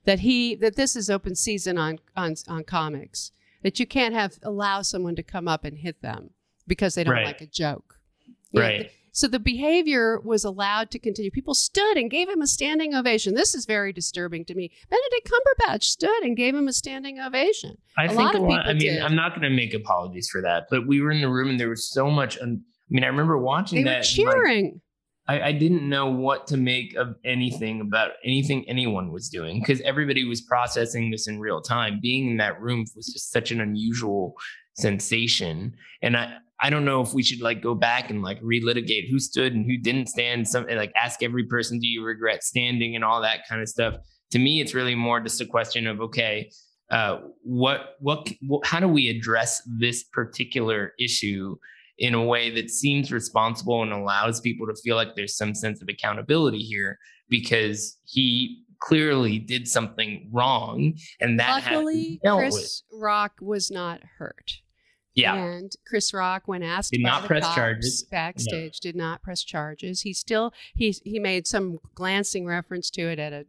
that 0.08 0.20
he 0.20 0.54
that 0.54 0.74
this 0.74 0.96
is 0.96 1.10
open 1.10 1.34
season 1.34 1.76
on 1.76 1.98
on 2.16 2.34
on 2.48 2.64
comics 2.64 3.30
that 3.62 3.78
you 3.78 3.86
can't 3.86 4.14
have 4.14 4.38
allow 4.42 4.80
someone 4.80 5.14
to 5.14 5.22
come 5.22 5.46
up 5.46 5.66
and 5.66 5.76
hit 5.76 6.00
them 6.00 6.30
because 6.66 6.94
they 6.94 7.04
don't 7.04 7.12
right. 7.12 7.26
like 7.26 7.42
a 7.42 7.46
joke. 7.46 8.00
You 8.52 8.62
right. 8.62 8.80
Know, 8.80 8.88
so 9.12 9.28
the 9.28 9.38
behavior 9.38 10.18
was 10.20 10.44
allowed 10.44 10.90
to 10.92 10.98
continue. 10.98 11.30
People 11.30 11.52
stood 11.52 11.98
and 11.98 12.10
gave 12.10 12.26
him 12.26 12.40
a 12.40 12.46
standing 12.46 12.94
ovation. 12.94 13.34
This 13.34 13.54
is 13.54 13.66
very 13.66 13.92
disturbing 13.92 14.46
to 14.46 14.54
me. 14.54 14.70
Benedict 14.88 15.30
Cumberbatch 15.30 15.82
stood 15.82 16.22
and 16.22 16.38
gave 16.38 16.54
him 16.54 16.68
a 16.68 16.72
standing 16.72 17.20
ovation. 17.20 17.76
I 17.98 18.04
a 18.04 18.08
think 18.08 18.18
lot 18.18 18.34
of 18.34 18.40
people 18.40 18.54
I 18.54 18.68
mean, 18.68 18.78
did. 18.78 19.02
I'm 19.02 19.16
not 19.16 19.32
going 19.32 19.42
to 19.42 19.54
make 19.54 19.74
apologies 19.74 20.30
for 20.30 20.40
that, 20.40 20.68
but 20.70 20.86
we 20.86 21.02
were 21.02 21.10
in 21.10 21.20
the 21.20 21.28
room 21.28 21.50
and 21.50 21.60
there 21.60 21.68
was 21.68 21.86
so 21.86 22.10
much. 22.10 22.38
Un- 22.38 22.62
I 22.64 22.94
mean, 22.94 23.04
I 23.04 23.08
remember 23.08 23.36
watching 23.36 23.84
they 23.84 23.90
that. 23.90 23.98
Were 23.98 24.04
cheering. 24.04 24.80
I, 25.28 25.40
I 25.49 25.52
didn't 25.52 25.88
know 25.88 26.06
what 26.06 26.47
to 26.49 26.56
make 26.56 26.94
of 26.94 27.14
anything 27.25 27.80
about 27.80 28.12
anything 28.25 28.64
anyone 28.68 29.12
was 29.12 29.28
doing 29.28 29.61
because 29.61 29.80
everybody 29.82 30.25
was 30.25 30.40
processing 30.40 31.11
this 31.11 31.28
in 31.28 31.38
real 31.38 31.61
time. 31.61 32.00
Being 32.00 32.30
in 32.30 32.37
that 32.38 32.61
room 32.61 32.87
was 32.97 33.06
just 33.06 33.30
such 33.30 33.50
an 33.50 33.61
unusual 33.61 34.35
sensation. 34.75 35.75
And 36.02 36.16
I, 36.16 36.38
I 36.61 36.70
don't 36.70 36.85
know 36.85 37.02
if 37.02 37.12
we 37.12 37.23
should 37.23 37.40
like 37.40 37.62
go 37.62 37.75
back 37.75 38.11
and 38.11 38.23
like 38.23 38.40
relitigate 38.42 39.11
who 39.11 39.18
stood 39.18 39.54
and 39.54 39.66
who 39.66 39.76
didn't 39.76 40.08
stand. 40.08 40.49
Something 40.49 40.76
like 40.76 40.92
ask 40.97 41.23
every 41.23 41.44
person, 41.44 41.78
do 41.78 41.87
you 41.87 42.02
regret 42.02 42.42
standing 42.42 42.97
and 42.97 43.04
all 43.04 43.20
that 43.20 43.47
kind 43.49 43.61
of 43.61 43.68
stuff. 43.68 43.97
To 44.32 44.38
me, 44.38 44.61
it's 44.61 44.75
really 44.75 44.94
more 44.94 45.20
just 45.20 45.40
a 45.40 45.47
question 45.47 45.87
of 45.87 46.00
okay, 46.00 46.50
uh, 46.90 47.18
what, 47.42 47.97
what, 48.00 48.28
what, 48.47 48.66
how 48.66 48.80
do 48.80 48.88
we 48.88 49.08
address 49.08 49.62
this 49.78 50.04
particular 50.04 50.92
issue 50.99 51.56
in 51.99 52.14
a 52.14 52.25
way 52.25 52.50
that 52.50 52.71
seems 52.71 53.11
responsible 53.11 53.83
and 53.83 53.93
allows 53.93 54.40
people 54.40 54.67
to 54.67 54.75
feel 54.83 54.97
like 54.97 55.14
there's 55.17 55.37
some 55.37 55.55
sense 55.55 55.83
of 55.83 55.88
accountability 55.88 56.59
here 56.59 56.99
because 57.28 57.99
he 58.05 58.62
clearly 58.81 59.38
did 59.38 59.67
something 59.67 60.28
wrong 60.33 60.95
and 61.21 61.40
that 61.40 61.64
luckily 61.64 62.21
chris 62.25 62.85
with. 62.90 63.00
rock 63.02 63.33
was 63.40 63.71
not 63.71 64.00
hurt. 64.19 64.52
Yeah. 65.14 65.35
And 65.35 65.73
chris 65.85 66.14
rock 66.14 66.45
when 66.47 66.63
asked 66.63 66.93
did 66.93 67.02
not 67.02 67.25
press 67.25 67.43
charges. 67.54 68.04
backstage 68.04 68.78
did 68.78 68.95
not 68.95 69.21
press 69.21 69.43
charges. 69.43 70.02
He 70.02 70.13
still 70.13 70.52
he 70.76 70.95
he 71.04 71.19
made 71.19 71.49
some 71.49 71.78
glancing 71.97 72.47
reference 72.47 72.89
to 72.91 73.02
it 73.02 73.19
at 73.19 73.32
a 73.32 73.47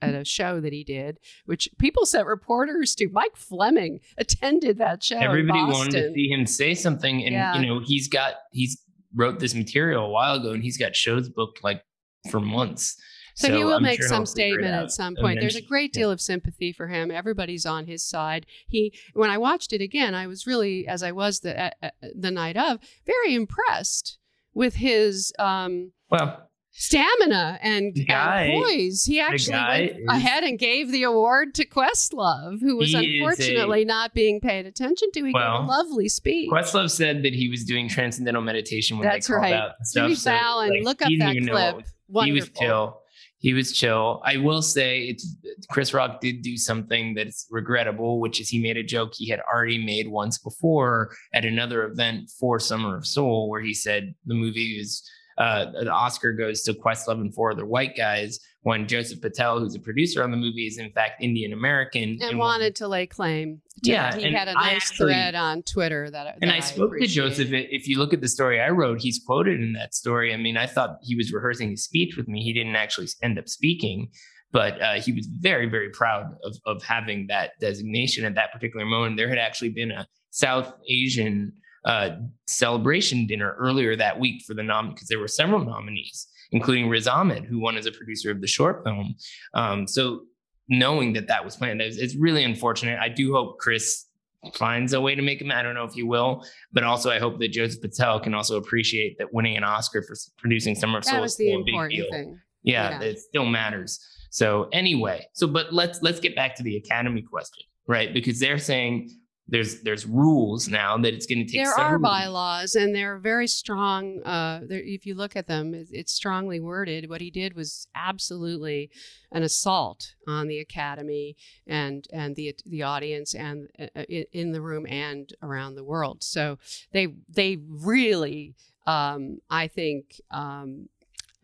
at 0.00 0.14
a 0.14 0.24
show 0.24 0.60
that 0.60 0.72
he 0.72 0.84
did, 0.84 1.18
which 1.46 1.68
people 1.78 2.06
sent 2.06 2.26
reporters 2.26 2.94
to. 2.96 3.08
Mike 3.08 3.36
Fleming 3.36 4.00
attended 4.16 4.78
that 4.78 5.02
show. 5.02 5.18
Everybody 5.18 5.60
wanted 5.60 5.92
to 5.92 6.12
see 6.14 6.28
him 6.28 6.46
say 6.46 6.74
something, 6.74 7.24
and 7.24 7.32
yeah. 7.32 7.58
you 7.58 7.66
know 7.66 7.80
he's 7.84 8.08
got 8.08 8.34
he's 8.52 8.82
wrote 9.14 9.38
this 9.38 9.54
material 9.54 10.06
a 10.06 10.10
while 10.10 10.36
ago, 10.36 10.52
and 10.52 10.62
he's 10.62 10.76
got 10.76 10.94
shows 10.94 11.28
booked 11.28 11.62
like 11.64 11.82
for 12.30 12.40
months. 12.40 12.96
So, 13.34 13.48
so 13.48 13.56
he 13.56 13.64
will 13.64 13.74
I'm 13.74 13.84
make 13.84 14.00
sure 14.00 14.08
some 14.08 14.26
statement 14.26 14.74
at 14.74 14.90
some 14.90 15.14
point. 15.14 15.38
There's 15.40 15.54
a 15.54 15.62
great 15.62 15.92
deal 15.92 16.10
of 16.10 16.20
sympathy 16.20 16.72
for 16.72 16.88
him. 16.88 17.12
Everybody's 17.12 17.64
on 17.64 17.86
his 17.86 18.02
side. 18.02 18.46
He, 18.66 18.92
when 19.14 19.30
I 19.30 19.38
watched 19.38 19.72
it 19.72 19.80
again, 19.80 20.12
I 20.12 20.26
was 20.26 20.44
really, 20.44 20.88
as 20.88 21.04
I 21.04 21.12
was 21.12 21.40
the 21.40 21.72
uh, 21.80 21.90
the 22.16 22.32
night 22.32 22.56
of, 22.56 22.80
very 23.06 23.34
impressed 23.36 24.18
with 24.54 24.74
his. 24.74 25.32
Um, 25.38 25.92
well, 26.10 26.47
stamina 26.78 27.58
and, 27.60 28.06
guy, 28.06 28.42
and 28.42 28.64
poise. 28.64 29.04
He 29.04 29.20
actually 29.20 29.58
went 29.58 29.90
is, 29.90 30.06
ahead 30.08 30.44
and 30.44 30.58
gave 30.58 30.92
the 30.92 31.02
award 31.02 31.54
to 31.56 31.66
Questlove, 31.66 32.60
who 32.60 32.76
was 32.76 32.94
unfortunately 32.94 33.82
a, 33.82 33.84
not 33.84 34.14
being 34.14 34.40
paid 34.40 34.64
attention 34.64 35.10
to. 35.12 35.24
He 35.24 35.32
well, 35.32 35.58
gave 35.58 35.68
a 35.68 35.70
lovely 35.70 36.08
speech. 36.08 36.50
Questlove 36.50 36.90
said 36.90 37.24
that 37.24 37.34
he 37.34 37.48
was 37.48 37.64
doing 37.64 37.88
transcendental 37.88 38.42
meditation 38.42 38.96
when 38.96 39.08
That's 39.08 39.26
they 39.26 39.32
called 39.32 39.42
right. 39.42 39.54
out 39.54 39.72
stuff. 39.82 40.04
Jimmy 40.04 40.14
so, 40.14 40.30
Fallon, 40.30 40.70
like, 40.70 40.84
look 40.84 41.02
up 41.02 41.10
that 41.18 41.36
clip. 41.36 41.84
Wonderful. 42.08 42.24
He 42.24 42.32
was 42.32 42.50
chill. 42.50 43.02
He 43.40 43.54
was 43.54 43.72
chill. 43.72 44.22
I 44.24 44.36
will 44.36 44.62
say 44.62 45.02
it's 45.02 45.36
Chris 45.70 45.94
Rock 45.94 46.20
did 46.20 46.42
do 46.42 46.56
something 46.56 47.14
that's 47.14 47.46
regrettable, 47.50 48.20
which 48.20 48.40
is 48.40 48.48
he 48.48 48.60
made 48.60 48.76
a 48.76 48.82
joke 48.82 49.12
he 49.14 49.28
had 49.28 49.40
already 49.52 49.84
made 49.84 50.08
once 50.08 50.38
before 50.38 51.10
at 51.32 51.44
another 51.44 51.84
event 51.84 52.30
for 52.38 52.58
Summer 52.58 52.96
of 52.96 53.06
Soul, 53.06 53.48
where 53.48 53.60
he 53.60 53.74
said 53.74 54.14
the 54.26 54.34
movie 54.34 54.78
is 54.80 55.08
uh, 55.38 55.66
the 55.70 55.90
Oscar 55.90 56.32
goes 56.32 56.62
to 56.62 56.74
Questlove 56.74 57.20
and 57.20 57.32
four 57.32 57.52
other 57.52 57.64
white 57.64 57.96
guys 57.96 58.40
when 58.62 58.88
Joseph 58.88 59.20
Patel, 59.20 59.60
who's 59.60 59.76
a 59.76 59.80
producer 59.80 60.22
on 60.22 60.32
the 60.32 60.36
movie, 60.36 60.66
is 60.66 60.78
in 60.78 60.90
fact 60.90 61.22
Indian 61.22 61.52
American 61.52 62.02
and, 62.02 62.22
and, 62.22 62.38
wanted 62.38 62.74
to 62.76 62.88
lay 62.88 63.06
claim. 63.06 63.62
To, 63.84 63.90
yeah, 63.90 64.16
he 64.16 64.32
had 64.32 64.48
a 64.48 64.54
nice 64.54 64.90
actually, 64.90 65.12
thread 65.12 65.36
on 65.36 65.62
Twitter 65.62 66.10
that. 66.10 66.24
that 66.24 66.38
and 66.42 66.50
I 66.50 66.58
spoke 66.58 66.92
I 66.96 67.00
to 67.00 67.06
Joseph. 67.06 67.50
If 67.52 67.86
you 67.86 67.98
look 67.98 68.12
at 68.12 68.20
the 68.20 68.28
story 68.28 68.60
I 68.60 68.70
wrote, 68.70 69.00
he's 69.00 69.22
quoted 69.24 69.60
in 69.60 69.74
that 69.74 69.94
story. 69.94 70.34
I 70.34 70.36
mean, 70.36 70.56
I 70.56 70.66
thought 70.66 70.98
he 71.02 71.14
was 71.14 71.32
rehearsing 71.32 71.70
his 71.70 71.84
speech 71.84 72.16
with 72.16 72.26
me. 72.26 72.42
He 72.42 72.52
didn't 72.52 72.76
actually 72.76 73.06
end 73.22 73.38
up 73.38 73.48
speaking 73.48 74.08
but 74.50 74.80
uh, 74.80 74.94
he 74.94 75.12
was 75.12 75.26
very 75.26 75.68
very 75.68 75.90
proud 75.90 76.24
of, 76.42 76.56
of 76.64 76.82
having 76.82 77.26
that 77.28 77.50
designation 77.60 78.24
at 78.24 78.34
that 78.34 78.50
particular 78.50 78.86
moment 78.86 79.16
there 79.18 79.28
had 79.28 79.36
actually 79.36 79.68
been 79.68 79.90
a 79.90 80.06
south 80.30 80.72
asian 80.88 81.52
uh, 81.84 82.10
celebration 82.46 83.26
dinner 83.26 83.54
earlier 83.58 83.96
that 83.96 84.18
week 84.18 84.42
for 84.46 84.54
the 84.54 84.62
nom 84.62 84.90
because 84.90 85.08
there 85.08 85.18
were 85.18 85.28
several 85.28 85.64
nominees, 85.64 86.26
including 86.52 86.88
Riz 86.88 87.06
Ahmed, 87.06 87.44
who 87.44 87.58
won 87.58 87.76
as 87.76 87.86
a 87.86 87.92
producer 87.92 88.30
of 88.30 88.40
the 88.40 88.46
short 88.46 88.84
film. 88.84 89.14
Um, 89.54 89.86
so 89.86 90.22
knowing 90.68 91.12
that 91.14 91.28
that 91.28 91.44
was 91.44 91.56
planned, 91.56 91.80
it's, 91.80 91.96
it's 91.96 92.16
really 92.16 92.44
unfortunate. 92.44 92.98
I 93.00 93.08
do 93.08 93.32
hope 93.32 93.58
Chris 93.58 94.06
finds 94.54 94.92
a 94.92 95.00
way 95.00 95.14
to 95.14 95.22
make 95.22 95.40
him. 95.40 95.50
I 95.50 95.62
don't 95.62 95.74
know 95.74 95.84
if 95.84 95.94
he 95.94 96.02
will, 96.02 96.44
but 96.72 96.84
also 96.84 97.10
I 97.10 97.18
hope 97.18 97.38
that 97.40 97.48
Joseph 97.48 97.80
Patel 97.80 98.20
can 98.20 98.34
also 98.34 98.56
appreciate 98.56 99.18
that 99.18 99.32
winning 99.32 99.56
an 99.56 99.64
Oscar 99.64 100.02
for 100.02 100.14
producing 100.38 100.74
Summer 100.74 100.98
of 100.98 101.04
Soul 101.04 101.24
is 101.24 101.34
still 101.34 101.60
a 101.60 101.64
big 101.64 101.90
deal. 101.90 102.06
Thing. 102.10 102.38
Yeah, 102.62 103.00
yeah, 103.00 103.06
it 103.06 103.18
still 103.18 103.46
matters. 103.46 103.98
So 104.30 104.68
anyway, 104.72 105.26
so 105.32 105.46
but 105.46 105.72
let's 105.72 106.02
let's 106.02 106.20
get 106.20 106.36
back 106.36 106.54
to 106.56 106.62
the 106.62 106.76
Academy 106.76 107.22
question, 107.22 107.64
right? 107.86 108.12
Because 108.12 108.38
they're 108.38 108.58
saying 108.58 109.10
there's 109.48 109.80
there's 109.80 110.04
rules 110.04 110.68
now 110.68 110.98
that 110.98 111.14
it's 111.14 111.26
going 111.26 111.38
to 111.38 111.44
take. 111.44 111.64
There 111.64 111.74
are 111.74 111.98
bylaws, 111.98 112.74
and 112.74 112.94
they're 112.94 113.18
very 113.18 113.46
strong. 113.46 114.22
Uh, 114.22 114.60
if 114.68 115.06
you 115.06 115.14
look 115.14 115.36
at 115.36 115.46
them, 115.46 115.72
it's 115.90 116.12
strongly 116.12 116.60
worded. 116.60 117.08
What 117.08 117.22
he 117.22 117.30
did 117.30 117.56
was 117.56 117.88
absolutely 117.94 118.90
an 119.32 119.42
assault 119.42 120.14
on 120.26 120.48
the 120.48 120.58
academy 120.58 121.36
and 121.66 122.06
and 122.12 122.36
the 122.36 122.54
the 122.66 122.82
audience 122.82 123.34
and 123.34 123.68
uh, 123.78 124.02
in 124.02 124.52
the 124.52 124.60
room 124.60 124.86
and 124.86 125.32
around 125.42 125.76
the 125.76 125.84
world. 125.84 126.22
So 126.22 126.58
they 126.92 127.14
they 127.28 127.58
really, 127.66 128.54
um, 128.86 129.38
I 129.50 129.66
think. 129.68 130.20
Um, 130.30 130.88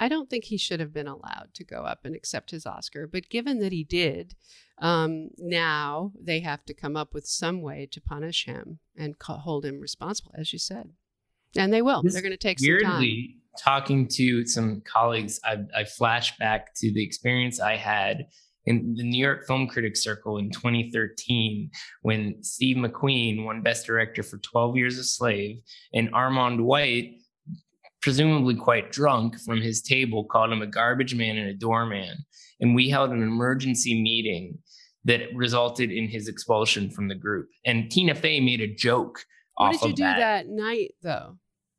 I 0.00 0.08
don't 0.08 0.28
think 0.28 0.44
he 0.44 0.56
should 0.56 0.80
have 0.80 0.92
been 0.92 1.06
allowed 1.06 1.50
to 1.54 1.64
go 1.64 1.82
up 1.82 2.00
and 2.04 2.16
accept 2.16 2.50
his 2.50 2.66
Oscar, 2.66 3.06
but 3.06 3.28
given 3.28 3.60
that 3.60 3.70
he 3.70 3.84
did, 3.84 4.34
um, 4.78 5.30
now 5.38 6.12
they 6.20 6.40
have 6.40 6.64
to 6.66 6.74
come 6.74 6.96
up 6.96 7.14
with 7.14 7.26
some 7.26 7.62
way 7.62 7.88
to 7.92 8.00
punish 8.00 8.46
him 8.46 8.80
and 8.96 9.14
hold 9.20 9.64
him 9.64 9.80
responsible, 9.80 10.32
as 10.36 10.52
you 10.52 10.58
said. 10.58 10.90
And 11.56 11.72
they 11.72 11.82
will. 11.82 12.02
This 12.02 12.14
They're 12.14 12.22
going 12.22 12.32
to 12.32 12.36
take 12.36 12.58
weirdly, 12.60 12.82
some 12.84 12.96
time. 12.96 13.40
Talking 13.56 14.08
to 14.08 14.46
some 14.46 14.82
colleagues, 14.84 15.38
I, 15.44 15.58
I 15.76 15.84
flash 15.84 16.36
back 16.38 16.74
to 16.76 16.92
the 16.92 17.04
experience 17.04 17.60
I 17.60 17.76
had 17.76 18.26
in 18.66 18.94
the 18.96 19.04
New 19.04 19.22
York 19.22 19.46
Film 19.46 19.68
Critics 19.68 20.02
Circle 20.02 20.38
in 20.38 20.50
2013 20.50 21.70
when 22.02 22.42
Steve 22.42 22.76
McQueen 22.76 23.44
won 23.44 23.62
Best 23.62 23.86
Director 23.86 24.22
for 24.22 24.38
12 24.38 24.76
Years 24.76 24.98
a 24.98 25.04
Slave 25.04 25.58
and 25.92 26.12
Armond 26.12 26.62
White, 26.62 27.20
presumably 28.02 28.54
quite 28.54 28.90
drunk 28.90 29.38
from 29.40 29.60
his 29.60 29.82
table, 29.82 30.24
called 30.24 30.50
him 30.50 30.62
a 30.62 30.66
garbage 30.66 31.14
man 31.14 31.36
and 31.36 31.48
a 31.48 31.54
doorman. 31.54 32.16
And 32.60 32.74
we 32.74 32.88
held 32.88 33.10
an 33.10 33.22
emergency 33.22 34.00
meeting 34.00 34.58
that 35.04 35.22
resulted 35.34 35.90
in 35.90 36.08
his 36.08 36.28
expulsion 36.28 36.90
from 36.90 37.08
the 37.08 37.14
group. 37.14 37.48
And 37.64 37.90
Tina 37.90 38.14
Fey 38.14 38.40
made 38.40 38.60
a 38.60 38.74
joke. 38.74 39.24
What 39.56 39.72
did 39.72 39.82
you 39.82 39.94
do 39.94 40.02
that. 40.02 40.18
that 40.18 40.48
night, 40.48 40.94
though? 41.02 41.36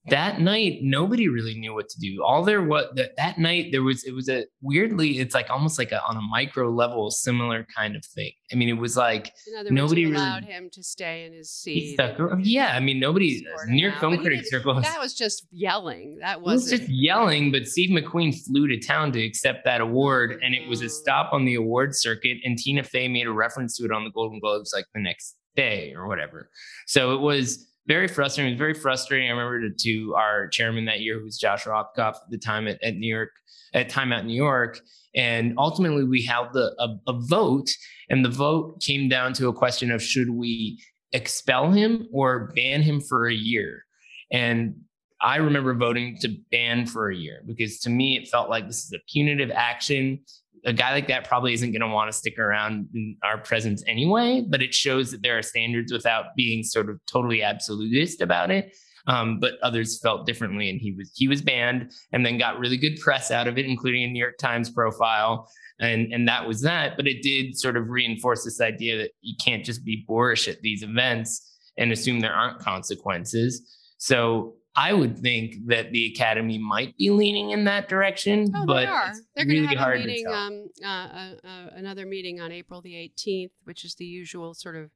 That 0.08 0.40
night 0.40 0.80
nobody 0.82 1.28
really 1.28 1.56
knew 1.56 1.74
what 1.74 1.90
to 1.90 2.00
do. 2.00 2.24
All 2.24 2.44
there 2.44 2.62
was 2.62 2.86
that, 2.96 3.16
that 3.18 3.38
night 3.38 3.72
there 3.72 3.84
was 3.84 4.04
it 4.04 4.14
was 4.14 4.30
a 4.30 4.46
weirdly 4.62 5.20
it's 5.20 5.34
like 5.34 5.50
almost 5.50 5.80
like 5.80 5.92
a 5.92 6.04
on 6.04 6.18
a 6.18 6.22
micro 6.22 6.70
level 6.70 7.10
similar 7.12 7.66
kind 7.76 7.96
of 7.96 8.06
thing. 8.06 8.32
I 8.52 8.56
mean 8.56 8.70
it 8.70 8.74
was 8.74 8.96
like 8.96 9.34
nobody 9.70 10.06
really 10.06 10.18
allowed 10.18 10.46
him 10.46 10.70
to 10.74 10.84
stay 10.84 11.26
in 11.26 11.34
his 11.34 11.52
seat 11.52 11.94
stuck, 11.94 12.18
yeah 12.40 12.74
i 12.76 12.80
mean 12.80 13.00
nobody 13.00 13.46
near 13.68 13.92
film 13.94 14.18
critic 14.18 14.46
circle 14.46 14.80
that 14.82 15.00
was 15.00 15.14
just 15.14 15.48
yelling. 15.52 16.18
That 16.20 16.42
was 16.42 16.64
was 16.64 16.70
just 16.70 16.90
yelling 16.90 17.52
but 17.52 17.68
steve 17.68 17.90
mcqueen 17.90 18.36
flew 18.46 18.68
to 18.68 18.80
town 18.80 19.12
to 19.14 19.24
accept 19.24 19.66
that 19.66 19.82
award 19.82 20.40
and 20.44 20.54
it 20.54 20.68
was 20.68 20.82
a 20.82 20.86
oh. 20.86 20.90
stop 20.90 21.34
on 21.34 21.46
the 21.46 21.56
award 21.56 21.96
circuit 21.96 22.38
and 22.44 22.58
tina 22.58 22.84
fey 22.84 23.08
made 23.08 23.28
a 23.28 23.32
reference 23.32 23.78
to 23.78 23.86
it 23.86 23.92
on 23.92 24.04
the 24.04 24.12
golden 24.12 24.40
globes 24.40 24.72
like 24.74 24.86
the 24.94 25.02
next 25.02 25.36
day 25.56 25.94
or 25.96 26.08
whatever. 26.08 26.50
So 26.86 27.16
it 27.16 27.22
was 27.22 27.68
very 27.88 28.08
frustrating. 28.08 28.52
It 28.52 28.56
was 28.56 28.60
very 28.60 28.74
frustrating. 28.74 29.28
I 29.28 29.32
remember 29.32 29.70
to, 29.70 29.76
to 29.76 30.16
our 30.16 30.48
chairman 30.48 30.86
that 30.86 31.02
year, 31.02 31.20
who 31.20 31.26
was 31.26 31.38
Josh 31.38 31.66
Rothkopf 31.66 32.16
at 32.16 32.30
the 32.30 32.38
time 32.38 32.68
at, 32.68 32.82
at 32.84 32.96
New 32.96 33.14
York, 33.14 33.32
at 33.74 33.90
Time 33.90 34.12
Out 34.12 34.26
New 34.26 34.36
York. 34.36 34.80
And 35.16 35.54
ultimately, 35.58 36.04
we 36.04 36.24
held 36.24 36.54
the, 36.54 36.76
a, 36.80 37.12
a 37.12 37.20
vote, 37.22 37.70
and 38.10 38.26
the 38.26 38.30
vote 38.30 38.82
came 38.82 39.08
down 39.08 39.34
to 39.34 39.48
a 39.48 39.54
question 39.54 39.92
of 39.92 40.02
should 40.02 40.30
we 40.30 40.82
expel 41.14 41.72
him 41.72 42.08
or 42.12 42.52
ban 42.56 42.82
him 42.82 43.00
for 43.00 43.28
a 43.28 43.34
year? 43.34 43.84
And 44.32 44.76
I 45.22 45.38
remember 45.38 45.74
voting 45.74 46.18
to 46.22 46.36
ban 46.52 46.86
for 46.86 47.10
a 47.10 47.16
year 47.16 47.42
because 47.46 47.80
to 47.82 47.90
me, 47.90 48.18
it 48.18 48.28
felt 48.28 48.50
like 48.50 48.68
this 48.68 48.84
is 48.84 48.94
a 48.94 49.00
punitive 49.12 49.52
action 49.52 50.20
a 50.66 50.74
guy 50.74 50.94
like 50.94 51.08
that 51.08 51.28
probably 51.28 51.54
isn't 51.54 51.72
going 51.72 51.82
to 51.82 51.88
want 51.88 52.12
to 52.12 52.18
stick 52.18 52.40
around 52.40 52.88
in 52.94 53.16
our 53.24 53.38
presence 53.38 53.84
anyway, 53.88 54.44
but 54.48 54.62
it 54.62 54.74
shows 54.74 55.12
that 55.12 55.22
there 55.22 55.38
are 55.38 55.42
standards 55.44 55.94
without 55.94 56.26
being 56.36 56.64
sort 56.64 56.90
of 56.90 57.00
totally 57.06 57.44
absolutist 57.44 58.22
about 58.22 58.52
it. 58.52 58.76
Um, 59.08 59.40
but 59.40 59.54
others 59.62 60.00
felt 60.00 60.26
differently, 60.26 60.68
and 60.68 60.82
he 60.82 60.92
was 60.92 61.12
he 61.16 61.28
was 61.28 61.40
banned, 61.44 61.92
and 62.12 62.26
then 62.26 62.40
got 62.40 62.58
really 62.58 62.78
good 62.78 63.00
press 63.00 63.30
out 63.30 63.48
of 63.48 63.56
it, 63.60 63.68
including 63.68 64.04
a 64.04 64.08
New 64.08 64.20
York 64.20 64.40
Times 64.40 64.72
profile, 64.72 65.48
and 65.80 66.12
and 66.12 66.28
that 66.28 66.48
was 66.48 66.62
that. 66.62 66.98
But 66.98 67.06
it 67.06 67.22
did 67.22 67.56
sort 67.56 67.78
of 67.78 67.88
reinforce 67.88 68.44
this 68.44 68.60
idea 68.60 68.98
that 68.98 69.12
you 69.22 69.36
can't 69.44 69.64
just 69.64 69.86
be 69.86 70.04
boorish 70.08 70.48
at 70.48 70.62
these 70.62 70.82
events 70.82 71.56
and 71.78 71.92
assume 71.92 72.22
there 72.22 72.34
aren't 72.34 72.60
consequences. 72.60 73.62
So 74.00 74.56
I 74.76 74.94
would 74.94 75.18
think 75.18 75.68
that 75.68 75.92
the 75.92 76.08
academy 76.08 76.58
might 76.58 76.98
be 76.98 77.10
leaning 77.10 77.52
in 77.52 77.64
that 77.66 77.88
direction, 77.88 78.52
oh, 78.54 78.66
but 78.66 78.82
they 78.82 78.86
are. 78.86 79.14
They're 79.36 79.46
really 79.46 79.62
going 79.68 79.78
to 79.78 79.84
have 79.84 79.94
a 79.94 79.98
meeting, 79.98 80.28
um, 80.28 80.70
uh, 80.84 80.88
uh, 80.88 81.34
uh, 81.44 81.70
another 81.76 82.06
meeting 82.06 82.42
on 82.42 82.52
April 82.52 82.82
the 82.82 82.94
18th, 82.94 83.52
which 83.64 83.86
is 83.86 83.96
the 83.96 84.06
usual 84.06 84.54
sort 84.54 84.76
of 84.76 84.92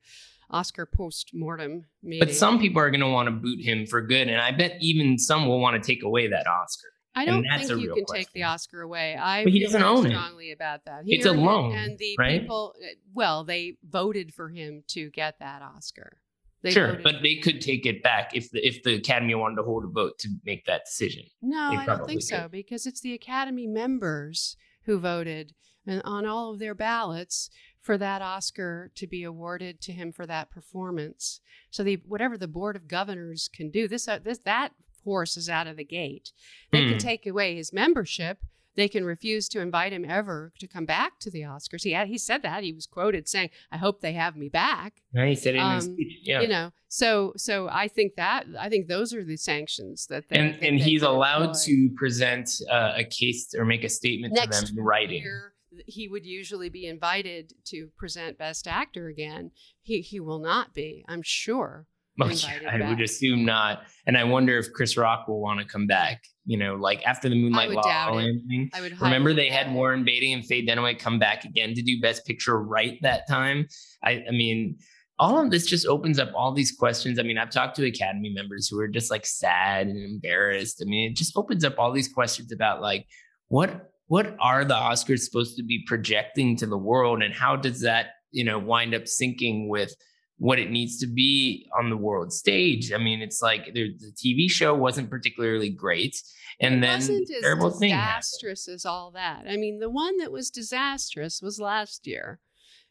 Oscar 0.49 0.85
post 0.85 1.31
mortem 1.33 1.85
meeting. 2.03 2.27
But 2.27 2.35
some 2.35 2.59
people 2.59 2.81
are 2.81 2.89
going 2.89 3.01
to 3.01 3.07
want 3.07 3.27
to 3.27 3.31
boot 3.31 3.61
him 3.61 3.85
for 3.85 4.01
good, 4.01 4.27
and 4.27 4.41
I 4.41 4.51
bet 4.51 4.77
even 4.81 5.17
some 5.17 5.47
will 5.47 5.59
want 5.59 5.81
to 5.81 5.87
take 5.87 6.03
away 6.03 6.27
that 6.27 6.45
Oscar. 6.47 6.89
I 7.15 7.25
don't 7.25 7.43
think 7.43 7.69
you 7.69 7.93
can 7.93 8.05
question. 8.05 8.15
take 8.15 8.33
the 8.33 8.43
Oscar 8.43 8.81
away. 8.81 9.15
I 9.15 9.43
But 9.43 9.53
he 9.53 9.63
doesn't 9.63 9.81
own 9.81 10.05
it. 10.05 10.09
strongly 10.09 10.51
about 10.51 10.85
that. 10.85 11.03
It's 11.05 11.25
a 11.25 11.31
it, 11.31 11.37
loan, 11.37 11.75
and 11.75 11.97
the 11.97 12.15
right? 12.17 12.41
people, 12.41 12.75
uh, 12.81 12.87
well, 13.13 13.43
they 13.43 13.77
voted 13.83 14.33
for 14.33 14.49
him 14.49 14.83
to 14.89 15.09
get 15.09 15.39
that 15.39 15.61
Oscar. 15.61 16.17
They 16.61 16.71
sure, 16.71 16.87
voted- 16.87 17.03
but 17.03 17.21
they 17.21 17.35
could 17.35 17.61
take 17.61 17.85
it 17.85 18.03
back 18.03 18.31
if 18.35 18.51
the 18.51 18.65
if 18.65 18.83
the 18.83 18.95
academy 18.95 19.33
wanted 19.35 19.55
to 19.57 19.63
hold 19.63 19.85
a 19.85 19.87
vote 19.87 20.19
to 20.19 20.29
make 20.45 20.65
that 20.65 20.85
decision. 20.85 21.23
No, 21.41 21.57
I 21.71 21.85
don't 21.85 22.05
think 22.05 22.21
so 22.21 22.47
because 22.51 22.85
it's 22.85 23.01
the 23.01 23.13
Academy 23.13 23.65
members 23.67 24.57
who 24.83 24.99
voted 24.99 25.53
and 25.87 26.01
on 26.03 26.25
all 26.25 26.51
of 26.53 26.59
their 26.59 26.75
ballots 26.75 27.49
for 27.79 27.97
that 27.97 28.21
Oscar 28.21 28.91
to 28.95 29.07
be 29.07 29.23
awarded 29.23 29.79
to 29.81 29.93
him 29.93 30.11
for 30.11 30.25
that 30.25 30.51
performance. 30.51 31.39
So 31.71 31.83
the 31.83 31.95
whatever 32.05 32.37
the 32.37 32.47
board 32.47 32.75
of 32.75 32.87
governors 32.87 33.49
can 33.53 33.69
do, 33.71 33.87
this 33.87 34.07
uh, 34.07 34.19
this 34.19 34.39
that 34.39 34.73
horse 35.05 35.37
is 35.37 35.49
out 35.49 35.65
of 35.67 35.77
the 35.77 35.85
gate. 35.85 36.33
They 36.71 36.83
Hmm. 36.83 36.89
can 36.91 36.99
take 36.99 37.25
away 37.25 37.55
his 37.55 37.71
membership. 37.71 38.39
They 38.75 38.87
can 38.87 39.03
refuse 39.03 39.49
to 39.49 39.59
invite 39.59 39.91
him 39.91 40.05
ever 40.07 40.53
to 40.59 40.67
come 40.67 40.85
back 40.85 41.19
to 41.19 41.29
the 41.31 41.41
Oscars. 41.41 41.83
He 41.83 41.91
had, 41.91 42.07
he 42.07 42.17
said 42.17 42.43
that 42.43 42.63
he 42.63 42.71
was 42.71 42.85
quoted 42.85 43.27
saying, 43.27 43.49
"I 43.71 43.77
hope 43.77 43.99
they 44.01 44.13
have 44.13 44.35
me 44.37 44.47
back." 44.49 45.01
Right? 45.13 45.29
He 45.29 45.35
said 45.35 45.55
it 45.55 45.59
in 45.59 45.71
his 45.75 45.87
Um, 45.87 45.93
speech. 45.93 46.19
Yeah. 46.23 46.41
You 46.41 46.47
know, 46.47 46.71
so 46.87 47.33
so 47.35 47.67
I 47.69 47.87
think 47.87 48.15
that 48.15 48.45
I 48.57 48.69
think 48.69 48.87
those 48.87 49.13
are 49.13 49.23
the 49.23 49.37
sanctions 49.37 50.05
that 50.07 50.29
they 50.29 50.37
and 50.37 50.53
that 50.53 50.63
and 50.67 50.79
they 50.79 50.83
he's 50.83 51.01
allowed 51.01 51.41
employ. 51.49 51.59
to 51.65 51.89
present 51.97 52.49
uh, 52.69 52.93
a 52.95 53.03
case 53.03 53.53
or 53.57 53.65
make 53.65 53.83
a 53.83 53.89
statement 53.89 54.33
Next 54.33 54.59
to 54.59 54.65
them 54.67 54.77
in 54.79 54.83
writing. 54.83 55.21
year 55.23 55.53
he 55.85 56.07
would 56.07 56.25
usually 56.25 56.69
be 56.69 56.87
invited 56.87 57.53
to 57.63 57.89
present 57.95 58.37
best 58.39 58.67
actor 58.67 59.07
again 59.07 59.51
he 59.81 60.01
he 60.01 60.19
will 60.19 60.39
not 60.39 60.73
be 60.73 61.05
i'm 61.07 61.21
sure 61.21 61.85
I 62.21 62.89
would 62.89 63.01
assume 63.01 63.45
not. 63.45 63.83
And 64.07 64.17
I 64.17 64.23
wonder 64.23 64.57
if 64.57 64.71
Chris 64.73 64.97
Rock 64.97 65.27
will 65.27 65.41
want 65.41 65.59
to 65.59 65.65
come 65.65 65.87
back. 65.87 66.23
You 66.45 66.57
know, 66.57 66.75
like 66.75 67.05
after 67.05 67.29
the 67.29 67.35
Moonlight 67.35 67.69
would 67.69 67.75
La 67.75 67.81
doubt 67.83 68.17
it. 68.17 68.41
Thing. 68.47 68.69
i 68.73 68.81
would 68.81 68.99
Remember, 68.99 69.33
they 69.33 69.49
had 69.49 69.67
it. 69.67 69.73
Warren 69.73 70.03
Beatty 70.03 70.33
and 70.33 70.43
Faye 70.43 70.65
Dunaway 70.65 70.97
come 70.97 71.19
back 71.19 71.45
again 71.45 71.75
to 71.75 71.81
do 71.81 72.01
Best 72.01 72.25
Picture 72.25 72.61
right 72.61 72.97
that 73.03 73.27
time. 73.27 73.67
I, 74.03 74.23
I 74.27 74.31
mean, 74.31 74.77
all 75.19 75.37
of 75.39 75.51
this 75.51 75.65
just 75.65 75.85
opens 75.85 76.17
up 76.17 76.31
all 76.33 76.53
these 76.53 76.71
questions. 76.71 77.19
I 77.19 77.23
mean, 77.23 77.37
I've 77.37 77.51
talked 77.51 77.75
to 77.75 77.85
Academy 77.85 78.29
members 78.33 78.67
who 78.67 78.79
are 78.79 78.87
just 78.87 79.11
like 79.11 79.25
sad 79.25 79.87
and 79.87 79.97
embarrassed. 79.97 80.81
I 80.81 80.89
mean, 80.89 81.11
it 81.11 81.15
just 81.15 81.37
opens 81.37 81.65
up 81.65 81.75
all 81.77 81.91
these 81.91 82.11
questions 82.11 82.51
about 82.51 82.81
like 82.81 83.05
what 83.49 83.91
what 84.07 84.35
are 84.39 84.65
the 84.65 84.73
Oscars 84.73 85.19
supposed 85.19 85.55
to 85.57 85.63
be 85.63 85.83
projecting 85.85 86.55
to 86.57 86.65
the 86.65 86.77
world, 86.77 87.21
and 87.21 87.33
how 87.33 87.55
does 87.55 87.81
that 87.81 88.07
you 88.31 88.43
know 88.43 88.57
wind 88.57 88.95
up 88.95 89.03
syncing 89.03 89.67
with 89.67 89.93
what 90.39 90.57
it 90.57 90.71
needs 90.71 90.97
to 90.99 91.07
be 91.07 91.69
on 91.77 91.89
the 91.89 91.97
world 91.97 92.33
stage? 92.33 92.91
I 92.91 92.97
mean, 92.97 93.21
it's 93.21 93.41
like 93.41 93.73
the 93.73 93.93
TV 94.15 94.49
show 94.49 94.73
wasn't 94.73 95.09
particularly 95.09 95.69
great, 95.69 96.21
and 96.59 96.75
it 96.75 96.81
then 96.81 96.97
wasn't 96.97 97.29
as 97.29 97.41
terrible 97.41 97.69
disastrous 97.69 98.67
as 98.67 98.85
all 98.85 99.11
that. 99.11 99.45
I 99.47 99.55
mean 99.55 99.79
the 99.79 99.89
one 99.89 100.17
that 100.17 100.31
was 100.31 100.49
disastrous 100.49 101.41
was 101.41 101.59
last 101.59 102.07
year 102.07 102.39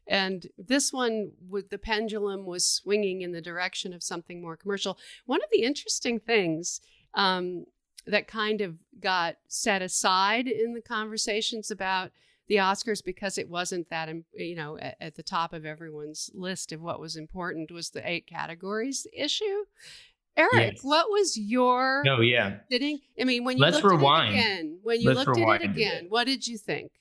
and 0.08 0.46
this 0.56 0.92
one 0.92 1.32
with 1.48 1.68
the 1.68 1.78
pendulum 1.78 2.46
was 2.46 2.64
swinging 2.64 3.20
in 3.20 3.32
the 3.32 3.42
direction 3.42 3.92
of 3.92 4.02
something 4.02 4.40
more 4.40 4.56
commercial. 4.56 4.98
One 5.26 5.42
of 5.42 5.50
the 5.52 5.62
interesting 5.62 6.18
things 6.18 6.80
um, 7.14 7.66
that 8.06 8.26
kind 8.26 8.62
of 8.62 8.76
got 9.00 9.36
set 9.48 9.82
aside 9.82 10.48
in 10.48 10.72
the 10.72 10.80
conversations 10.80 11.70
about 11.70 12.10
the 12.48 12.56
Oscars 12.56 13.04
because 13.04 13.38
it 13.38 13.48
wasn't 13.48 13.88
that 13.90 14.08
you 14.34 14.56
know 14.56 14.78
at, 14.78 14.96
at 15.00 15.14
the 15.14 15.22
top 15.22 15.52
of 15.52 15.64
everyone's 15.66 16.30
list 16.34 16.72
of 16.72 16.80
what 16.80 17.00
was 17.00 17.16
important 17.16 17.70
was 17.70 17.90
the 17.90 18.08
eight 18.08 18.26
categories 18.26 19.06
issue. 19.12 19.64
Eric, 20.36 20.52
Yes. 20.74 20.78
what 20.82 21.10
was 21.10 21.36
your 21.36 22.02
No, 22.04 22.20
yeah. 22.20 22.58
sitting? 22.70 23.00
I 23.20 23.24
mean, 23.24 23.42
when 23.44 23.56
you 23.58 23.62
Let's 23.62 23.76
looked 23.82 23.86
rewind. 23.86 24.34
at 24.34 24.38
it 24.38 24.40
again, 24.40 24.78
when 24.82 25.00
you 25.00 25.08
Let's 25.12 25.26
looked 25.26 25.38
at 25.38 25.42
rewind 25.42 25.62
it 25.62 25.66
a 25.66 25.68
bit. 25.70 25.76
again, 25.76 26.06
what 26.10 26.24
did 26.28 26.46
you 26.46 26.56
think? 26.56 26.92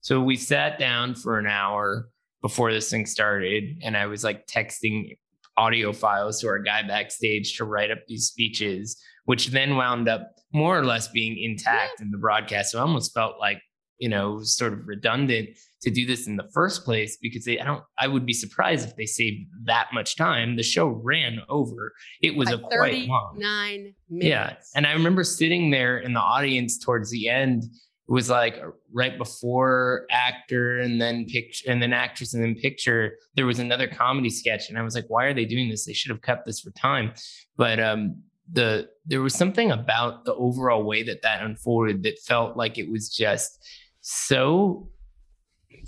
So 0.00 0.22
we 0.22 0.36
sat 0.36 0.78
down 0.78 1.14
for 1.14 1.38
an 1.38 1.46
hour 1.46 2.08
before 2.40 2.72
this 2.72 2.88
thing 2.90 3.04
started, 3.06 3.80
and 3.82 3.96
I 3.96 4.06
was 4.06 4.24
like 4.24 4.46
texting 4.46 5.18
audio 5.58 5.92
files 5.92 6.40
to 6.40 6.48
our 6.48 6.58
guy 6.58 6.82
backstage 6.86 7.56
to 7.58 7.64
write 7.64 7.90
up 7.90 7.98
these 8.06 8.26
speeches, 8.28 8.96
which 9.26 9.48
then 9.48 9.76
wound 9.76 10.08
up 10.08 10.32
more 10.52 10.78
or 10.78 10.84
less 10.84 11.08
being 11.08 11.36
intact 11.38 12.00
in 12.00 12.10
the 12.10 12.18
broadcast. 12.18 12.72
So 12.72 12.78
I 12.78 12.82
almost 12.82 13.12
felt 13.12 13.38
like, 13.38 13.60
you 13.98 14.08
know, 14.08 14.40
sort 14.42 14.72
of 14.72 14.86
redundant 14.86 15.50
to 15.82 15.90
do 15.90 16.06
this 16.06 16.26
in 16.26 16.36
the 16.36 16.48
first 16.52 16.84
place 16.84 17.16
because 17.20 17.44
they, 17.44 17.58
I 17.58 17.64
don't, 17.64 17.82
I 17.98 18.08
would 18.08 18.26
be 18.26 18.32
surprised 18.32 18.88
if 18.88 18.96
they 18.96 19.06
saved 19.06 19.48
that 19.64 19.88
much 19.92 20.16
time. 20.16 20.56
The 20.56 20.62
show 20.62 20.88
ran 20.88 21.40
over. 21.48 21.92
It 22.22 22.36
was 22.36 22.50
a 22.50 22.58
quite 22.58 23.06
long. 23.06 23.34
39 23.34 23.94
minutes. 24.10 24.28
Yeah. 24.28 24.56
And 24.74 24.86
I 24.86 24.92
remember 24.92 25.24
sitting 25.24 25.70
there 25.70 25.98
in 25.98 26.12
the 26.12 26.20
audience 26.20 26.78
towards 26.78 27.10
the 27.10 27.28
end. 27.28 27.64
It 27.64 28.12
was 28.12 28.30
like 28.30 28.60
right 28.92 29.18
before 29.18 30.06
actor 30.10 30.78
and 30.78 31.00
then 31.00 31.24
picture 31.26 31.70
and 31.70 31.82
then 31.82 31.92
actress 31.92 32.34
and 32.34 32.42
then 32.42 32.54
picture. 32.54 33.16
There 33.34 33.46
was 33.46 33.58
another 33.58 33.88
comedy 33.88 34.30
sketch. 34.30 34.68
And 34.68 34.78
I 34.78 34.82
was 34.82 34.94
like, 34.94 35.06
why 35.08 35.24
are 35.24 35.34
they 35.34 35.44
doing 35.44 35.68
this? 35.68 35.86
They 35.86 35.92
should 35.92 36.10
have 36.10 36.22
kept 36.22 36.46
this 36.46 36.60
for 36.60 36.70
time. 36.70 37.12
But 37.56 37.80
um 37.80 38.22
the 38.52 38.88
there 39.04 39.22
was 39.22 39.34
something 39.34 39.70
about 39.72 40.24
the 40.24 40.34
overall 40.34 40.84
way 40.84 41.02
that 41.02 41.22
that 41.22 41.42
unfolded 41.42 42.02
that 42.04 42.18
felt 42.20 42.56
like 42.56 42.78
it 42.78 42.90
was 42.90 43.08
just 43.08 43.58
so 44.08 44.88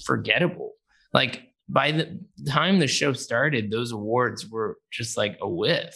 forgettable. 0.04 0.72
Like 1.14 1.42
by 1.68 1.92
the 1.92 2.18
time 2.48 2.78
the 2.80 2.86
show 2.88 3.12
started, 3.12 3.70
those 3.70 3.92
awards 3.92 4.48
were 4.48 4.76
just 4.90 5.16
like 5.16 5.36
a 5.40 5.48
whiff. 5.48 5.94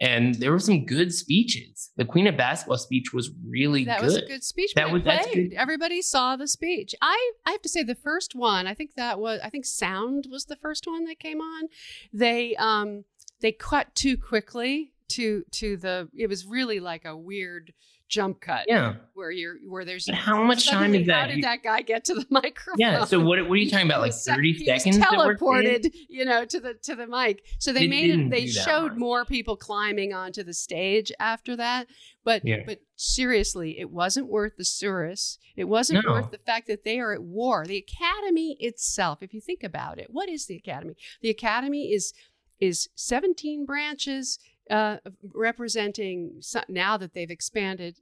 and 0.00 0.34
there 0.36 0.52
were 0.52 0.58
some 0.58 0.84
good 0.84 1.12
speeches. 1.12 1.90
The 1.96 2.04
Queen 2.04 2.26
of 2.26 2.36
Basketball 2.36 2.76
speech 2.78 3.12
was 3.14 3.30
really 3.48 3.84
that 3.84 4.00
good. 4.00 4.10
That 4.10 4.14
was 4.14 4.16
a 4.16 4.26
good 4.26 4.44
speech. 4.44 4.72
That 4.74 4.92
was 4.92 5.02
that's 5.04 5.26
good. 5.34 5.54
Everybody 5.54 6.02
saw 6.02 6.36
the 6.36 6.46
speech. 6.46 6.94
I 7.02 7.32
I 7.46 7.50
have 7.52 7.62
to 7.62 7.68
say 7.68 7.82
the 7.82 7.94
first 7.94 8.34
one. 8.34 8.66
I 8.66 8.74
think 8.74 8.94
that 8.96 9.18
was 9.18 9.40
I 9.42 9.48
think 9.50 9.64
sound 9.64 10.28
was 10.30 10.44
the 10.44 10.56
first 10.56 10.86
one 10.86 11.04
that 11.06 11.18
came 11.18 11.40
on. 11.40 11.64
They 12.12 12.54
um 12.56 13.04
they 13.40 13.52
cut 13.52 13.94
too 13.94 14.16
quickly 14.16 14.92
to 15.08 15.44
to 15.52 15.76
the. 15.76 16.08
It 16.14 16.28
was 16.28 16.46
really 16.46 16.78
like 16.78 17.04
a 17.04 17.16
weird 17.16 17.72
jump 18.08 18.40
cut. 18.40 18.64
Yeah. 18.68 18.94
Where 19.14 19.30
you're 19.30 19.56
where 19.66 19.84
there's 19.84 20.06
But 20.06 20.14
how 20.14 20.42
much 20.44 20.68
time 20.68 20.94
is 20.94 21.06
that? 21.06 21.28
How 21.28 21.34
did 21.34 21.44
that 21.44 21.62
guy 21.62 21.82
get 21.82 22.04
to 22.06 22.14
the 22.14 22.26
microphone? 22.30 22.74
yeah. 22.78 23.04
So 23.04 23.18
what 23.20 23.40
what 23.48 23.54
are 23.54 23.56
you 23.56 23.70
talking 23.70 23.86
about? 23.86 24.00
Like 24.00 24.12
thirty 24.14 24.52
he 24.52 24.64
seconds? 24.66 24.98
that 24.98 25.08
teleported, 25.08 25.92
you 26.08 26.24
know, 26.24 26.44
to 26.44 26.60
the 26.60 26.74
to 26.74 26.94
the 26.94 27.06
mic. 27.06 27.44
So 27.58 27.72
they, 27.72 27.80
They 27.80 27.86
made 27.88 28.10
it. 28.10 28.30
They 28.30 28.46
showed 28.46 28.92
much. 28.92 28.98
more 28.98 29.24
people 29.24 29.56
climbing 29.56 30.12
onto 30.12 30.42
the 30.42 30.54
stage 30.54 31.10
after 31.18 31.56
that. 31.56 31.86
But 32.24 32.44
Yeah. 32.44 32.62
but 32.66 32.80
seriously, 32.96 33.78
it 33.78 33.90
wasn't 33.90 34.28
worth 34.28 34.56
the 34.56 34.64
service. 34.64 35.38
It 35.56 35.64
wasn't 35.64 36.04
No. 36.04 36.12
worth 36.12 36.30
the 36.30 36.38
fact 36.38 36.66
that 36.68 36.84
they 36.84 36.98
are 37.00 37.12
at 37.12 37.22
war. 37.22 37.64
The 37.66 37.76
academy 37.78 38.56
itself, 38.60 39.22
if 39.22 39.32
you 39.32 39.40
think 39.40 39.62
about 39.62 39.98
it, 39.98 40.08
what 40.10 40.28
is 40.28 40.46
the 40.46 40.56
academy? 40.56 40.94
The 41.22 41.30
academy 41.30 41.92
is 41.92 42.12
is 42.58 42.88
17 42.94 43.66
branches 43.66 44.38
uh, 44.70 44.96
representing 45.34 46.40
now 46.68 46.96
that 46.96 47.14
they've 47.14 47.30
expanded 47.30 47.96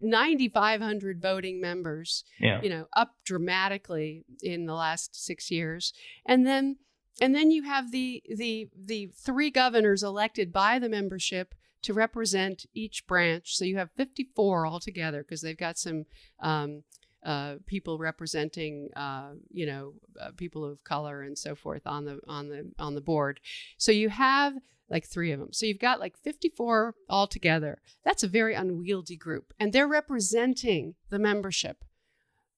9500 0.00 1.20
voting 1.20 1.60
members 1.60 2.24
Yeah. 2.38 2.60
you 2.62 2.68
know 2.70 2.86
up 2.94 3.14
dramatically 3.24 4.24
in 4.42 4.66
the 4.66 4.74
last 4.74 5.14
six 5.14 5.50
years 5.50 5.92
and 6.26 6.46
then 6.46 6.76
and 7.20 7.34
then 7.34 7.50
you 7.50 7.62
have 7.64 7.90
the 7.92 8.22
the 8.34 8.68
the 8.76 9.10
three 9.16 9.50
governors 9.50 10.02
elected 10.02 10.52
by 10.52 10.78
the 10.78 10.88
membership 10.88 11.54
to 11.82 11.94
represent 11.94 12.66
each 12.74 13.06
branch 13.06 13.56
so 13.56 13.64
you 13.64 13.76
have 13.78 13.90
54 13.92 14.66
altogether 14.66 15.22
because 15.22 15.40
they've 15.40 15.56
got 15.56 15.78
some 15.78 16.04
um, 16.40 16.82
uh, 17.24 17.56
people 17.66 17.98
representing 17.98 18.88
uh, 18.96 19.32
you 19.50 19.66
know 19.66 19.94
uh, 20.20 20.30
people 20.36 20.64
of 20.64 20.82
color 20.84 21.22
and 21.22 21.36
so 21.36 21.54
forth 21.54 21.82
on 21.86 22.04
the 22.04 22.20
on 22.26 22.48
the 22.48 22.70
on 22.78 22.94
the 22.94 23.00
board. 23.00 23.40
So 23.76 23.92
you 23.92 24.08
have 24.08 24.54
like 24.88 25.06
three 25.06 25.30
of 25.30 25.38
them. 25.38 25.52
So 25.52 25.66
you've 25.66 25.78
got 25.78 26.00
like 26.00 26.16
54 26.18 26.96
altogether. 27.08 27.80
That's 28.04 28.24
a 28.24 28.28
very 28.28 28.54
unwieldy 28.54 29.16
group 29.16 29.54
and 29.58 29.72
they're 29.72 29.86
representing 29.86 30.96
the 31.10 31.18
membership. 31.18 31.84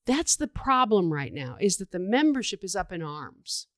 That's 0.06 0.34
the 0.34 0.48
problem 0.48 1.12
right 1.12 1.32
now 1.32 1.56
is 1.60 1.76
that 1.76 1.92
the 1.92 1.98
membership 1.98 2.64
is 2.64 2.74
up 2.74 2.90
in 2.90 3.02
arms 3.02 3.68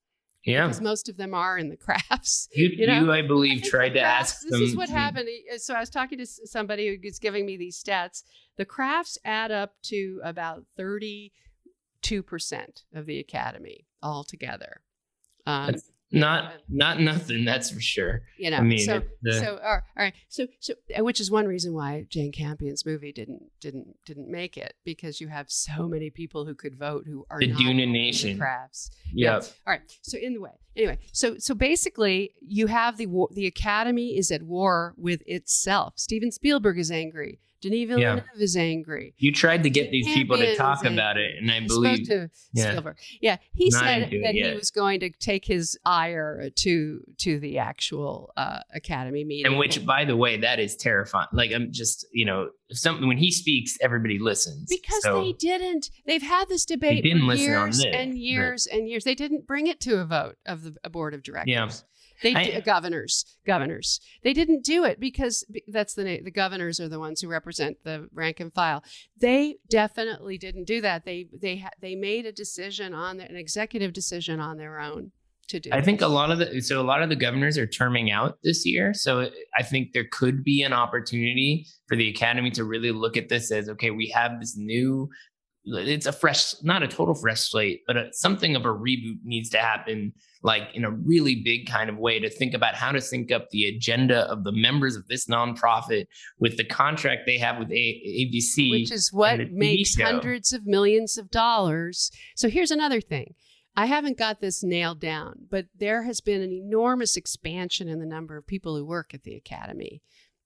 Yeah. 0.44 0.66
because 0.66 0.80
most 0.80 1.08
of 1.08 1.16
them 1.16 1.32
are 1.34 1.56
in 1.58 1.68
the 1.70 1.76
crafts 1.86 2.48
You, 2.54 2.68
you 2.76 2.86
know, 2.86 3.04
you, 3.04 3.12
I 3.12 3.22
believe, 3.22 3.62
I 3.64 3.68
tried 3.68 3.88
to 3.90 4.00
crafts- 4.00 4.32
ask 4.32 4.42
This 4.42 4.50
them. 4.52 4.62
is 4.62 4.76
what 4.76 4.88
happened. 4.90 5.28
So 5.58 5.74
I 5.74 5.80
was 5.80 5.90
talking 5.90 6.18
to 6.18 6.26
somebody 6.26 6.88
who 6.88 6.96
was 7.02 7.18
giving 7.18 7.46
me 7.46 7.56
these 7.56 7.82
stats. 7.82 8.22
The 8.56 8.64
crafts 8.64 9.16
add 9.24 9.50
up 9.50 9.74
to 9.84 10.20
about 10.22 10.64
thirty-two 10.76 12.22
percent 12.22 12.82
of 12.94 13.06
the 13.06 13.18
academy 13.18 13.86
altogether. 14.02 14.82
Um, 15.46 15.66
That's 15.72 15.90
Not, 16.20 16.52
not 16.68 17.00
nothing. 17.00 17.44
That's 17.44 17.70
for 17.70 17.80
sure. 17.80 18.22
you 18.38 18.50
know, 18.50 18.58
I 18.58 18.60
mean, 18.60 18.78
so 18.78 19.02
the- 19.22 19.32
so 19.40 19.58
all 19.64 19.80
right, 19.96 20.14
so 20.28 20.46
so 20.60 20.74
uh, 20.98 21.04
which 21.04 21.20
is 21.20 21.30
one 21.30 21.46
reason 21.46 21.74
why 21.74 22.06
Jane 22.08 22.32
Campion's 22.32 22.84
movie 22.86 23.12
didn't 23.12 23.42
didn't 23.60 23.96
didn't 24.06 24.28
make 24.30 24.56
it 24.56 24.74
because 24.84 25.20
you 25.20 25.28
have 25.28 25.50
so 25.50 25.88
many 25.88 26.10
people 26.10 26.44
who 26.46 26.54
could 26.54 26.76
vote 26.78 27.04
who 27.06 27.26
are 27.30 27.38
The 27.40 27.48
not 27.48 27.60
Duna 27.60 27.90
Nation. 27.90 28.38
crafts. 28.38 28.90
yeah. 29.12 29.34
All 29.36 29.42
right. 29.66 29.80
So 30.02 30.18
in 30.18 30.34
the 30.34 30.40
way, 30.40 30.50
anyway, 30.76 30.98
so 31.12 31.36
so 31.38 31.54
basically, 31.54 32.34
you 32.40 32.66
have 32.68 32.96
the 32.96 33.06
war, 33.06 33.28
the 33.32 33.46
Academy 33.46 34.16
is 34.16 34.30
at 34.30 34.42
war 34.42 34.94
with 34.96 35.22
itself. 35.26 35.94
Steven 35.96 36.30
Spielberg 36.30 36.78
is 36.78 36.90
angry. 36.90 37.40
Denis 37.70 37.88
Villeneuve 37.88 38.24
is 38.38 38.56
angry. 38.56 39.14
You 39.18 39.32
tried 39.32 39.62
to 39.62 39.70
get 39.70 39.90
these 39.90 40.06
people 40.06 40.36
to 40.36 40.56
talk 40.56 40.84
about 40.84 41.16
it, 41.16 41.32
and 41.40 41.50
I 41.50 41.60
believe. 41.60 42.06
to 42.08 42.30
yeah. 42.52 42.70
Spielberg. 42.70 42.96
Yeah, 43.20 43.36
he 43.54 43.70
Not 43.70 43.80
said 43.82 44.02
that 44.22 44.34
he 44.34 44.52
was 44.54 44.70
going 44.70 45.00
to 45.00 45.10
take 45.10 45.44
his 45.44 45.78
ire 45.84 46.50
to 46.50 47.00
to 47.18 47.38
the 47.38 47.58
actual 47.58 48.32
uh, 48.36 48.60
Academy 48.74 49.24
meeting. 49.24 49.46
And 49.46 49.58
which, 49.58 49.84
by 49.84 50.04
the 50.04 50.16
way, 50.16 50.38
that 50.38 50.58
is 50.60 50.76
terrifying. 50.76 51.28
Like 51.32 51.52
I'm 51.52 51.72
just, 51.72 52.06
you 52.12 52.24
know, 52.24 52.50
something 52.70 53.06
when 53.08 53.18
he 53.18 53.30
speaks, 53.30 53.76
everybody 53.80 54.18
listens. 54.18 54.68
because 54.68 55.02
So, 55.02 55.22
they 55.22 55.32
didn't 55.32 55.90
they've 56.06 56.22
had 56.22 56.48
this 56.48 56.64
debate 56.64 57.02
didn't 57.04 57.26
for 57.28 57.34
years 57.34 57.78
this, 57.78 57.86
and 57.86 58.12
but- 58.12 58.18
years 58.18 58.66
and 58.66 58.88
years 58.88 59.04
they 59.04 59.14
didn't 59.14 59.46
bring 59.46 59.66
it 59.66 59.80
to 59.80 60.00
a 60.00 60.04
vote 60.04 60.36
of 60.46 60.62
the 60.62 60.90
board 60.90 61.14
of 61.14 61.22
directors 61.22 61.52
Yeah. 61.52 61.70
They 62.22 62.34
I- 62.34 62.44
di- 62.44 62.56
uh, 62.56 62.60
governors 62.60 63.24
governors 63.46 64.00
they 64.22 64.32
didn't 64.32 64.64
do 64.64 64.84
it 64.84 65.00
because 65.00 65.44
that's 65.68 65.94
the 65.94 66.04
name 66.04 66.24
the 66.24 66.30
governors 66.30 66.80
are 66.80 66.88
the 66.88 66.98
ones 66.98 67.20
who 67.20 67.28
represent 67.28 67.78
the 67.84 68.08
rank 68.12 68.40
and 68.40 68.52
file 68.52 68.82
they 69.20 69.56
definitely 69.68 70.38
didn't 70.38 70.64
do 70.64 70.80
that 70.80 71.04
they 71.04 71.26
they 71.40 71.64
they 71.80 71.94
made 71.94 72.26
a 72.26 72.32
decision 72.32 72.94
on 72.94 73.16
their, 73.16 73.26
an 73.26 73.36
executive 73.36 73.92
decision 73.92 74.40
on 74.40 74.56
their 74.56 74.78
own 74.78 75.12
to 75.48 75.60
do 75.60 75.68
I 75.72 75.78
it. 75.78 75.84
think 75.84 76.00
a 76.00 76.06
lot 76.06 76.30
of 76.30 76.38
the 76.38 76.60
so 76.62 76.80
a 76.80 76.82
lot 76.82 77.02
of 77.02 77.10
the 77.10 77.16
governors 77.16 77.58
are 77.58 77.66
terming 77.66 78.10
out 78.10 78.38
this 78.42 78.64
year. 78.64 78.94
So 78.94 79.20
uh, 79.20 79.30
I 79.58 79.62
think 79.62 79.92
there 79.92 80.06
could 80.10 80.42
be 80.42 80.62
an 80.62 80.72
opportunity 80.72 81.66
for 81.86 81.96
the 81.96 82.08
academy 82.08 82.50
to 82.52 82.64
really 82.64 82.92
look 82.92 83.16
at 83.18 83.28
this 83.28 83.52
as 83.52 83.68
okay, 83.68 83.90
we 83.90 84.10
have 84.14 84.40
this 84.40 84.56
new. 84.56 85.10
It's 85.66 86.06
a 86.06 86.12
fresh, 86.12 86.54
not 86.62 86.82
a 86.82 86.88
total 86.88 87.14
fresh 87.14 87.40
slate, 87.50 87.82
but 87.86 87.96
a, 87.96 88.12
something 88.12 88.54
of 88.54 88.66
a 88.66 88.68
reboot 88.68 89.18
needs 89.24 89.48
to 89.50 89.58
happen, 89.58 90.12
like 90.42 90.68
in 90.74 90.84
a 90.84 90.90
really 90.90 91.36
big 91.42 91.66
kind 91.66 91.88
of 91.88 91.96
way 91.96 92.18
to 92.18 92.28
think 92.28 92.52
about 92.52 92.74
how 92.74 92.92
to 92.92 93.00
sync 93.00 93.32
up 93.32 93.48
the 93.50 93.66
agenda 93.66 94.30
of 94.30 94.44
the 94.44 94.52
members 94.52 94.94
of 94.94 95.08
this 95.08 95.26
nonprofit 95.26 96.06
with 96.38 96.58
the 96.58 96.64
contract 96.64 97.22
they 97.24 97.38
have 97.38 97.58
with 97.58 97.70
a- 97.70 97.74
ABC. 97.74 98.70
which 98.70 98.92
is 98.92 99.10
what 99.12 99.40
and 99.40 99.40
the 99.40 99.54
TV 99.54 99.58
makes 99.58 99.98
hundreds 99.98 100.52
of 100.52 100.66
millions 100.66 101.16
of 101.16 101.30
dollars. 101.30 102.10
So 102.36 102.48
here's 102.48 102.70
another 102.70 103.00
thing. 103.00 103.34
I 103.76 103.86
haven't 103.86 104.18
got 104.18 104.40
this 104.40 104.62
nailed 104.62 105.00
down, 105.00 105.46
but 105.50 105.66
there 105.76 106.04
has 106.04 106.20
been 106.20 106.42
an 106.42 106.52
enormous 106.52 107.16
expansion 107.16 107.88
in 107.88 107.98
the 107.98 108.06
number 108.06 108.36
of 108.36 108.46
people 108.46 108.76
who 108.76 108.84
work 108.84 109.14
at 109.14 109.24
the 109.24 109.34
academy 109.34 110.02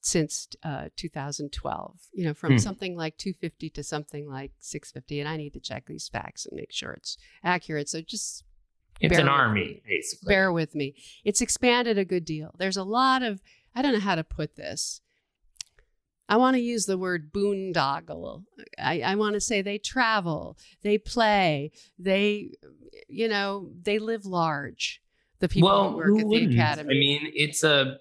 since 0.08 0.48
uh, 0.62 0.88
2012. 0.96 1.98
You 2.12 2.24
know, 2.24 2.34
from 2.34 2.52
Hmm. 2.52 2.58
something 2.58 2.96
like 2.96 3.16
250 3.18 3.70
to 3.70 3.82
something 3.82 4.28
like 4.28 4.52
650, 4.58 5.20
and 5.20 5.28
I 5.28 5.36
need 5.36 5.52
to 5.54 5.60
check 5.60 5.86
these 5.86 6.08
facts 6.08 6.46
and 6.46 6.56
make 6.56 6.72
sure 6.72 6.92
it's 6.92 7.16
accurate. 7.44 7.88
So 7.88 8.00
just 8.00 8.44
it's 9.00 9.18
an 9.18 9.28
army, 9.28 9.82
basically. 9.86 10.28
bear 10.32 10.52
with 10.52 10.74
me. 10.74 10.94
It's 11.24 11.40
expanded 11.40 11.98
a 11.98 12.04
good 12.04 12.24
deal. 12.24 12.54
There's 12.58 12.76
a 12.76 12.82
lot 12.84 13.22
of, 13.22 13.40
I 13.74 13.82
don't 13.82 13.92
know 13.92 14.00
how 14.00 14.16
to 14.16 14.24
put 14.24 14.56
this. 14.56 15.00
I 16.30 16.36
want 16.36 16.56
to 16.56 16.60
use 16.60 16.84
the 16.86 16.98
word 16.98 17.32
boondoggle. 17.32 18.44
I, 18.78 19.00
I 19.00 19.14
want 19.14 19.34
to 19.34 19.40
say 19.40 19.62
they 19.62 19.78
travel, 19.78 20.58
they 20.82 20.98
play, 20.98 21.70
they, 21.98 22.50
you 23.08 23.28
know, 23.28 23.70
they 23.82 23.98
live 23.98 24.26
large. 24.26 25.00
The 25.38 25.48
people 25.48 25.68
well, 25.68 25.90
who 25.90 25.96
work 25.96 26.06
who 26.06 26.14
at 26.18 26.18
the 26.20 26.26
wouldn't? 26.26 26.52
academy. 26.54 26.94
I 26.94 26.98
mean, 26.98 27.32
it's 27.34 27.62
a 27.62 27.98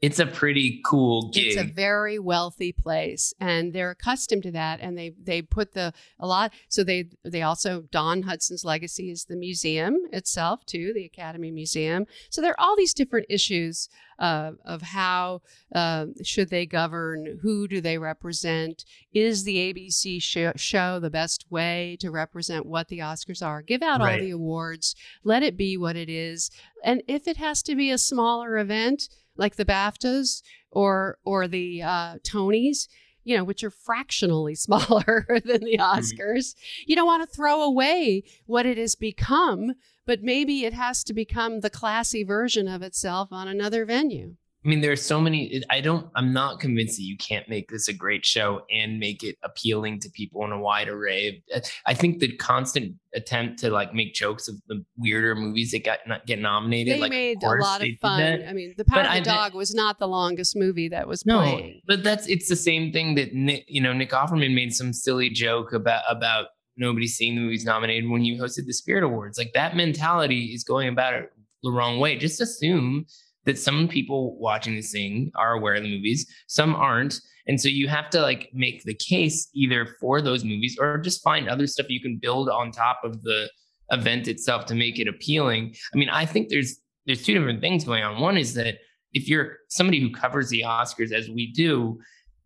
it's 0.00 0.18
a 0.18 0.26
pretty 0.26 0.80
cool 0.84 1.30
gig. 1.30 1.46
it's 1.46 1.60
a 1.60 1.64
very 1.64 2.18
wealthy 2.18 2.72
place 2.72 3.34
and 3.38 3.72
they're 3.72 3.90
accustomed 3.90 4.42
to 4.42 4.50
that 4.50 4.80
and 4.80 4.96
they 4.96 5.12
they 5.22 5.42
put 5.42 5.72
the 5.72 5.92
a 6.18 6.26
lot 6.26 6.52
so 6.68 6.82
they 6.82 7.04
they 7.24 7.42
also 7.42 7.82
dawn 7.90 8.22
hudson's 8.22 8.64
legacy 8.64 9.10
is 9.10 9.24
the 9.26 9.36
museum 9.36 9.96
itself 10.12 10.64
too 10.64 10.92
the 10.94 11.04
academy 11.04 11.50
museum. 11.50 12.06
So 12.30 12.40
there 12.40 12.52
are 12.52 12.60
all 12.60 12.76
these 12.76 12.94
different 12.94 13.26
issues 13.28 13.88
uh, 14.18 14.52
of 14.64 14.82
how 14.82 15.40
uh, 15.74 16.06
should 16.22 16.50
they 16.50 16.66
govern 16.66 17.38
who 17.42 17.66
do 17.66 17.80
they 17.80 17.96
represent 17.98 18.84
is 19.12 19.44
the 19.44 19.72
abc 19.72 20.22
show, 20.22 20.52
show 20.56 21.00
the 21.00 21.10
best 21.10 21.46
way 21.50 21.96
to 22.00 22.10
represent 22.10 22.66
what 22.66 22.88
the 22.88 22.98
oscars 22.98 23.44
are? 23.44 23.62
Give 23.62 23.82
out 23.82 24.00
all 24.00 24.18
the 24.18 24.30
awards 24.30 24.94
let 25.24 25.42
it 25.42 25.56
be 25.56 25.76
what 25.76 25.96
it 25.96 26.08
is 26.08 26.50
and 26.84 27.02
if 27.06 27.26
it 27.26 27.36
has 27.36 27.62
to 27.62 27.74
be 27.74 27.90
a 27.90 27.98
smaller 27.98 28.58
event 28.58 29.08
like 29.40 29.56
the 29.56 29.64
BAFTAs 29.64 30.42
or 30.70 31.18
or 31.24 31.48
the 31.48 31.82
uh, 31.82 32.16
Tonys, 32.18 32.86
you 33.24 33.36
know, 33.36 33.42
which 33.42 33.64
are 33.64 33.70
fractionally 33.70 34.54
smaller 34.66 35.26
than 35.44 35.64
the 35.64 35.78
Oscars. 35.80 36.54
You 36.86 36.94
don't 36.94 37.06
want 37.06 37.28
to 37.28 37.34
throw 37.34 37.62
away 37.62 38.22
what 38.46 38.66
it 38.66 38.78
has 38.78 38.94
become, 38.94 39.72
but 40.06 40.22
maybe 40.22 40.64
it 40.64 40.74
has 40.74 41.02
to 41.04 41.12
become 41.12 41.60
the 41.60 41.70
classy 41.70 42.22
version 42.22 42.68
of 42.68 42.82
itself 42.82 43.30
on 43.32 43.48
another 43.48 43.84
venue. 43.84 44.36
I 44.62 44.68
mean, 44.68 44.82
there 44.82 44.92
are 44.92 44.96
so 44.96 45.22
many. 45.22 45.62
I 45.70 45.80
don't. 45.80 46.08
I'm 46.14 46.34
not 46.34 46.60
convinced 46.60 46.98
that 46.98 47.04
you 47.04 47.16
can't 47.16 47.48
make 47.48 47.70
this 47.70 47.88
a 47.88 47.94
great 47.94 48.26
show 48.26 48.60
and 48.70 48.98
make 48.98 49.24
it 49.24 49.36
appealing 49.42 50.00
to 50.00 50.10
people 50.10 50.44
in 50.44 50.52
a 50.52 50.58
wide 50.58 50.88
array. 50.88 51.42
Of, 51.54 51.62
uh, 51.62 51.66
I 51.86 51.94
think 51.94 52.18
the 52.18 52.36
constant 52.36 52.96
attempt 53.14 53.58
to 53.60 53.70
like 53.70 53.94
make 53.94 54.12
jokes 54.12 54.48
of 54.48 54.56
the 54.68 54.84
weirder 54.98 55.34
movies 55.34 55.70
that 55.70 55.84
got 55.84 56.00
not 56.06 56.26
get 56.26 56.40
nominated. 56.40 56.94
They 56.94 57.00
like, 57.00 57.10
made 57.10 57.42
a 57.42 57.48
lot 57.48 57.82
of 57.82 57.88
fun. 58.02 58.44
I 58.46 58.52
mean, 58.52 58.74
The 58.76 58.84
Power 58.84 59.02
But 59.02 59.06
of 59.06 59.24
the 59.24 59.30
I 59.30 59.34
Dog 59.34 59.54
was 59.54 59.74
not 59.74 59.98
the 59.98 60.08
longest 60.08 60.54
movie 60.54 60.90
that 60.90 61.08
was 61.08 61.24
No, 61.24 61.38
playing. 61.40 61.80
but 61.86 62.04
that's 62.04 62.26
it's 62.26 62.48
the 62.50 62.56
same 62.56 62.92
thing 62.92 63.14
that 63.14 63.32
Nick, 63.32 63.64
you 63.66 63.80
know, 63.80 63.94
Nick 63.94 64.10
Offerman 64.10 64.54
made 64.54 64.74
some 64.74 64.92
silly 64.92 65.30
joke 65.30 65.72
about 65.72 66.02
about 66.06 66.48
nobody 66.76 67.06
seeing 67.06 67.34
the 67.34 67.40
movies 67.40 67.64
nominated 67.64 68.10
when 68.10 68.26
you 68.26 68.38
hosted 68.40 68.66
the 68.66 68.74
Spirit 68.74 69.04
Awards. 69.04 69.38
Like 69.38 69.54
that 69.54 69.74
mentality 69.74 70.52
is 70.54 70.64
going 70.64 70.88
about 70.88 71.14
it 71.14 71.30
the 71.62 71.70
wrong 71.70 71.98
way. 71.98 72.18
Just 72.18 72.42
assume 72.42 73.06
that 73.46 73.58
some 73.58 73.88
people 73.88 74.38
watching 74.38 74.76
this 74.76 74.92
thing 74.92 75.30
are 75.36 75.54
aware 75.54 75.74
of 75.74 75.82
the 75.82 75.96
movies, 75.96 76.26
some 76.46 76.74
aren't. 76.74 77.20
And 77.46 77.60
so 77.60 77.68
you 77.68 77.88
have 77.88 78.10
to 78.10 78.20
like 78.20 78.50
make 78.52 78.84
the 78.84 78.94
case 78.94 79.48
either 79.54 79.86
for 80.00 80.20
those 80.20 80.44
movies 80.44 80.76
or 80.78 80.98
just 80.98 81.22
find 81.22 81.48
other 81.48 81.66
stuff 81.66 81.88
you 81.88 82.00
can 82.00 82.18
build 82.18 82.48
on 82.48 82.70
top 82.70 83.00
of 83.02 83.22
the 83.22 83.50
event 83.90 84.28
itself 84.28 84.66
to 84.66 84.74
make 84.74 84.98
it 84.98 85.08
appealing. 85.08 85.74
I 85.92 85.98
mean, 85.98 86.10
I 86.10 86.26
think 86.26 86.48
there's 86.48 86.80
there's 87.06 87.24
two 87.24 87.34
different 87.34 87.60
things 87.60 87.84
going 87.84 88.04
on. 88.04 88.20
One 88.20 88.36
is 88.36 88.54
that 88.54 88.78
if 89.12 89.28
you're 89.28 89.56
somebody 89.68 90.00
who 90.00 90.12
covers 90.12 90.48
the 90.50 90.62
Oscars 90.62 91.12
as 91.12 91.28
we 91.28 91.52
do, 91.52 91.98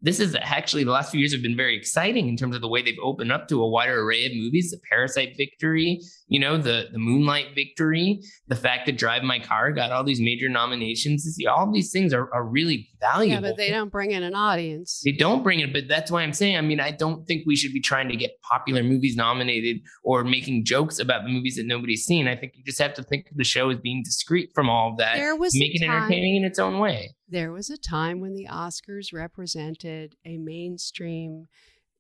this 0.05 0.21
is 0.21 0.37
actually 0.43 0.85
the 0.85 0.91
last 0.91 1.11
few 1.11 1.19
years 1.19 1.33
have 1.33 1.41
been 1.41 1.57
very 1.57 1.75
exciting 1.75 2.29
in 2.29 2.37
terms 2.37 2.55
of 2.55 2.61
the 2.61 2.69
way 2.69 2.83
they've 2.83 2.99
opened 3.03 3.33
up 3.33 3.49
to 3.49 3.63
a 3.63 3.69
wider 3.69 4.03
array 4.03 4.27
of 4.27 4.33
movies. 4.35 4.71
The 4.71 4.79
Parasite 4.91 5.35
victory, 5.35 5.99
you 6.29 6.39
know, 6.39 6.59
the 6.59 6.89
the 6.93 6.99
Moonlight 6.99 7.55
victory, 7.55 8.21
the 8.47 8.55
fact 8.55 8.85
that 8.85 8.99
Drive 8.99 9.23
My 9.23 9.39
Car 9.39 9.73
got 9.73 9.93
all 9.93 10.05
these 10.05 10.21
major 10.21 10.51
nominations. 10.51 11.25
see 11.25 11.47
All 11.47 11.73
these 11.73 11.91
things 11.91 12.13
are, 12.13 12.33
are 12.35 12.45
really 12.45 12.91
valuable. 13.01 13.43
Yeah, 13.43 13.51
but 13.51 13.57
they 13.57 13.71
don't 13.71 13.91
bring 13.91 14.11
in 14.11 14.23
an 14.23 14.35
audience. 14.35 15.01
They 15.03 15.13
don't 15.13 15.43
bring 15.43 15.61
it, 15.61 15.73
but 15.73 15.89
that's 15.89 16.11
why 16.11 16.23
I'm 16.23 16.35
saying. 16.35 16.59
I 16.59 16.61
mean, 16.61 16.81
I 16.81 16.91
don't 16.91 17.27
think 17.27 17.45
we 17.47 17.57
should 17.57 17.73
be 17.73 17.81
trying 17.81 18.11
to 18.11 18.17
get 18.17 18.39
popular 18.43 18.83
movies 18.83 19.17
nominated 19.17 19.79
or 20.03 20.23
making 20.23 20.67
jokes 20.67 20.99
about 20.99 21.23
the 21.25 21.31
movies 21.31 21.57
that 21.57 21.67
nobody's 21.67 22.05
seen. 22.05 22.29
I 22.29 22.37
think 22.37 22.53
you 22.57 22.63
just 22.63 22.79
have 22.79 22.93
to 22.95 23.03
think 23.03 23.31
of 23.31 23.39
the 23.39 23.45
show 23.45 23.71
as 23.71 23.79
being 23.79 24.03
discreet 24.05 24.51
from 24.55 24.69
all 24.69 24.91
of 24.91 24.99
that. 24.99 25.17
There 25.17 25.35
was 25.35 25.59
make 25.59 25.75
it 25.75 25.83
entertaining 25.83 26.37
in 26.37 26.45
its 26.45 26.59
own 26.59 26.79
way 26.79 27.15
there 27.29 27.53
was 27.53 27.71
a 27.71 27.77
time 27.77 28.21
when 28.21 28.35
the 28.35 28.47
Oscars 28.51 29.13
represented 29.13 30.17
a 30.25 30.37
mainstream 30.39 31.49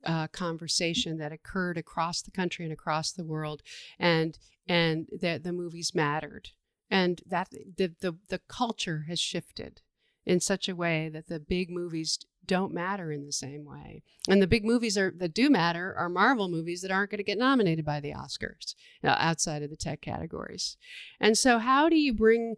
uh, 0.04 0.26
conversation 0.28 1.18
that 1.18 1.32
occurred 1.32 1.78
across 1.78 2.22
the 2.22 2.30
country 2.30 2.64
and 2.64 2.72
across 2.72 3.12
the 3.12 3.24
world, 3.24 3.62
and 3.98 4.38
and 4.68 5.08
that 5.20 5.44
the 5.44 5.52
movies 5.52 5.94
mattered, 5.94 6.50
and 6.90 7.22
that 7.26 7.48
the, 7.50 7.92
the 8.00 8.16
the 8.28 8.40
culture 8.48 9.06
has 9.08 9.18
shifted 9.18 9.80
in 10.26 10.40
such 10.40 10.68
a 10.68 10.76
way 10.76 11.08
that 11.08 11.28
the 11.28 11.40
big 11.40 11.70
movies 11.70 12.18
don't 12.46 12.74
matter 12.74 13.10
in 13.10 13.24
the 13.24 13.32
same 13.32 13.64
way. 13.64 14.02
And 14.28 14.42
the 14.42 14.46
big 14.46 14.64
movies 14.64 14.98
are 14.98 15.12
that 15.16 15.34
do 15.34 15.48
matter 15.48 15.94
are 15.96 16.08
Marvel 16.08 16.48
movies 16.48 16.82
that 16.82 16.90
aren't 16.90 17.10
going 17.10 17.18
to 17.18 17.24
get 17.24 17.38
nominated 17.38 17.84
by 17.84 18.00
the 18.00 18.12
Oscars 18.12 18.74
uh, 19.02 19.16
outside 19.18 19.62
of 19.62 19.70
the 19.70 19.76
tech 19.76 20.00
categories. 20.00 20.76
And 21.20 21.38
so, 21.38 21.58
how 21.58 21.88
do 21.88 21.96
you 21.96 22.12
bring 22.12 22.56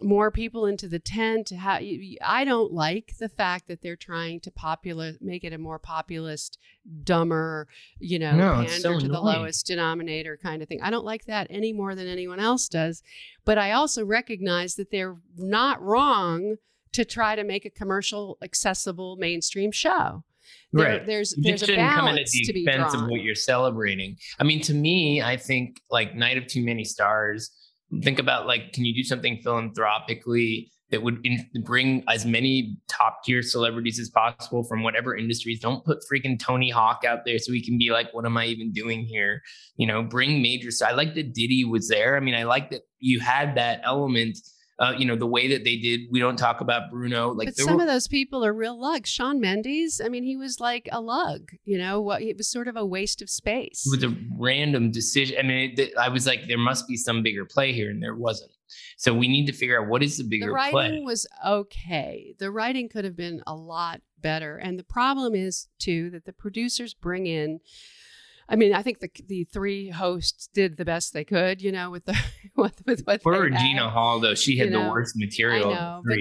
more 0.00 0.30
people 0.30 0.66
into 0.66 0.88
the 0.88 0.98
tent. 0.98 1.50
How, 1.50 1.78
I 2.22 2.44
don't 2.44 2.72
like 2.72 3.14
the 3.18 3.28
fact 3.28 3.68
that 3.68 3.82
they're 3.82 3.96
trying 3.96 4.40
to 4.40 4.50
popular 4.50 5.12
make 5.20 5.44
it 5.44 5.52
a 5.52 5.58
more 5.58 5.78
populist, 5.78 6.58
dumber, 7.04 7.68
you 7.98 8.18
know, 8.18 8.32
no, 8.32 8.54
pander 8.54 8.70
so 8.70 8.98
to 8.98 9.08
the 9.08 9.20
lowest 9.20 9.66
denominator 9.66 10.36
kind 10.36 10.62
of 10.62 10.68
thing. 10.68 10.80
I 10.82 10.90
don't 10.90 11.04
like 11.04 11.26
that 11.26 11.46
any 11.50 11.72
more 11.72 11.94
than 11.94 12.08
anyone 12.08 12.40
else 12.40 12.68
does. 12.68 13.02
But 13.44 13.58
I 13.58 13.72
also 13.72 14.04
recognize 14.04 14.74
that 14.74 14.90
they're 14.90 15.16
not 15.36 15.82
wrong 15.82 16.56
to 16.92 17.04
try 17.04 17.36
to 17.36 17.44
make 17.44 17.64
a 17.64 17.70
commercial, 17.70 18.38
accessible, 18.42 19.16
mainstream 19.16 19.72
show. 19.72 20.24
There, 20.72 20.86
right. 20.86 21.06
There's 21.06 21.34
you 21.36 21.42
there's 21.42 21.60
just 21.60 21.70
a 21.70 21.74
shouldn't 21.74 21.90
come 21.90 22.04
balance 22.06 22.18
in 22.18 22.22
at 22.22 22.30
the 22.30 22.44
to 22.44 22.52
be 22.52 22.64
expense 22.64 22.92
drawn. 22.92 23.04
of 23.04 23.10
what 23.10 23.22
you're 23.22 23.34
celebrating. 23.34 24.16
I 24.38 24.44
mean, 24.44 24.60
to 24.62 24.74
me, 24.74 25.22
I 25.22 25.36
think 25.36 25.80
like 25.90 26.14
Night 26.14 26.38
of 26.38 26.46
Too 26.46 26.64
Many 26.64 26.84
Stars 26.84 27.50
think 28.02 28.18
about 28.18 28.46
like 28.46 28.72
can 28.72 28.84
you 28.84 28.94
do 28.94 29.02
something 29.02 29.38
philanthropically 29.42 30.70
that 30.90 31.02
would 31.02 31.18
in- 31.24 31.48
bring 31.64 32.04
as 32.08 32.24
many 32.24 32.76
top 32.88 33.24
tier 33.24 33.42
celebrities 33.42 33.98
as 33.98 34.08
possible 34.10 34.64
from 34.64 34.82
whatever 34.82 35.16
industries? 35.16 35.60
Don't 35.60 35.84
put 35.84 35.98
freaking 36.10 36.38
tony 36.38 36.70
hawk 36.70 37.04
out 37.06 37.20
there 37.24 37.38
so 37.38 37.52
we 37.52 37.64
can 37.64 37.78
be 37.78 37.90
like 37.90 38.12
what 38.12 38.24
am 38.24 38.36
i 38.36 38.46
even 38.46 38.72
doing 38.72 39.04
here? 39.04 39.42
You 39.76 39.86
know 39.86 40.02
bring 40.02 40.42
major 40.42 40.70
so 40.70 40.86
i 40.86 40.92
like 40.92 41.14
that 41.14 41.34
diddy 41.34 41.64
was 41.64 41.88
there. 41.88 42.16
I 42.16 42.20
mean 42.20 42.34
i 42.34 42.44
like 42.44 42.70
that 42.70 42.82
you 42.98 43.20
had 43.20 43.56
that 43.56 43.80
element 43.84 44.38
uh, 44.78 44.92
you 44.96 45.06
know, 45.06 45.16
the 45.16 45.26
way 45.26 45.48
that 45.48 45.64
they 45.64 45.76
did. 45.76 46.00
We 46.10 46.20
don't 46.20 46.36
talk 46.36 46.60
about 46.60 46.90
Bruno. 46.90 47.32
Like 47.32 47.48
but 47.48 47.56
some 47.56 47.76
were, 47.76 47.82
of 47.82 47.88
those 47.88 48.08
people 48.08 48.44
are 48.44 48.52
real 48.52 48.78
lugs. 48.78 49.08
Shawn 49.08 49.40
Mendes, 49.40 50.00
I 50.04 50.08
mean, 50.08 50.22
he 50.22 50.36
was 50.36 50.60
like 50.60 50.88
a 50.92 51.00
lug. 51.00 51.50
You 51.64 51.78
know, 51.78 52.00
what 52.00 52.22
it 52.22 52.36
was 52.36 52.48
sort 52.48 52.68
of 52.68 52.76
a 52.76 52.84
waste 52.84 53.22
of 53.22 53.30
space. 53.30 53.86
It 53.86 54.02
was 54.02 54.12
a 54.12 54.16
random 54.38 54.90
decision. 54.90 55.38
I 55.38 55.42
mean, 55.42 55.74
it, 55.78 55.96
I 55.96 56.08
was 56.08 56.26
like, 56.26 56.46
there 56.46 56.58
must 56.58 56.86
be 56.86 56.96
some 56.96 57.22
bigger 57.22 57.46
play 57.46 57.72
here, 57.72 57.90
and 57.90 58.02
there 58.02 58.14
wasn't. 58.14 58.52
So 58.98 59.14
we 59.14 59.28
need 59.28 59.46
to 59.46 59.52
figure 59.52 59.80
out 59.80 59.88
what 59.88 60.02
is 60.02 60.18
the 60.18 60.24
bigger 60.24 60.46
play. 60.52 60.70
the 60.70 60.76
writing 60.76 61.02
play. 61.02 61.04
was 61.04 61.26
okay. 61.46 62.34
The 62.38 62.50
writing 62.50 62.88
could 62.88 63.04
have 63.04 63.16
been 63.16 63.42
a 63.46 63.54
lot 63.54 64.02
better, 64.20 64.58
and 64.58 64.78
the 64.78 64.84
problem 64.84 65.34
is 65.34 65.68
too 65.78 66.10
that 66.10 66.26
the 66.26 66.32
producers 66.32 66.92
bring 66.92 67.26
in 67.26 67.60
I 68.48 68.56
mean, 68.56 68.72
I 68.74 68.82
think 68.82 69.00
the 69.00 69.10
the 69.26 69.44
three 69.52 69.90
hosts 69.90 70.48
did 70.54 70.76
the 70.76 70.84
best 70.84 71.12
they 71.12 71.24
could, 71.24 71.60
you 71.60 71.72
know, 71.72 71.90
with 71.90 72.04
the 72.04 72.16
with, 72.56 72.82
with 72.86 73.00
what 73.04 73.22
For 73.22 73.32
Regina 73.40 73.84
had. 73.84 73.90
Hall, 73.90 74.20
though, 74.20 74.34
she 74.34 74.56
had 74.58 74.68
You 74.68 74.74
the 74.74 74.82
know, 74.84 74.90
worst 74.90 75.14
material. 75.16 75.70
know, 75.74 76.02
the 76.04 76.08
but 76.08 76.18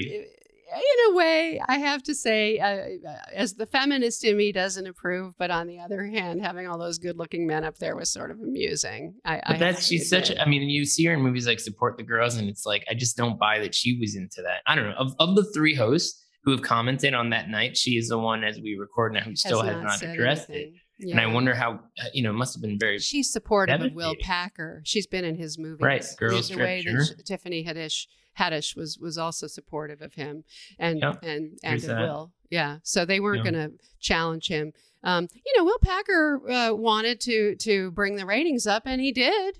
in 0.77 1.13
a 1.13 1.15
way, 1.15 1.61
I 1.69 1.77
have 1.77 2.03
to 2.03 2.15
say, 2.15 2.57
uh, 2.59 3.09
as 3.33 3.53
the 3.53 3.65
feminist 3.65 4.25
in 4.25 4.35
me 4.35 4.51
doesn't 4.51 4.85
approve, 4.85 5.33
but 5.37 5.49
on 5.49 5.67
the 5.67 5.79
other 5.79 6.03
hand, 6.05 6.41
having 6.43 6.67
all 6.67 6.77
those 6.77 6.97
good-looking 6.97 7.47
men 7.47 7.63
up 7.63 7.77
there 7.77 7.95
was 7.95 8.09
sort 8.11 8.29
of 8.29 8.39
amusing. 8.41 9.13
I, 9.23 9.35
I 9.35 9.39
But 9.45 9.51
have 9.51 9.59
that's 9.59 9.85
she's 9.85 10.09
such. 10.09 10.31
admit. 10.31 10.39
A, 10.39 10.45
I 10.45 10.49
mean, 10.49 10.63
you 10.69 10.83
see 10.83 11.05
her 11.05 11.13
in 11.13 11.21
movies 11.21 11.47
like 11.47 11.61
Support 11.61 11.95
the 11.97 12.03
Girls, 12.03 12.35
and 12.35 12.49
it's 12.49 12.65
like 12.65 12.83
I 12.89 12.93
just 12.93 13.15
don't 13.15 13.39
buy 13.39 13.59
that 13.59 13.73
she 13.73 13.97
was 13.99 14.15
into 14.17 14.41
that. 14.41 14.61
I 14.67 14.75
don't 14.75 14.89
know. 14.89 14.95
Of 14.97 15.13
of 15.19 15.35
the 15.35 15.45
three 15.53 15.75
hosts 15.75 16.21
who 16.43 16.51
have 16.51 16.61
commented 16.63 17.13
on 17.13 17.29
that 17.29 17.47
night, 17.49 17.77
she 17.77 17.91
is 17.91 18.09
the 18.09 18.19
one 18.19 18.43
as 18.43 18.59
we 18.59 18.75
record 18.77 19.13
now 19.13 19.21
who 19.21 19.35
still 19.35 19.61
has 19.61 19.81
not, 19.81 19.99
said 19.99 20.09
addressed 20.09 20.49
it. 20.49 20.73
Anything. 20.99 21.19
And 21.19 21.29
I 21.29 21.33
wonder 21.33 21.53
how 21.53 21.73
uh, 21.73 22.05
you 22.13 22.23
know 22.23 22.29
it 22.31 22.33
must 22.33 22.55
have 22.55 22.61
been 22.61 22.79
very 22.79 22.99
She's 22.99 23.31
supportive 23.31 23.81
of 23.81 23.93
Will. 23.93 24.15
Packer. 24.21 24.81
She's 24.85 25.07
been 25.07 25.25
in 25.25 25.35
his 25.35 25.57
movies. 25.57 25.81
Right, 25.81 26.05
Girls 26.17 26.49
the 26.49 26.57
way 26.57 26.81
sure. 26.81 27.03
that 27.05 27.25
Tiffany 27.25 27.63
Haddish 27.65 28.07
Haddish 28.39 28.75
was 28.75 28.97
was 28.99 29.17
also 29.17 29.47
supportive 29.47 30.01
of 30.01 30.13
him 30.13 30.43
and 30.79 30.99
Yeah, 30.99 31.13
and 31.21 31.57
and 31.63 31.83
of. 31.83 31.97
Will. 31.97 32.31
Yeah. 32.49 32.77
So 32.83 33.05
they 33.05 33.19
weren't 33.19 33.45
Yeah. 33.45 33.51
going 33.51 33.71
to 33.71 33.77
challenge 33.99 34.47
him. 34.47 34.73
Um, 35.03 35.27
you 35.45 35.53
know, 35.57 35.63
Will 35.65 35.79
Packer 35.79 36.41
uh, 36.49 36.73
wanted 36.73 37.19
to 37.21 37.55
to 37.57 37.91
bring 37.91 38.15
the 38.15 38.25
ratings 38.25 38.65
up, 38.67 38.83
and 38.85 38.99
he 39.01 39.11
did. 39.11 39.59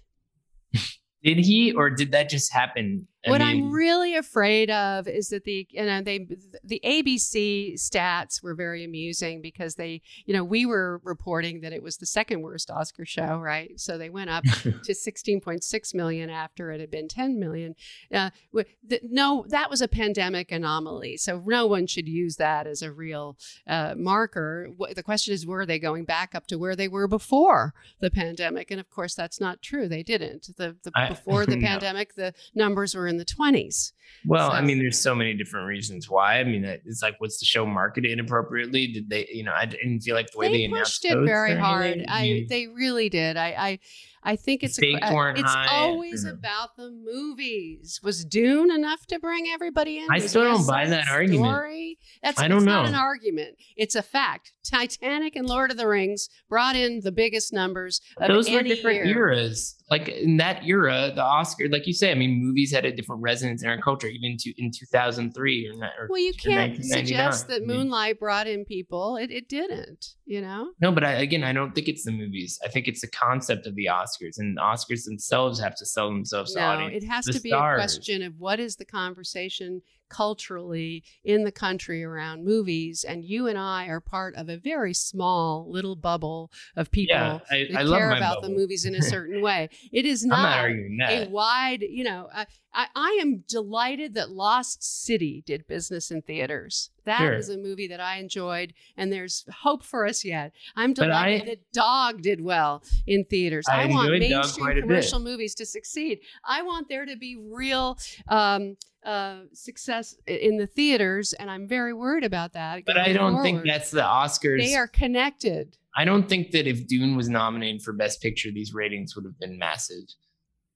Did 1.23 1.39
he, 1.39 1.71
or 1.71 1.89
did 1.89 2.11
that 2.11 2.29
just 2.29 2.53
happen? 2.53 3.07
I 3.25 3.29
what 3.29 3.41
mean, 3.41 3.65
I'm 3.65 3.71
really 3.71 4.15
afraid 4.15 4.69
of 4.69 5.07
is 5.07 5.29
that 5.29 5.43
the 5.45 5.67
you 5.69 5.85
know 5.85 6.01
they 6.01 6.27
the 6.63 6.79
ABC 6.83 7.73
stats 7.75 8.43
were 8.43 8.53
very 8.55 8.83
amusing 8.83 9.41
because 9.41 9.75
they 9.75 10.01
you 10.25 10.33
know 10.33 10.43
we 10.43 10.65
were 10.65 11.01
reporting 11.03 11.61
that 11.61 11.73
it 11.73 11.81
was 11.83 11.97
the 11.97 12.05
second 12.05 12.41
worst 12.41 12.69
Oscar 12.69 13.05
show 13.05 13.37
right? 13.39 13.79
So 13.79 13.97
they 13.97 14.09
went 14.09 14.29
up 14.29 14.43
to 14.63 14.71
16.6 14.93 15.93
million 15.95 16.29
after 16.29 16.71
it 16.71 16.79
had 16.79 16.91
been 16.91 17.07
10 17.07 17.39
million. 17.39 17.75
Uh, 18.13 18.29
w- 18.53 18.65
th- 18.87 19.01
no 19.09 19.45
that 19.49 19.69
was 19.69 19.81
a 19.81 19.87
pandemic 19.87 20.51
anomaly. 20.51 21.17
So 21.17 21.41
no 21.45 21.65
one 21.65 21.87
should 21.87 22.07
use 22.07 22.35
that 22.37 22.67
as 22.67 22.81
a 22.81 22.91
real 22.91 23.37
uh, 23.67 23.95
marker. 23.97 24.69
The 24.93 25.03
question 25.03 25.33
is 25.33 25.45
were 25.45 25.65
they 25.65 25.79
going 25.79 26.05
back 26.05 26.35
up 26.35 26.47
to 26.47 26.57
where 26.57 26.75
they 26.75 26.87
were 26.87 27.07
before 27.07 27.73
the 27.99 28.11
pandemic? 28.11 28.71
And 28.71 28.79
of 28.79 28.89
course 28.89 29.15
that's 29.15 29.39
not 29.39 29.61
true. 29.61 29.87
They 29.87 30.03
didn't. 30.03 30.49
The, 30.57 30.75
the 30.83 30.91
I- 30.95 31.09
before 31.09 31.45
the 31.45 31.55
no. 31.57 31.67
pandemic 31.67 32.15
the 32.15 32.33
numbers 32.53 32.95
were 32.95 33.07
in 33.07 33.14
the 33.17 33.25
20s 33.25 33.91
Well, 34.25 34.51
I 34.51 34.61
mean, 34.61 34.79
there's 34.79 34.99
so 34.99 35.13
many 35.15 35.33
different 35.33 35.67
reasons 35.67 36.09
why. 36.09 36.39
I 36.39 36.43
mean, 36.43 36.63
it's 36.65 37.01
like, 37.01 37.19
was 37.19 37.39
the 37.39 37.45
show 37.45 37.65
marketed 37.65 38.11
inappropriately? 38.11 38.87
Did 38.87 39.09
they, 39.09 39.27
you 39.31 39.43
know, 39.43 39.53
I 39.53 39.65
didn't 39.65 40.01
feel 40.01 40.15
like 40.15 40.31
the 40.31 40.37
way 40.37 40.47
they, 40.47 40.57
they 40.57 40.63
announced 40.65 41.03
pushed 41.03 41.13
it 41.13 41.25
very 41.25 41.55
hard. 41.55 42.05
I 42.07 42.45
they 42.49 42.67
really 42.67 43.09
did. 43.09 43.37
I 43.37 43.49
I, 43.57 43.79
I 44.27 44.35
think 44.35 44.63
it's 44.63 44.79
a, 44.81 44.93
it's 44.93 45.03
high, 45.43 45.67
always 45.69 46.23
know. 46.25 46.31
about 46.31 46.75
the 46.77 46.89
movies. 46.89 47.99
Was 48.03 48.25
Dune 48.25 48.71
enough 48.71 49.05
to 49.07 49.19
bring 49.19 49.47
everybody 49.47 49.99
in? 49.99 50.07
I 50.09 50.15
Was 50.15 50.31
still 50.31 50.43
don't 50.45 50.65
buy 50.65 50.87
that 50.87 51.07
argument. 51.09 51.97
That's 52.23 52.39
I 52.39 52.47
don't 52.47 52.57
it's 52.57 52.65
not 52.65 52.83
know. 52.83 52.89
an 52.89 52.95
argument. 52.95 53.57
It's 53.77 53.93
a 53.93 54.01
fact. 54.01 54.51
Titanic 54.63 55.35
and 55.35 55.47
Lord 55.47 55.69
of 55.69 55.77
the 55.77 55.87
Rings 55.87 56.27
brought 56.49 56.75
in 56.75 57.01
the 57.01 57.11
biggest 57.11 57.53
numbers 57.53 58.01
of 58.17 58.27
those 58.27 58.49
were 58.49 58.63
different 58.63 59.05
year. 59.05 59.29
eras. 59.29 59.75
Like 59.89 60.09
in 60.09 60.37
that 60.37 60.63
era, 60.65 61.11
the 61.13 61.21
Oscar, 61.23 61.69
like 61.69 61.85
you 61.85 61.93
say, 61.93 62.09
I 62.09 62.15
mean, 62.15 62.41
movies 62.41 62.73
had 62.73 62.85
a 62.85 62.91
different 62.91 63.21
resonance 63.21 63.61
in 63.61 63.69
our 63.69 63.79
culture, 63.79 64.07
even 64.07 64.35
to 64.39 64.53
in 64.57 64.71
2003 64.71 65.67
or, 65.69 65.77
not, 65.77 65.91
or 65.99 66.07
Well, 66.09 66.19
you 66.19 66.33
can't 66.33 66.83
suggest 66.83 67.47
that 67.49 67.57
I 67.57 67.59
mean, 67.59 67.67
Moonlight 67.67 68.19
brought 68.19 68.47
in 68.47 68.65
people. 68.65 69.17
It, 69.17 69.29
it 69.29 69.47
didn't. 69.47 70.07
You 70.25 70.41
know. 70.41 70.71
No, 70.81 70.91
but 70.91 71.03
I, 71.03 71.11
again, 71.13 71.43
I 71.43 71.53
don't 71.53 71.75
think 71.75 71.87
it's 71.87 72.03
the 72.03 72.11
movies. 72.11 72.59
I 72.65 72.67
think 72.67 72.87
it's 72.87 73.01
the 73.01 73.07
concept 73.09 73.67
of 73.67 73.75
the 73.75 73.85
Oscars, 73.85 74.39
and 74.39 74.57
the 74.57 74.61
Oscars 74.61 75.03
themselves 75.05 75.59
have 75.59 75.75
to 75.75 75.85
sell 75.85 76.09
themselves 76.09 76.53
to 76.53 76.59
No, 76.61 76.65
audience. 76.65 77.03
it 77.03 77.07
has 77.07 77.25
the 77.25 77.33
to 77.33 77.39
be 77.41 77.49
stars. 77.49 77.75
a 77.79 77.97
question 77.99 78.23
of 78.23 78.33
what 78.39 78.59
is 78.59 78.77
the 78.77 78.85
conversation 78.85 79.83
culturally 80.09 81.03
in 81.23 81.43
the 81.43 81.51
country 81.51 82.03
around 82.03 82.43
movies. 82.45 83.03
And 83.07 83.23
you 83.23 83.47
and 83.47 83.57
I 83.57 83.87
are 83.87 83.99
part 83.99 84.35
of 84.35 84.49
a 84.49 84.57
very 84.57 84.93
small 84.93 85.69
little 85.69 85.95
bubble 85.95 86.51
of 86.75 86.91
people 86.91 87.15
Yeah, 87.15 87.39
I, 87.49 87.67
that 87.71 87.77
I 87.79 87.83
care 87.85 88.11
about 88.11 88.35
bubble. 88.41 88.49
the 88.49 88.55
movies 88.55 88.85
in 88.85 88.95
a 88.95 89.01
certain 89.15 89.41
way. 89.41 89.69
It 89.91 90.05
is 90.05 90.25
not 90.25 90.69
not 90.69 91.11
a 91.11 91.27
wide, 91.29 91.81
you 91.81 92.03
know, 92.03 92.29
I, 92.33 92.45
I, 92.73 92.87
I 92.95 93.19
am 93.21 93.43
delighted 93.47 94.13
that 94.15 94.31
Lost 94.31 94.83
City 94.83 95.43
did 95.45 95.67
business 95.67 96.11
in 96.11 96.21
theaters. 96.21 96.89
That 97.05 97.19
Sure. 97.19 97.33
is 97.33 97.49
a 97.49 97.57
movie 97.57 97.87
that 97.87 97.99
I 97.99 98.17
enjoyed, 98.17 98.73
and 98.97 99.11
there's 99.11 99.45
hope 99.61 99.83
for 99.83 100.05
us 100.05 100.25
yet. 100.25 100.51
I'm 100.75 100.93
delighted 100.93 101.41
I- 101.43 101.45
that 101.45 101.71
Dog 101.71 102.21
did 102.21 102.41
well 102.41 102.83
in 103.07 103.23
theaters. 103.25 103.65
I 103.69 103.83
I, 103.83 103.85
want 103.87 104.11
mainstream 104.11 104.67
a 104.67 104.73
bit. 104.73 104.81
commercial 104.81 105.19
movies 105.19 105.55
to 105.55 105.65
succeed. 105.65 106.19
I 106.43 106.61
want 106.63 106.89
there 106.89 107.05
to 107.05 107.15
be 107.15 107.35
real 107.37 107.97
um, 108.27 108.77
uh, 109.03 109.41
success 109.53 110.15
in 110.25 110.57
the 110.57 110.65
theaters, 110.67 111.33
and 111.33 111.49
I'm 111.51 111.67
very 111.67 111.93
worried 111.93 112.23
about 112.23 112.53
that. 112.53 112.83
But 112.85 112.97
I 112.97 113.13
don't 113.13 113.41
think 113.43 113.63
that's 113.65 113.91
the 113.91 114.01
Oscars. 114.01 114.59
they 114.59 114.75
are 114.75 114.87
connected. 114.87 115.77
I 115.95 116.03
don't 116.05 116.27
think 116.27 116.51
that 116.51 116.67
if 116.67 116.87
Dune 116.87 117.15
was 117.15 117.29
nominated 117.29 117.81
for 117.83 117.93
Best 117.93 118.21
Picture, 118.21 118.49
these 118.51 118.73
ratings 118.73 119.15
would 119.15 119.23
have 119.25 119.39
been 119.39 119.57
massive. 119.57 120.03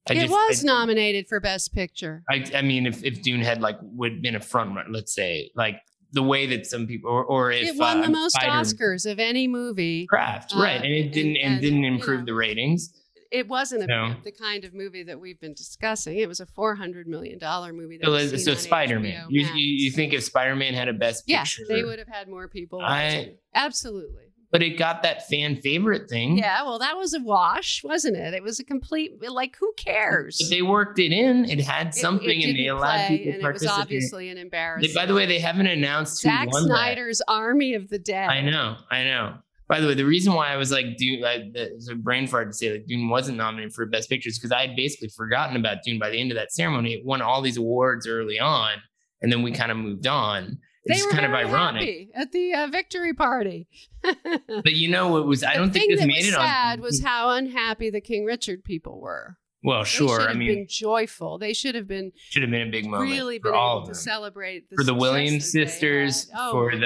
I 0.07 0.13
it 0.13 0.15
just- 0.21 0.31
was 0.31 0.63
I- 0.63 0.67
nominated 0.67 1.27
for 1.27 1.39
Best 1.39 1.73
Picture. 1.73 2.23
I, 2.29 2.45
I 2.55 2.61
mean, 2.61 2.85
if, 2.85 3.03
if 3.03 3.21
Dune 3.21 3.41
had 3.41 3.61
like 3.61 3.77
would 3.81 4.21
been 4.21 4.35
a 4.35 4.39
front 4.39 4.75
run, 4.75 4.91
let's 4.91 5.13
say, 5.13 5.49
like 5.55 5.81
the 6.11 6.23
way 6.23 6.45
that 6.47 6.65
some 6.65 6.87
people, 6.87 7.09
or, 7.11 7.23
or 7.23 7.51
if 7.51 7.69
it 7.69 7.77
won 7.77 8.01
the 8.01 8.07
uh, 8.07 8.11
most 8.11 8.33
Spider- 8.33 8.51
Oscars 8.51 9.09
of 9.09 9.19
any 9.19 9.47
movie. 9.47 10.05
Craft, 10.07 10.55
Uh, 10.55 10.61
right? 10.61 10.81
And 10.81 10.91
it 10.93 11.11
didn't 11.11 11.37
and, 11.37 11.53
and, 11.53 11.61
didn't 11.61 11.83
you 11.83 11.93
improve 11.93 12.19
know, 12.21 12.25
the 12.25 12.33
ratings. 12.33 12.93
It 13.31 13.47
wasn't 13.47 13.87
No. 13.87 14.15
the 14.23 14.31
kind 14.31 14.65
of 14.65 14.73
movie 14.73 15.03
that 15.03 15.19
we've 15.19 15.39
been 15.39 15.53
discussing. 15.53 16.17
It 16.17 16.27
was 16.27 16.39
a 16.39 16.47
four 16.47 16.73
hundred 16.73 17.07
million 17.07 17.37
dollar 17.37 17.71
movie. 17.73 17.99
That 17.99 18.07
So, 18.31 18.37
so 18.37 18.53
Spider 18.55 18.99
Man, 18.99 19.27
you, 19.29 19.41
you 19.45 19.53
you 19.85 19.91
think 19.91 20.13
if 20.13 20.23
Spider 20.23 20.55
Man 20.55 20.73
had 20.73 20.87
a 20.87 20.93
Best 20.93 21.25
Yeah, 21.27 21.43
Picture, 21.43 21.61
they 21.69 21.83
would 21.83 21.99
have 21.99 22.07
had 22.07 22.27
more 22.27 22.47
people. 22.47 22.81
I- 22.81 23.33
Absolutely. 23.53 24.28
But 24.51 24.63
it 24.63 24.77
got 24.77 25.03
that 25.03 25.27
fan 25.27 25.55
favorite 25.57 26.09
thing. 26.09 26.37
Yeah. 26.37 26.63
Well, 26.63 26.79
that 26.79 26.97
was 26.97 27.13
a 27.13 27.19
wash, 27.19 27.83
wasn't 27.83 28.17
it? 28.17 28.33
It 28.33 28.41
was 28.43 28.59
a 28.59 28.63
complete. 28.63 29.21
Like, 29.21 29.55
who 29.59 29.73
cares? 29.77 30.37
But 30.41 30.49
they 30.49 30.61
worked 30.61 30.99
it 30.99 31.11
in. 31.11 31.45
It 31.49 31.61
had 31.61 31.93
something, 31.93 32.41
it 32.41 32.49
and 32.49 32.57
they 32.57 32.67
allowed 32.67 33.07
play, 33.07 33.17
people 33.17 33.33
and 33.33 33.41
to 33.43 33.49
it 33.49 33.53
was 33.53 33.65
obviously 33.67 34.29
an 34.29 34.35
They- 34.35 34.41
embarrassment. 34.41 34.95
by 34.95 35.05
the 35.05 35.13
way, 35.13 35.25
they 35.25 35.39
haven't 35.39 35.67
announced 35.67 36.23
who 36.23 36.29
Zack 36.29 36.51
won 36.51 36.63
that. 36.63 36.67
Snyder's 36.69 37.21
Army 37.27 37.73
of 37.75 37.89
the 37.89 37.99
Dead. 37.99 38.29
I 38.29 38.41
know, 38.41 38.77
I 38.89 39.03
know. 39.03 39.35
By 39.67 39.81
the 39.81 39.87
way, 39.87 39.93
the 39.93 40.03
reason 40.05 40.33
why 40.33 40.51
I 40.51 40.57
was 40.57 40.71
like 40.71 40.97
Dune, 40.97 41.23
I, 41.23 41.51
it's 41.53 41.89
a 41.91 41.95
brain 41.95 42.25
fart 42.25 42.49
to 42.49 42.53
say 42.57 42.71
like 42.71 42.87
Dune 42.87 43.07
wasn't 43.07 43.37
nominated 43.37 43.71
for 43.73 43.85
Best 43.85 44.09
Pictures 44.09 44.39
because 44.39 44.51
I 44.51 44.65
had 44.65 44.75
basically 44.75 45.09
forgotten 45.09 45.55
about 45.57 45.83
Dune 45.83 45.99
by 45.99 46.09
the 46.09 46.19
end 46.19 46.31
of 46.31 46.37
that 46.37 46.51
ceremony. 46.51 46.93
It 46.93 47.05
won 47.05 47.21
all 47.21 47.43
these 47.43 47.57
awards 47.57 48.07
early 48.07 48.39
on, 48.39 48.73
and 49.21 49.31
then 49.31 49.43
we 49.43 49.51
kind 49.51 49.71
of 49.71 49.77
moved 49.77 50.07
on. 50.07 50.57
They 50.89 50.95
It's 50.95 51.05
were 51.05 51.11
kind 51.11 51.25
of 51.25 51.31
ironic. 51.33 52.09
at 52.15 52.31
the 52.33 52.53
uh, 52.53 52.67
victory 52.67 53.13
party. 53.13 53.67
But 54.47 54.73
you 54.73 54.89
know 54.89 55.17
it 55.17 55.25
was? 55.25 55.43
I 55.43 55.53
don't 55.55 55.71
think 55.71 55.91
this 55.91 56.05
made 56.05 56.17
was 56.17 56.27
it 56.29 56.33
sad 56.33 56.79
on. 56.79 56.83
was 56.83 57.01
how 57.03 57.29
unhappy 57.29 57.89
the 57.89 58.01
King 58.01 58.25
Richard 58.25 58.63
people 58.63 58.99
were. 58.99 59.37
well, 59.63 59.83
They 59.83 59.89
sure. 59.89 60.19
should 60.21 60.29
I 60.29 60.33
mean, 60.33 60.47
been 60.55 60.67
joyful. 60.69 61.37
They 61.37 61.53
should 61.53 61.75
have 61.75 61.87
been 61.87 62.11
should 62.29 62.41
have 62.41 62.51
been 62.51 62.67
a 62.67 62.71
big 62.71 62.85
moment 62.85 63.09
really 63.11 63.37
for 63.39 63.51
been 63.51 63.59
all 63.59 63.77
able 63.77 63.83
of 63.83 63.89
to 63.89 63.95
celebrate 63.95 64.69
the 64.69 64.75
For 64.77 64.83
the 64.83 64.93
Williams 64.95 65.51
sisters. 65.51 66.29
Oh 66.35 66.51
for 66.51 66.75
the- 66.75 66.79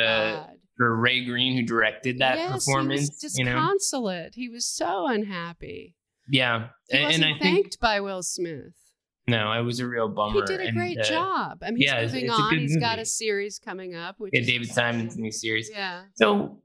God. 0.45 0.49
For 0.76 0.95
Ray 0.95 1.24
Green, 1.24 1.56
who 1.56 1.64
directed 1.64 2.18
that 2.20 2.38
yes, 2.38 2.51
performance, 2.66 3.22
he 3.22 3.26
was 3.28 3.38
you 3.38 3.45
know, 3.45 3.51
disconsolate. 3.54 4.34
He 4.36 4.49
was 4.49 4.66
so 4.66 5.06
unhappy. 5.08 5.95
yeah, 6.28 6.70
He 6.89 6.97
and, 6.97 7.06
wasn't 7.06 7.24
and 7.26 7.36
I 7.36 7.38
think 7.39 7.56
thanked 7.56 7.80
by 7.80 8.01
Will 8.01 8.24
Smith. 8.24 8.74
No, 9.28 9.52
it 9.54 9.62
was 9.62 9.80
a 9.80 9.88
real 9.88 10.10
bummer. 10.10 10.42
He 10.42 10.46
did 10.46 10.60
a 10.60 10.68
and, 10.68 10.78
great 10.78 11.00
uh, 11.00 11.04
job. 11.04 11.64
I 11.64 11.72
mean, 11.72 11.78
he's 11.78 11.86
yeah, 11.88 11.98
it's- 12.00 12.12
moving 12.14 12.26
it's 12.26 12.38
a 12.38 12.42
on. 12.42 12.58
He's 12.58 12.78
got 12.78 13.00
a 13.00 13.06
series 13.06 13.60
coming 13.60 13.96
up. 13.96 14.16
Which 14.20 14.32
Yeah, 14.34 14.42
is 14.42 14.48
David 14.48 14.68
Simon's 14.70 15.18
new 15.18 15.32
series. 15.32 15.70
Yeah. 15.72 16.04
So 16.16 16.60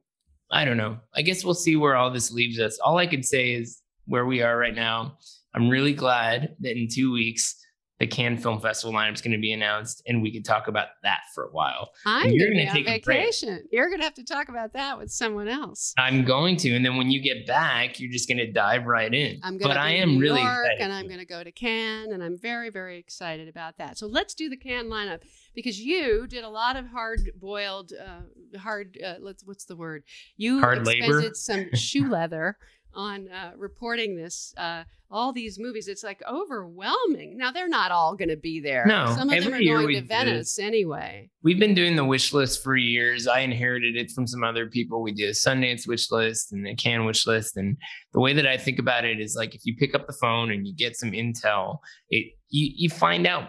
I 0.50 0.64
don't 0.64 0.76
know. 0.76 0.98
I 1.14 1.22
guess 1.22 1.44
we'll 1.44 1.54
see 1.54 1.76
where 1.76 1.94
all 1.96 2.10
this 2.10 2.30
leaves 2.32 2.58
us. 2.58 2.78
All 2.84 2.96
I 2.98 3.06
can 3.06 3.22
say 3.22 3.52
is 3.52 3.82
where 4.06 4.26
we 4.26 4.42
are 4.42 4.56
right 4.56 4.74
now. 4.74 5.18
I'm 5.54 5.68
really 5.68 5.92
glad 5.92 6.56
that 6.60 6.76
in 6.76 6.88
two 6.92 7.12
weeks 7.12 7.56
the 8.00 8.06
Cannes 8.06 8.38
Film 8.38 8.60
Festival 8.60 8.94
lineup 8.98 9.14
is 9.14 9.20
going 9.20 9.32
to 9.32 9.40
be 9.40 9.52
announced, 9.52 10.02
and 10.06 10.22
we 10.22 10.32
could 10.32 10.44
talk 10.44 10.68
about 10.68 10.88
that 11.02 11.22
for 11.34 11.44
a 11.44 11.50
while. 11.50 11.90
I'm 12.06 12.30
you're 12.30 12.46
going 12.48 12.58
to 12.58 12.64
gonna 12.66 12.74
be 12.74 12.88
on 12.88 12.94
take 12.94 13.02
a 13.02 13.04
break. 13.04 13.18
vacation. 13.18 13.64
You're 13.72 13.88
going 13.88 13.98
to 13.98 14.04
have 14.04 14.14
to 14.14 14.24
talk 14.24 14.48
about 14.48 14.72
that 14.74 14.98
with 14.98 15.10
someone 15.10 15.48
else. 15.48 15.94
I'm 15.98 16.24
going 16.24 16.56
to, 16.58 16.74
and 16.76 16.84
then 16.84 16.96
when 16.96 17.10
you 17.10 17.20
get 17.20 17.46
back, 17.46 17.98
you're 17.98 18.12
just 18.12 18.28
going 18.28 18.38
to 18.38 18.50
dive 18.52 18.86
right 18.86 19.12
in. 19.12 19.40
I'm 19.42 19.58
going 19.58 19.68
but 19.68 19.74
to 19.74 19.80
I 19.80 19.90
am 19.90 20.14
New 20.14 20.20
really 20.20 20.40
York, 20.42 20.66
excited. 20.66 20.80
and 20.84 20.92
I'm 20.92 21.06
going 21.06 21.18
to 21.18 21.26
go 21.26 21.42
to 21.42 21.50
Cannes, 21.50 22.12
and 22.12 22.22
I'm 22.22 22.38
very, 22.38 22.70
very 22.70 22.98
excited 22.98 23.48
about 23.48 23.78
that. 23.78 23.98
So 23.98 24.06
let's 24.06 24.34
do 24.34 24.48
the 24.48 24.56
Cannes 24.56 24.88
lineup 24.88 25.22
because 25.54 25.80
you 25.80 26.26
did 26.28 26.44
a 26.44 26.48
lot 26.48 26.76
of 26.76 26.86
hard-boiled, 26.86 27.92
uh, 28.00 28.58
hard. 28.58 28.96
Uh, 29.04 29.14
let's 29.20 29.44
what's 29.44 29.64
the 29.64 29.76
word? 29.76 30.04
You 30.36 30.60
Hard 30.60 30.86
labor? 30.86 31.34
some 31.34 31.74
shoe 31.74 32.08
leather 32.08 32.56
on 32.94 33.28
uh, 33.28 33.52
reporting 33.56 34.16
this. 34.16 34.54
Uh, 34.56 34.84
all 35.10 35.32
these 35.32 35.58
movies, 35.58 35.88
it's 35.88 36.04
like 36.04 36.22
overwhelming. 36.30 37.38
Now 37.38 37.50
they're 37.50 37.68
not 37.68 37.90
all 37.90 38.14
going 38.14 38.28
to 38.28 38.36
be 38.36 38.60
there. 38.60 38.84
No, 38.86 39.14
some 39.16 39.30
of 39.30 39.42
them 39.42 39.54
are 39.54 39.62
going 39.62 39.94
to 39.94 40.02
Venice 40.02 40.58
anyway. 40.58 41.30
We've 41.42 41.58
been 41.58 41.74
doing 41.74 41.96
the 41.96 42.04
wish 42.04 42.34
list 42.34 42.62
for 42.62 42.76
years. 42.76 43.26
I 43.26 43.40
inherited 43.40 43.96
it 43.96 44.10
from 44.10 44.26
some 44.26 44.44
other 44.44 44.66
people. 44.66 45.00
We 45.00 45.12
do 45.12 45.26
a 45.26 45.30
Sundance 45.30 45.88
wish 45.88 46.10
list 46.10 46.52
and 46.52 46.66
a 46.66 46.74
Cannes 46.74 47.06
wish 47.06 47.26
list. 47.26 47.56
And 47.56 47.78
the 48.12 48.20
way 48.20 48.34
that 48.34 48.46
I 48.46 48.58
think 48.58 48.78
about 48.78 49.06
it 49.06 49.18
is 49.18 49.34
like 49.34 49.54
if 49.54 49.62
you 49.64 49.74
pick 49.76 49.94
up 49.94 50.06
the 50.06 50.16
phone 50.20 50.50
and 50.50 50.66
you 50.66 50.74
get 50.74 50.96
some 50.96 51.12
intel, 51.12 51.78
it 52.10 52.34
you 52.50 52.70
you 52.74 52.90
find 52.90 53.26
out 53.26 53.48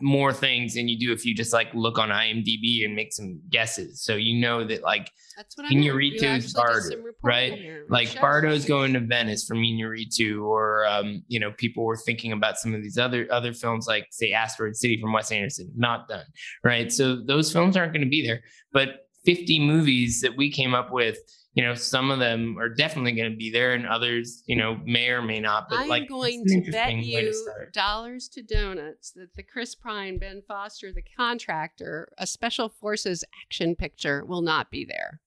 more 0.00 0.32
things 0.32 0.74
than 0.74 0.88
you 0.88 0.98
do 0.98 1.12
if 1.12 1.24
you 1.24 1.34
just 1.34 1.52
like 1.52 1.68
look 1.74 1.98
on 1.98 2.08
IMDb 2.08 2.84
and 2.84 2.94
make 2.94 3.12
some 3.12 3.40
guesses. 3.50 4.02
So 4.02 4.14
you 4.14 4.40
know 4.40 4.66
that 4.66 4.82
like 4.82 5.10
That's 5.36 5.56
what 5.56 5.66
I 5.66 5.74
meant. 5.74 5.84
You 5.84 5.92
Inarritu's 5.92 6.52
Bardo, 6.52 6.96
right? 7.22 7.82
like. 7.88 8.08
Bardo's 8.20 8.64
going 8.64 8.92
to 8.94 9.00
Venice 9.00 9.44
from 9.44 9.58
Inarritu, 9.58 10.42
or 10.42 10.86
um, 10.86 11.22
you 11.28 11.38
know, 11.40 11.52
people 11.52 11.84
were 11.84 11.96
thinking 11.96 12.32
about 12.32 12.58
some 12.58 12.74
of 12.74 12.82
these 12.82 12.98
other 12.98 13.26
other 13.30 13.52
films, 13.52 13.86
like 13.86 14.06
say 14.10 14.32
Asteroid 14.32 14.76
City 14.76 15.00
from 15.00 15.12
Wes 15.12 15.30
Anderson, 15.32 15.70
not 15.76 16.08
done, 16.08 16.26
right? 16.64 16.92
So 16.92 17.16
those 17.16 17.52
films 17.52 17.76
aren't 17.76 17.92
going 17.92 18.04
to 18.04 18.10
be 18.10 18.26
there. 18.26 18.42
But 18.72 19.08
50 19.24 19.60
movies 19.60 20.20
that 20.20 20.36
we 20.36 20.50
came 20.50 20.74
up 20.74 20.92
with, 20.92 21.18
you 21.58 21.64
know, 21.64 21.74
some 21.74 22.12
of 22.12 22.20
them 22.20 22.56
are 22.56 22.68
definitely 22.68 23.10
going 23.10 23.32
to 23.32 23.36
be 23.36 23.50
there, 23.50 23.74
and 23.74 23.84
others, 23.84 24.44
you 24.46 24.54
know, 24.54 24.78
may 24.86 25.08
or 25.08 25.20
may 25.20 25.40
not. 25.40 25.66
But 25.68 25.80
I'm 25.80 25.88
like, 25.88 26.08
going 26.08 26.44
to 26.46 26.70
bet 26.70 26.90
to 26.90 27.04
you 27.04 27.32
start. 27.32 27.72
dollars 27.74 28.28
to 28.28 28.42
donuts 28.42 29.10
that 29.16 29.34
the 29.34 29.42
Chris 29.42 29.74
Pine, 29.74 30.18
Ben 30.18 30.40
Foster, 30.46 30.92
the 30.92 31.02
contractor, 31.16 32.12
a 32.16 32.28
special 32.28 32.68
forces 32.68 33.24
action 33.44 33.74
picture 33.74 34.24
will 34.24 34.40
not 34.40 34.70
be 34.70 34.84
there. 34.84 35.20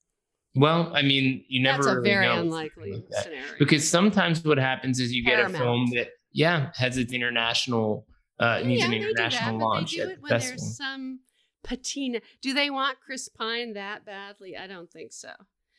Well, 0.55 0.89
I 0.95 1.01
mean, 1.01 1.43
you 1.49 1.61
never 1.61 1.83
That's 1.83 1.87
a 1.87 1.95
really 1.99 2.09
very 2.09 2.27
unlikely 2.27 2.91
like 2.93 3.23
scenario. 3.23 3.51
because 3.59 3.89
sometimes 3.89 4.41
what 4.45 4.57
happens 4.57 5.01
is 5.01 5.11
you 5.11 5.25
get 5.25 5.37
a 5.37 5.49
film 5.49 5.89
that 5.95 6.11
yeah 6.31 6.71
has 6.75 6.97
its 6.97 7.11
international 7.11 8.07
uh 8.39 8.59
Yeah, 8.61 8.67
needs 8.67 8.83
an 8.85 8.91
they 8.91 8.99
do 8.99 9.03
that, 9.03 9.09
international 9.09 9.59
but 9.59 9.65
launch 9.65 9.91
They 9.91 10.03
do 10.05 10.09
it 10.11 10.21
when 10.21 10.39
there's 10.39 10.77
some 10.77 11.19
patina. 11.61 12.21
Do 12.41 12.53
they 12.53 12.69
want 12.69 13.01
Chris 13.05 13.27
Pine 13.27 13.73
that 13.73 14.05
badly? 14.05 14.55
I 14.55 14.67
don't 14.67 14.89
think 14.89 15.11
so. 15.11 15.31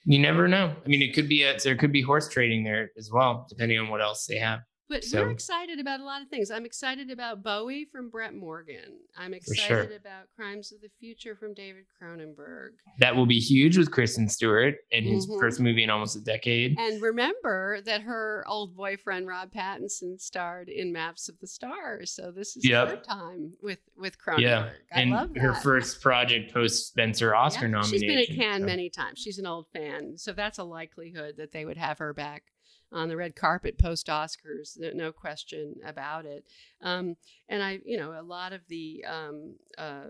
You 0.05 0.19
never 0.19 0.49
know. 0.49 0.75
I 0.85 0.89
mean, 0.89 1.03
it 1.03 1.15
could 1.15 1.29
be 1.29 1.45
a, 1.45 1.57
there 1.63 1.77
could 1.77 1.93
be 1.93 2.03
horse 2.03 2.29
trading 2.29 2.65
there 2.65 2.91
as 2.99 3.11
well, 3.13 3.47
depending 3.49 3.79
on 3.79 3.89
what 3.89 4.03
else 4.03 4.27
they 4.27 4.37
have. 4.37 4.61
But 4.93 5.05
So- 5.05 5.23
we're 5.23 5.31
excited 5.31 5.81
about 5.81 6.01
a 6.01 6.05
lot 6.05 6.21
of 6.21 6.29
things. 6.29 6.51
I'm 6.51 6.67
excited 6.67 7.11
about 7.11 7.43
Bowie 7.43 7.87
from 7.87 8.11
Brett 8.11 8.35
Morgen. 8.35 8.99
I'm 9.17 9.33
excited 9.33 9.63
sure. 9.89 9.97
about 9.97 10.27
Crimes 10.37 10.71
of 10.71 10.83
the 10.83 10.91
Future 11.01 11.35
from 11.35 11.55
David 11.55 11.87
Cronenberg. 12.01 12.73
That 12.99 13.17
will 13.17 13.25
be 13.25 13.39
huge 13.41 13.79
with 13.79 13.91
Kristen 13.91 14.29
Stewart 14.29 14.75
in 14.91 15.05
his 15.05 15.27
Mhm. 15.27 15.41
first 15.41 15.61
movie 15.61 15.83
in 15.83 15.89
almost 15.89 16.15
a 16.17 16.21
decade. 16.21 16.79
And 16.79 17.01
remember 17.01 17.81
that 17.87 18.03
her 18.03 18.45
old 18.47 18.77
boyfriend 18.77 19.27
Rob 19.27 19.51
Pattinson 19.51 20.21
starred 20.21 20.69
in 20.69 20.93
Maps 20.93 21.29
of 21.29 21.39
the 21.41 21.47
Stars. 21.47 22.11
So 22.11 22.31
this 22.31 22.55
is 22.57 22.67
Yep. 22.69 22.89
her 22.89 22.97
time 22.99 23.55
with 23.63 23.79
with 23.97 24.19
Cronenberg. 24.19 24.41
Yeah, 24.41 24.73
I 24.93 25.01
and 25.01 25.11
love 25.13 25.33
that. 25.33 25.41
her 25.41 25.55
first 25.55 26.03
project 26.03 26.53
post 26.53 26.89
Spencer 26.89 27.35
Oscar 27.35 27.63
Yeah, 27.67 27.71
nomination. 27.73 27.99
She's 27.99 28.03
been 28.09 28.19
at 28.19 28.29
Cannes 28.37 28.61
so- 28.63 28.67
many 28.67 28.91
times. 28.91 29.19
She's 29.21 29.39
an 29.39 29.47
old 29.47 29.69
fan, 29.73 30.19
so 30.19 30.33
that's 30.33 30.59
a 30.59 30.65
likelihood 30.65 31.37
that 31.39 31.53
they 31.53 31.65
would 31.65 31.77
have 31.79 31.99
her 31.99 32.13
back 32.13 32.52
on 32.93 33.09
the 33.09 33.17
red 33.17 33.35
carpet 33.37 33.79
post 33.79 34.07
Oscars. 34.09 34.79
No, 34.79 34.91
no 34.95 35.13
question 35.13 35.75
about 35.85 36.27
it. 36.27 36.45
Um, 36.83 37.17
and 37.49 37.63
I, 37.63 37.81
you 37.85 37.97
know, 37.97 38.13
a 38.19 38.23
lot 38.23 38.53
of 38.53 38.61
the. 38.69 39.05
Um, 39.09 39.57
uh, 39.79 40.09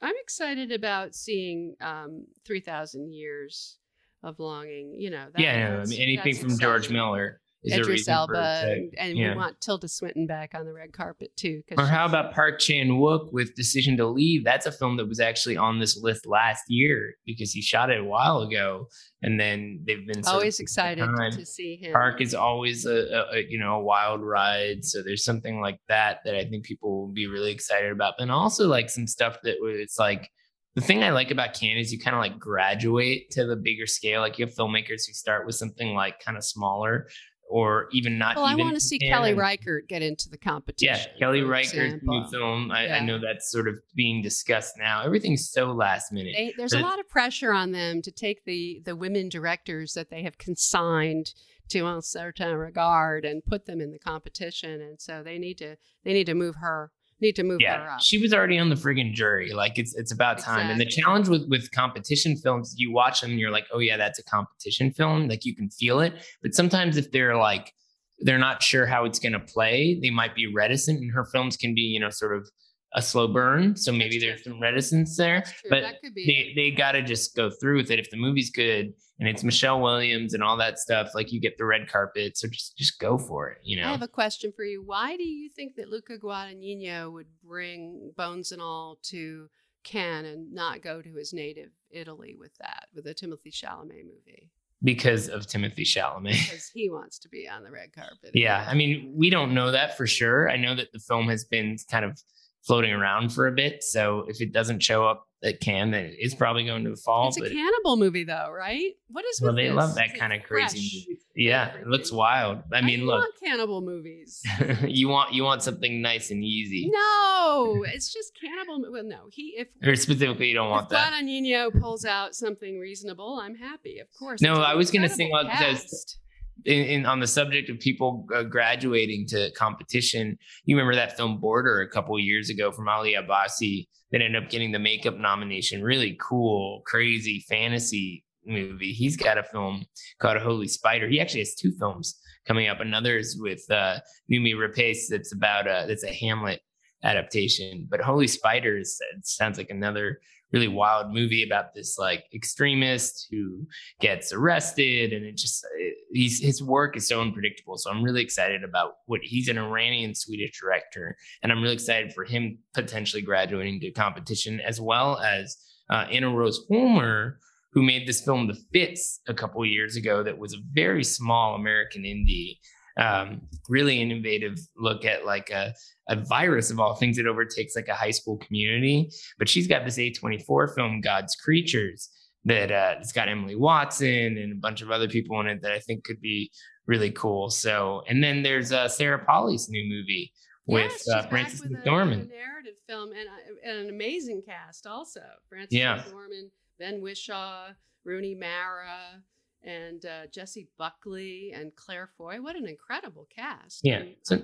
I'm 0.00 0.14
excited 0.20 0.70
about 0.70 1.14
seeing 1.14 1.74
um, 1.80 2.26
Three 2.44 2.60
Thousand 2.60 3.12
Years 3.12 3.78
of 4.22 4.38
Longing. 4.38 4.94
You 4.96 5.10
know, 5.10 5.26
that- 5.32 5.40
yeah, 5.40 5.70
no, 5.70 5.80
I 5.80 5.84
mean 5.86 6.00
anything 6.00 6.36
from 6.36 6.58
George. 6.58 6.90
Miller 6.90 7.40
is 7.62 7.72
Idris 7.72 8.08
Elba, 8.08 8.32
for 8.32 8.38
it 8.38 8.42
to- 8.42 8.72
and, 8.72 8.94
and 8.98 9.18
yeah. 9.18 9.30
we 9.30 9.36
want 9.36 9.60
Tilda 9.60 9.88
Swinton 9.88 10.26
back 10.26 10.54
on 10.54 10.64
the 10.64 10.72
red 10.72 10.92
carpet 10.92 11.36
too. 11.36 11.62
Or 11.76 11.86
how 11.86 12.06
about 12.06 12.32
Park 12.32 12.60
Chan 12.60 12.88
Wook 12.88 13.32
with 13.32 13.54
Decision 13.54 13.96
to 13.96 14.06
Leave? 14.06 14.44
That's 14.44 14.66
a 14.66 14.72
film 14.72 14.96
that 14.98 15.08
was 15.08 15.20
actually 15.20 15.56
on 15.56 15.78
this 15.78 16.00
list 16.00 16.26
last 16.26 16.64
year 16.68 17.14
because 17.26 17.50
he 17.52 17.60
shot 17.60 17.90
it 17.90 18.00
a 18.00 18.04
while 18.04 18.42
ago, 18.42 18.88
and 19.22 19.40
then 19.40 19.82
they've 19.86 20.06
been 20.06 20.22
always 20.26 20.60
excited 20.60 21.04
time. 21.04 21.32
to 21.32 21.44
see 21.44 21.76
him? 21.76 21.92
Park 21.92 22.20
is 22.20 22.34
always 22.34 22.86
a, 22.86 23.26
a, 23.32 23.44
you 23.48 23.58
know 23.58 23.74
a 23.74 23.82
wild 23.82 24.22
ride, 24.22 24.84
so 24.84 25.02
there's 25.02 25.24
something 25.24 25.60
like 25.60 25.80
that 25.88 26.18
that 26.24 26.36
I 26.36 26.44
think 26.44 26.64
people 26.64 27.00
will 27.00 27.12
be 27.12 27.26
really 27.26 27.50
excited 27.50 27.90
about, 27.90 28.14
and 28.18 28.30
also 28.30 28.68
like 28.68 28.88
some 28.88 29.06
stuff 29.06 29.38
that 29.42 29.56
was 29.60 29.76
it's 29.78 29.98
like 29.98 30.30
the 30.74 30.80
thing 30.80 31.02
I 31.02 31.10
like 31.10 31.32
about 31.32 31.54
Cannes 31.54 31.78
is 31.78 31.92
you 31.92 31.98
kind 31.98 32.14
of 32.14 32.20
like 32.20 32.38
graduate 32.38 33.30
to 33.32 33.44
the 33.46 33.56
bigger 33.56 33.86
scale. 33.86 34.20
Like 34.20 34.38
you 34.38 34.46
have 34.46 34.54
filmmakers 34.54 35.06
who 35.06 35.12
start 35.12 35.44
with 35.44 35.56
something 35.56 35.92
like 35.94 36.20
kind 36.20 36.36
of 36.36 36.44
smaller 36.44 37.08
or 37.48 37.88
even 37.92 38.18
not. 38.18 38.36
Well, 38.36 38.46
even 38.46 38.60
I 38.60 38.62
want 38.62 38.76
to 38.76 38.80
see. 38.80 38.98
Kelly 38.98 39.34
Reichardt 39.34 39.88
get 39.88 40.02
into 40.02 40.28
the 40.28 40.38
competition. 40.38 40.94
Yeah, 40.94 41.18
Kelly 41.18 41.40
for 41.40 41.48
Reichardt's 41.48 42.02
new 42.02 42.24
film. 42.30 42.70
I, 42.70 42.88
I 42.88 43.00
know 43.00 43.18
that's 43.18 43.50
sort 43.50 43.68
of 43.68 43.76
being 43.94 44.22
discussed 44.22 44.74
now. 44.78 45.02
Everything's 45.02 45.50
so 45.50 45.72
last 45.72 46.12
minute. 46.12 46.34
They, 46.36 46.54
there's 46.56 46.72
a 46.72 46.80
lot 46.80 47.00
of 47.00 47.08
pressure 47.08 47.52
on 47.52 47.72
them 47.72 48.02
to 48.02 48.10
take 48.10 48.44
the 48.44 48.82
the 48.84 48.94
women 48.94 49.28
directors 49.28 49.94
that 49.94 50.10
they 50.10 50.22
have 50.22 50.38
consigned 50.38 51.32
to 51.70 51.86
un 51.86 52.02
certain 52.02 52.54
regard 52.54 53.24
and 53.24 53.44
put 53.44 53.66
them 53.66 53.80
in 53.80 53.90
the 53.90 53.98
competition, 53.98 54.80
and 54.80 55.00
so 55.00 55.22
they 55.22 55.38
need 55.38 55.58
to 55.58 55.76
they 56.04 56.12
need 56.12 56.26
to 56.26 56.34
move 56.34 56.56
her 56.56 56.92
need 57.20 57.36
to 57.36 57.42
move 57.42 57.60
her 57.60 57.66
yeah, 57.66 57.94
up. 57.94 58.00
she 58.00 58.18
was 58.18 58.32
already 58.32 58.58
on 58.58 58.68
the 58.68 58.74
friggin' 58.74 59.12
jury. 59.12 59.52
Like 59.52 59.78
it's 59.78 59.94
it's 59.96 60.12
about 60.12 60.38
time. 60.38 60.70
And 60.70 60.80
the 60.80 60.86
challenge 60.86 61.28
with 61.28 61.48
with 61.48 61.70
competition 61.72 62.36
films, 62.36 62.74
you 62.76 62.92
watch 62.92 63.20
them 63.20 63.30
and 63.30 63.40
you're 63.40 63.50
like, 63.50 63.66
oh 63.72 63.78
yeah, 63.78 63.96
that's 63.96 64.18
a 64.18 64.24
competition 64.24 64.92
film. 64.92 65.28
Like 65.28 65.44
you 65.44 65.54
can 65.54 65.70
feel 65.70 66.00
it. 66.00 66.14
But 66.42 66.54
sometimes 66.54 66.96
if 66.96 67.10
they're 67.10 67.36
like 67.36 67.72
they're 68.20 68.38
not 68.38 68.62
sure 68.62 68.86
how 68.86 69.04
it's 69.04 69.18
gonna 69.18 69.40
play, 69.40 69.98
they 70.02 70.10
might 70.10 70.34
be 70.34 70.52
reticent. 70.52 71.00
And 71.00 71.12
her 71.12 71.24
films 71.24 71.56
can 71.56 71.74
be, 71.74 71.82
you 71.82 72.00
know, 72.00 72.10
sort 72.10 72.36
of 72.36 72.48
a 72.94 73.02
slow 73.02 73.28
burn. 73.28 73.76
So 73.76 73.92
maybe 73.92 74.18
there's 74.18 74.44
some 74.44 74.60
reticence 74.60 75.16
there. 75.16 75.44
But 75.68 75.82
that 75.82 76.00
could 76.02 76.14
be. 76.14 76.54
They 76.54 76.62
they 76.62 76.70
gotta 76.70 77.02
just 77.02 77.36
go 77.36 77.50
through 77.50 77.78
with 77.78 77.90
it. 77.90 77.98
If 77.98 78.10
the 78.10 78.16
movie's 78.16 78.50
good 78.50 78.92
and 79.18 79.28
it's 79.28 79.44
Michelle 79.44 79.80
Williams 79.80 80.34
and 80.34 80.42
all 80.42 80.56
that 80.56 80.78
stuff, 80.78 81.10
like 81.14 81.32
you 81.32 81.40
get 81.40 81.58
the 81.58 81.64
red 81.64 81.88
carpet. 81.88 82.36
So 82.36 82.48
just 82.48 82.76
just 82.76 82.98
go 82.98 83.18
for 83.18 83.50
it, 83.50 83.58
you 83.62 83.80
know, 83.80 83.88
I 83.88 83.92
have 83.92 84.02
a 84.02 84.08
question 84.08 84.52
for 84.54 84.64
you. 84.64 84.82
Why 84.84 85.16
do 85.16 85.24
you 85.24 85.50
think 85.50 85.76
that 85.76 85.88
Luca 85.88 86.18
Guadagnino 86.18 87.12
would 87.12 87.28
bring 87.44 88.12
Bones 88.16 88.52
and 88.52 88.62
All 88.62 88.98
to 89.04 89.48
Cannes 89.84 90.26
and 90.26 90.52
not 90.52 90.82
go 90.82 91.02
to 91.02 91.14
his 91.14 91.32
native 91.32 91.70
Italy 91.90 92.36
with 92.38 92.56
that, 92.58 92.86
with 92.94 93.06
a 93.06 93.14
Timothée 93.14 93.52
Chalamet 93.52 94.04
movie? 94.04 94.50
because 94.82 95.28
of 95.28 95.46
Timothée 95.46 95.80
Chalamet. 95.80 96.30
Because 96.30 96.70
he 96.72 96.88
wants 96.90 97.18
to 97.20 97.28
be 97.28 97.48
on 97.48 97.64
the 97.64 97.70
red 97.70 97.92
carpet. 97.92 98.30
Yeah, 98.34 98.64
I 98.68 98.74
mean, 98.74 99.12
we 99.16 99.30
don't 99.30 99.54
know 99.54 99.72
that 99.72 99.96
for 99.96 100.06
sure. 100.06 100.48
I 100.48 100.56
know 100.56 100.74
that 100.76 100.92
the 100.92 101.00
film 101.00 101.28
has 101.28 101.44
been 101.44 101.76
kind 101.90 102.04
of 102.04 102.22
floating 102.66 102.92
around 102.92 103.30
for 103.32 103.46
a 103.46 103.52
bit. 103.52 103.82
So 103.82 104.24
if 104.28 104.40
it 104.40 104.52
doesn't 104.52 104.82
show 104.82 105.06
up 105.06 105.26
at 105.42 105.60
Cannes, 105.60 105.92
then 105.92 106.04
it 106.06 106.16
is 106.20 106.34
probably 106.34 106.64
going 106.64 106.84
to 106.84 106.96
fall. 106.96 107.28
It's 107.28 107.36
a 107.38 107.48
cannibal 107.48 107.96
movie, 107.96 108.24
though, 108.24 108.50
right? 108.50 108.94
What 109.08 109.24
is 109.24 109.40
well, 109.40 109.52
with 109.52 109.56
they 109.56 109.68
this? 109.68 109.76
love 109.76 109.90
Is 109.90 109.94
that 109.96 110.18
kind 110.18 110.32
of 110.32 110.42
crazy. 110.42 111.18
Yeah, 111.36 111.68
it 111.76 111.86
looks 111.86 112.10
wild. 112.10 112.62
I 112.72 112.80
mean, 112.80 113.06
look, 113.06 113.20
want 113.20 113.34
cannibal 113.42 113.80
movies. 113.80 114.42
you 114.84 115.08
want 115.08 115.32
you 115.32 115.44
want 115.44 115.62
something 115.62 116.02
nice 116.02 116.32
and 116.32 116.42
easy, 116.42 116.90
no, 116.92 117.84
it's 117.86 118.12
just 118.12 118.32
cannibal. 118.40 118.84
Well, 118.90 119.04
no, 119.04 119.28
he 119.30 119.54
if 119.56 119.68
or 119.86 119.94
specifically, 119.94 120.48
you 120.48 120.54
don't 120.54 120.70
want 120.70 120.86
if 120.86 120.90
that. 120.90 121.12
Guadagnino 121.12 121.80
pulls 121.80 122.04
out 122.04 122.34
something 122.34 122.80
reasonable, 122.80 123.38
I'm 123.40 123.54
happy. 123.54 124.00
Of 124.00 124.08
course. 124.18 124.42
No, 124.42 124.54
I 124.54 124.74
was 124.74 124.90
gonna 124.90 125.08
say, 125.08 125.26
incredible 125.26 125.50
like, 125.50 125.60
there's- 125.60 125.82
cast. 125.82 126.18
In, 126.64 126.84
in 126.84 127.06
on 127.06 127.20
the 127.20 127.26
subject 127.26 127.70
of 127.70 127.78
people 127.78 128.26
uh, 128.34 128.42
graduating 128.42 129.26
to 129.28 129.50
competition, 129.52 130.36
you 130.64 130.76
remember 130.76 130.94
that 130.94 131.16
film 131.16 131.38
Border 131.38 131.80
a 131.80 131.88
couple 131.88 132.18
years 132.18 132.50
ago 132.50 132.72
from 132.72 132.88
Ali 132.88 133.14
Abbasi 133.14 133.86
that 134.12 134.22
ended 134.22 134.42
up 134.42 134.50
getting 134.50 134.72
the 134.72 134.78
makeup 134.78 135.18
nomination. 135.18 135.82
Really 135.82 136.16
cool, 136.20 136.82
crazy 136.86 137.44
fantasy 137.48 138.24
movie. 138.46 138.92
He's 138.92 139.16
got 139.16 139.38
a 139.38 139.42
film 139.42 139.84
called 140.20 140.38
Holy 140.38 140.68
Spider. 140.68 141.08
He 141.08 141.20
actually 141.20 141.40
has 141.40 141.54
two 141.54 141.72
films 141.78 142.18
coming 142.46 142.68
up. 142.68 142.80
Another 142.80 143.18
is 143.18 143.38
with 143.40 143.62
uh, 143.70 143.98
Noomi 144.32 144.54
Rapace 144.54 145.06
that's 145.08 145.32
about 145.32 145.66
a 145.66 145.84
that's 145.86 146.04
a 146.04 146.12
Hamlet 146.12 146.60
adaptation. 147.04 147.86
But 147.88 148.00
Holy 148.00 148.26
Spider 148.26 148.78
is, 148.78 149.00
sounds 149.22 149.58
like 149.58 149.70
another 149.70 150.20
really 150.52 150.68
wild 150.68 151.12
movie 151.12 151.44
about 151.44 151.74
this 151.74 151.98
like 151.98 152.24
extremist 152.34 153.28
who 153.30 153.66
gets 154.00 154.32
arrested 154.32 155.12
and 155.12 155.24
it 155.24 155.36
just 155.36 155.66
it, 155.76 155.94
he's 156.12 156.40
his 156.40 156.62
work 156.62 156.96
is 156.96 157.08
so 157.08 157.20
unpredictable 157.20 157.76
so 157.76 157.90
i'm 157.90 158.02
really 158.02 158.22
excited 158.22 158.64
about 158.64 158.94
what 159.06 159.20
he's 159.22 159.48
an 159.48 159.58
iranian 159.58 160.14
swedish 160.14 160.58
director 160.58 161.16
and 161.42 161.52
i'm 161.52 161.62
really 161.62 161.74
excited 161.74 162.12
for 162.12 162.24
him 162.24 162.58
potentially 162.74 163.22
graduating 163.22 163.80
to 163.80 163.90
competition 163.90 164.60
as 164.60 164.80
well 164.80 165.18
as 165.18 165.56
uh, 165.90 166.04
anna 166.10 166.30
rose 166.30 166.66
Holmer, 166.70 167.38
who 167.72 167.82
made 167.82 168.06
this 168.06 168.20
film 168.20 168.46
the 168.46 168.58
fits 168.72 169.20
a 169.28 169.34
couple 169.34 169.64
years 169.64 169.96
ago 169.96 170.22
that 170.22 170.38
was 170.38 170.54
a 170.54 170.58
very 170.72 171.04
small 171.04 171.54
american 171.54 172.02
indie 172.02 172.58
um, 172.98 173.42
really 173.68 174.02
innovative 174.02 174.58
look 174.76 175.04
at 175.04 175.24
like 175.24 175.50
a, 175.50 175.72
a 176.08 176.16
virus 176.16 176.70
of 176.70 176.80
all 176.80 176.94
things 176.94 177.16
that 177.16 177.26
overtakes 177.26 177.76
like 177.76 177.88
a 177.88 177.94
high 177.94 178.10
school 178.10 178.36
community 178.38 179.10
but 179.38 179.48
she's 179.48 179.66
got 179.66 179.84
this 179.84 179.96
a24 179.98 180.74
film 180.74 181.00
god's 181.00 181.34
creatures 181.36 182.10
that 182.44 182.70
uh, 182.70 182.94
it's 183.00 183.12
got 183.12 183.28
Emily 183.28 183.56
Watson 183.56 184.38
and 184.38 184.52
a 184.52 184.56
bunch 184.56 184.80
of 184.80 184.90
other 184.90 185.08
people 185.08 185.38
in 185.40 185.48
it 185.48 185.60
that 185.60 185.72
I 185.72 185.80
think 185.80 186.04
could 186.04 186.20
be 186.20 186.50
really 186.86 187.10
cool. 187.10 187.50
So, 187.50 188.02
and 188.08 188.22
then 188.24 188.42
there's 188.42 188.72
uh, 188.72 188.88
Sarah 188.88 189.22
Polley's 189.22 189.68
new 189.68 189.82
movie 189.86 190.32
with 190.66 190.92
Yes, 190.92 191.08
uh, 191.12 191.22
back 191.22 191.30
Frances 191.30 191.60
with 191.62 191.72
a- 191.72 191.74
McDormand. 191.74 192.22
A, 192.22 192.28
narrative 192.28 192.76
film 192.88 193.10
and, 193.10 193.28
and 193.64 193.78
an 193.80 193.88
amazing 193.94 194.42
cast 194.46 194.86
also. 194.86 195.20
Frances 195.48 195.76
Yeah. 195.76 195.98
McDormand, 195.98 196.50
Ben 196.78 197.02
Whishaw, 197.02 197.72
Rooney 198.04 198.36
Mara, 198.36 199.20
and 199.64 200.06
uh, 200.06 200.28
Jessie 200.32 200.68
Buckley 200.78 201.52
and 201.54 201.74
Claire 201.76 202.08
Foy. 202.16 202.40
What 202.40 202.56
an 202.56 202.66
incredible 202.66 203.26
cast! 203.34 203.80
Yeah, 203.82 203.98
I 203.98 204.14
so 204.22 204.36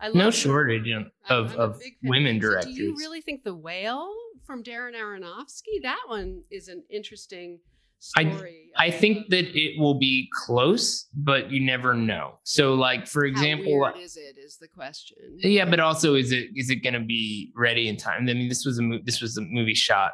I 0.00 0.04
can't- 0.06 0.16
no 0.16 0.24
love 0.26 0.34
shortage 0.34 0.88
of- 0.88 1.02
I'm- 1.02 1.10
of- 1.28 1.52
I'm 1.54 1.60
of 1.60 1.78
big 1.80 1.98
fan. 2.00 2.10
women 2.10 2.36
So 2.36 2.40
do 2.40 2.50
directors. 2.50 2.78
you 2.78 2.96
really 2.96 3.20
think 3.20 3.44
The 3.44 3.54
Whale 3.54 4.14
from 4.46 4.62
Darren 4.62 4.94
Aronofsky? 4.94 5.82
That 5.82 6.02
one 6.06 6.42
is 6.50 6.68
an 6.68 6.84
interesting 6.90 7.60
I- 8.16 8.30
story. 8.30 8.70
I 8.76 8.86
of- 8.86 8.94
think 9.00 9.24
of 9.24 9.30
that 9.30 9.56
it 9.58 9.78
will 9.78 9.98
be 9.98 10.28
close, 10.46 11.08
but 11.14 11.50
you 11.50 11.58
never 11.60 11.94
know. 11.94 12.38
So, 12.44 12.74
like 12.74 13.08
for 13.08 13.24
how 13.26 13.30
example, 13.30 13.92
is 13.98 14.16
it? 14.16 14.36
Is 14.38 14.56
the 14.58 14.68
question? 14.68 15.16
yeah, 15.38 15.64
but 15.64 15.80
also 15.80 16.14
is 16.14 16.30
it 16.30 16.50
is 16.54 16.70
it 16.70 16.76
going 16.76 16.94
to 16.94 17.00
be 17.00 17.52
ready 17.56 17.88
in 17.88 17.96
time? 17.96 18.28
I 18.28 18.34
mean, 18.34 18.48
this 18.48 18.64
was 18.64 18.78
a 18.78 18.82
mo- 18.82 19.00
this 19.04 19.20
was 19.20 19.36
a 19.36 19.40
movie 19.42 19.74
shot, 19.74 20.12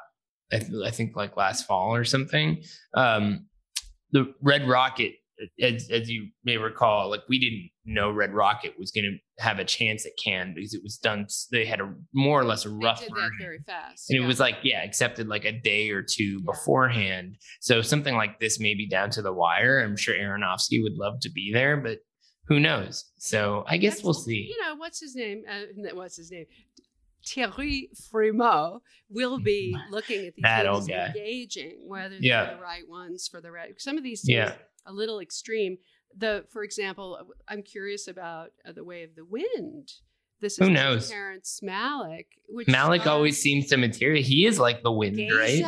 I, 0.51 0.61
th- 0.61 0.71
I 0.85 0.91
think 0.91 1.15
like 1.15 1.37
last 1.37 1.67
fall 1.67 1.95
or 1.95 2.05
something. 2.05 2.63
Um, 2.95 3.49
the 4.13 4.33
Red 4.41 4.67
Rocket, 4.67 5.13
as 5.61 5.89
as 5.91 6.09
you 6.09 6.29
may 6.45 6.57
recall, 6.59 7.11
like 7.11 7.23
we 7.29 7.39
didn't 7.39 7.71
know 7.85 8.11
Red 8.11 8.33
Rocket 8.33 8.75
was 8.79 8.91
going 8.91 9.05
to 9.05 9.43
have 9.43 9.59
a 9.59 9.65
chance 9.65 10.07
at 10.07 10.13
Cannes 10.23 10.55
because 10.55 10.75
it 10.75 10.83
was 10.83 10.97
done. 10.97 11.27
They 11.51 11.65
had 11.67 11.81
a 11.81 11.93
more 12.15 12.41
or 12.41 12.45
less 12.45 12.65
a 12.65 12.69
They 12.69 12.75
rough 12.83 13.01
did 13.01 13.11
that 13.11 13.15
version. 13.15 13.37
very 13.41 13.59
fast. 13.67 14.09
And 14.11 14.19
yeah. 14.19 14.25
it 14.25 14.29
was 14.29 14.41
like, 14.41 14.57
yeah, 14.63 14.83
accepted 14.83 15.29
like 15.29 15.45
a 15.45 15.53
day 15.53 15.91
or 15.91 16.03
two 16.03 16.39
Yeah. 16.41 16.53
beforehand. 16.53 17.37
So 17.61 17.83
something 17.83 18.15
like 18.15 18.39
this 18.41 18.59
may 18.61 18.75
be 18.75 18.89
down 18.89 19.11
to 19.11 19.23
the 19.23 19.33
wire. 19.33 19.81
I'm 19.81 19.97
sure 19.97 20.15
Aronofsky 20.15 20.83
would 20.83 20.95
love 20.97 21.21
to 21.23 21.31
be 21.31 21.51
there, 21.53 21.77
but 21.77 21.99
who 22.47 22.61
knows? 22.61 23.11
So 23.19 23.65
I 23.67 23.77
guess 23.77 23.95
That's- 23.95 24.05
we'll 24.05 24.15
see. 24.15 24.47
You 24.51 24.63
know, 24.63 24.77
what's 24.77 25.01
his 25.01 25.15
name? 25.17 25.43
Uh, 25.51 25.95
what's 25.95 26.17
his 26.17 26.31
name? 26.31 26.47
Thierry 27.27 27.89
Frémaux 28.13 28.81
will 29.09 29.39
be 29.41 29.75
looking 29.91 30.27
at 30.27 30.35
these 30.35 30.43
That 30.43 30.67
movies 30.67 30.89
engaging 30.91 31.79
whether 31.89 32.17
Yeah. 32.21 32.45
they're 32.45 32.57
the 32.57 32.63
right 32.63 32.87
ones 32.89 33.29
for 33.29 33.41
the 33.41 33.51
right. 33.51 33.81
Some 33.81 33.97
of 33.97 34.05
these 34.05 34.21
things 34.23 34.37
Yeah. 34.37 34.57
A 34.87 34.93
little 34.93 35.21
extreme. 35.21 35.79
The, 36.17 36.45
for 36.51 36.63
example, 36.63 37.19
I'm 37.49 37.63
curious 37.63 38.09
about 38.09 38.51
uh, 38.67 38.73
the 38.73 38.85
Way 38.85 39.03
of 39.03 39.15
the 39.17 39.25
Wind. 39.25 39.93
This 40.41 40.57
Who 40.59 40.67
is 40.67 40.71
knows? 40.71 41.11
Terrence 41.11 41.61
Malick, 41.63 42.27
which 42.49 42.69
Malick 42.69 43.07
always 43.07 43.41
seems 43.41 43.69
to 43.69 43.77
material. 43.77 44.23
He 44.23 44.47
is 44.47 44.59
like 44.59 44.83
the 44.83 44.93
wind, 44.93 45.19
right? 45.37 45.65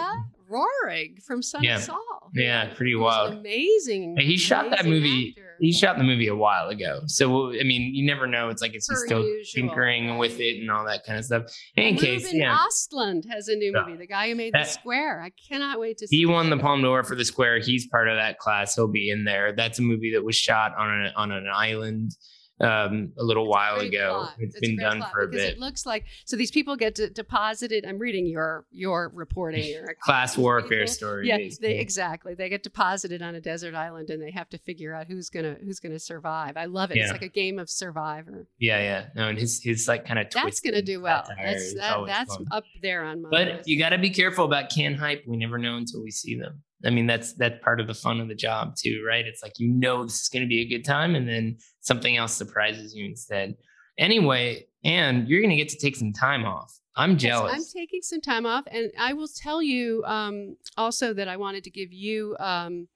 Géza 0.50 0.64
Röhrig 0.86 1.22
from 1.22 1.42
Son 1.42 1.62
Yeah. 1.62 1.76
of 1.76 1.82
Saul. 1.82 2.30
Yeah, 2.34 2.72
pretty 2.74 2.94
wild. 2.94 3.34
Amazing. 3.34 4.16
He 4.18 4.36
shot 4.36 4.70
that 4.70 4.84
movie. 4.84 5.30
actor. 5.36 5.42
He 5.60 5.72
shot 5.72 5.96
the 5.96 6.04
movie 6.04 6.26
a 6.28 6.34
while 6.36 6.68
ago. 6.68 7.00
So 7.06 7.50
I 7.50 7.62
mean, 7.62 7.94
you 7.94 8.04
never 8.06 8.26
know. 8.26 8.48
It's 8.50 8.60
like 8.60 8.74
is 8.74 8.86
he 8.88 8.94
still 9.06 9.24
usual, 9.24 9.68
tinkering 9.68 10.18
with 10.18 10.38
it 10.40 10.60
and 10.60 10.70
all 10.70 10.84
that 10.86 11.04
kind 11.04 11.18
of 11.18 11.24
stuff. 11.24 11.44
In 11.76 11.96
case, 11.96 12.24
Ruben 12.24 12.40
yeah. 12.40 12.58
Ostlund 12.58 13.24
has 13.30 13.48
a 13.48 13.56
new 13.56 13.72
Yeah. 13.74 13.84
movie. 13.86 13.96
The 13.96 14.06
guy 14.06 14.28
who 14.28 14.34
made 14.34 14.52
The 14.52 14.64
Square. 14.64 15.22
I 15.22 15.30
cannot 15.48 15.80
wait 15.80 15.98
to 15.98 16.08
see. 16.08 16.16
He 16.18 16.26
won 16.26 16.50
the 16.50 16.56
it. 16.56 16.62
Palme 16.62 16.82
d'Or 16.82 17.02
for 17.04 17.14
the 17.14 17.24
Square. 17.24 17.60
He's 17.60 17.86
part 17.86 18.08
of 18.08 18.16
that 18.16 18.38
class. 18.38 18.74
He'll 18.74 18.88
be 18.88 19.08
in 19.10 19.24
there. 19.24 19.52
That's 19.52 19.78
a 19.78 19.82
movie 19.82 20.12
that 20.12 20.24
was 20.24 20.36
shot 20.36 20.72
on 20.76 20.90
an 20.90 21.12
on 21.16 21.32
an 21.32 21.46
island 21.52 22.12
um, 22.60 23.12
a 23.18 23.22
little 23.24 23.48
while 23.48 23.76
ago. 23.80 24.20
plot. 24.20 24.34
It's 24.38 24.56
a 24.56 24.60
been 24.60 24.76
done 24.78 25.04
for 25.12 25.22
a 25.22 25.28
bit. 25.28 25.40
It 25.54 25.58
looks 25.58 25.84
like 25.86 26.04
so 26.24 26.36
these 26.36 26.50
people 26.50 26.76
get 26.76 26.94
de- 26.94 27.10
deposited. 27.10 27.84
I'm 27.86 27.98
reading 27.98 28.26
your 28.26 28.64
your 28.70 29.10
reporting. 29.14 29.64
Eric. 29.74 30.00
Class 30.00 30.36
warfare 30.38 30.80
people- 30.80 30.92
story. 30.92 31.28
Yeah, 31.28 31.38
they 31.60 31.78
exactly. 31.78 32.34
They 32.34 32.48
get 32.48 32.62
deposited 32.62 33.20
on 33.22 33.34
a 33.34 33.40
desert 33.40 33.74
island 33.74 34.10
and 34.10 34.22
they 34.22 34.30
have 34.30 34.48
to 34.50 34.58
figure 34.58 34.94
out 34.94 35.06
who's 35.06 35.28
gonna 35.30 35.56
who's 35.62 35.80
gonna 35.80 35.98
survive. 35.98 36.56
I 36.56 36.64
love 36.66 36.90
it. 36.90 36.96
Yeah. 36.96 37.04
It's 37.04 37.12
like 37.12 37.22
a 37.22 37.28
game 37.28 37.58
of 37.58 37.68
Survivor. 37.68 38.46
yeah, 38.58 38.78
yeah. 38.80 39.06
No, 39.14 39.28
and 39.28 39.38
his 39.38 39.60
his 39.62 39.86
like 39.86 40.06
kind 40.06 40.18
of 40.18 40.28
That's 40.30 40.60
gonna 40.60 40.82
do 40.82 41.00
well. 41.00 41.24
That's 41.36 41.74
that, 41.74 42.06
that's 42.06 42.36
up 42.50 42.64
there 42.82 43.04
on 43.04 43.22
my 43.22 43.28
But 43.30 43.48
list. 43.48 43.68
you 43.68 43.78
got 43.78 43.90
to 43.90 43.98
be 43.98 44.10
careful 44.10 44.44
about 44.44 44.70
Cannes 44.70 44.94
hype. 44.98 45.24
We 45.26 45.36
never 45.36 45.58
know 45.58 45.76
until 45.76 46.02
we 46.02 46.10
see 46.10 46.38
them. 46.38 46.62
I 46.84 46.90
mean, 46.90 47.06
that's 47.06 47.32
that's 47.34 47.62
part 47.64 47.80
of 47.80 47.86
the 47.86 47.94
fun 47.94 48.20
of 48.20 48.28
the 48.28 48.34
job 48.34 48.76
too, 48.76 49.02
right? 49.06 49.24
It's 49.26 49.42
like 49.42 49.58
you 49.58 49.68
know 49.68 50.04
this 50.04 50.22
is 50.22 50.28
going 50.28 50.42
to 50.42 50.48
be 50.48 50.60
a 50.60 50.68
good 50.68 50.84
time, 50.84 51.14
and 51.14 51.28
then 51.28 51.58
something 51.80 52.16
else 52.16 52.34
surprises 52.34 52.94
you 52.94 53.06
instead. 53.06 53.54
Anyway, 53.98 54.66
and 54.84 55.26
you're 55.28 55.40
going 55.40 55.50
to 55.50 55.56
get 55.56 55.70
to 55.70 55.78
take 55.78 55.96
some 55.96 56.12
time 56.12 56.44
off. 56.44 56.72
I'm 56.94 57.12
Yes, 57.12 57.22
jealous. 57.22 57.52
I'm 57.54 57.64
taking 57.80 58.02
some 58.02 58.20
time 58.20 58.46
off, 58.46 58.64
and 58.70 58.90
I 58.98 59.14
will 59.14 59.28
tell 59.28 59.62
you 59.62 60.02
um, 60.04 60.56
also 60.76 61.12
that 61.14 61.28
I 61.28 61.36
wanted 61.36 61.64
to 61.64 61.70
give 61.70 61.92
you 61.92 62.36
um, 62.38 62.88